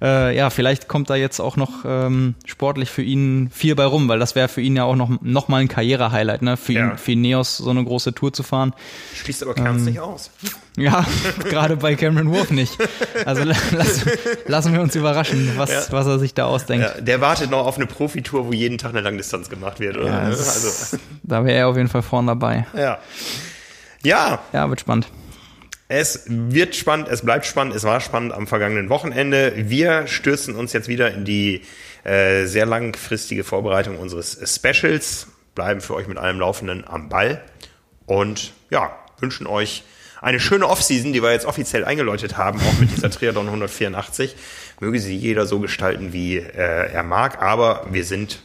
[0.01, 4.07] äh, ja, vielleicht kommt da jetzt auch noch ähm, sportlich für ihn viel bei rum,
[4.07, 6.57] weil das wäre für ihn ja auch noch, noch mal ein Karriere-Highlight, ne?
[6.57, 6.91] Für ja.
[6.91, 8.73] ihn, für Neos so eine große Tour zu fahren.
[9.15, 10.31] Schließt aber Kerns ähm, nicht aus.
[10.75, 11.05] Ja,
[11.43, 12.77] gerade bei Cameron Wolf nicht.
[13.25, 14.05] Also lass,
[14.47, 15.81] lassen wir uns überraschen, was, ja.
[15.91, 16.85] was er sich da ausdenkt.
[16.85, 20.19] Ja, der wartet noch auf eine Profitour, wo jeden Tag eine Langdistanz gemacht wird, oder?
[20.19, 20.97] Also.
[21.23, 22.65] Da wäre er auf jeden Fall vorne dabei.
[22.75, 22.97] Ja.
[24.03, 24.39] Ja.
[24.51, 25.07] Ja, wird spannend.
[25.93, 29.51] Es wird spannend, es bleibt spannend, es war spannend am vergangenen Wochenende.
[29.57, 31.63] Wir stürzen uns jetzt wieder in die
[32.05, 37.43] äh, sehr langfristige Vorbereitung unseres Specials, bleiben für euch mit allem Laufenden am Ball
[38.05, 39.83] und ja, wünschen euch
[40.21, 44.37] eine schöne Offseason, die wir jetzt offiziell eingeläutet haben, auch mit dieser Triathlon 184.
[44.79, 48.43] Möge sie jeder so gestalten, wie äh, er mag, aber wir sind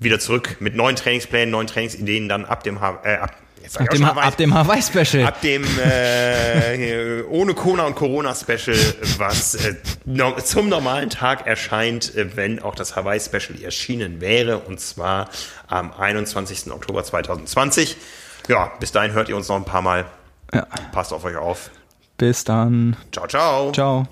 [0.00, 3.36] wieder zurück mit neuen Trainingsplänen, neuen Trainingsideen dann ab dem äh, ab
[3.74, 5.26] Ab dem, ab dem Hawaii-Special.
[5.26, 8.76] Ab dem äh, ohne Kona und Corona-Special,
[9.18, 9.74] was äh,
[10.04, 15.28] no, zum normalen Tag erscheint, äh, wenn auch das Hawaii-Special erschienen wäre, und zwar
[15.66, 16.72] am 21.
[16.72, 17.96] Oktober 2020.
[18.48, 20.06] Ja, bis dahin hört ihr uns noch ein paar Mal.
[20.52, 20.66] Ja.
[20.92, 21.70] Passt auf euch auf.
[22.16, 22.96] Bis dann.
[23.12, 23.72] Ciao, ciao.
[23.72, 24.08] Ciao.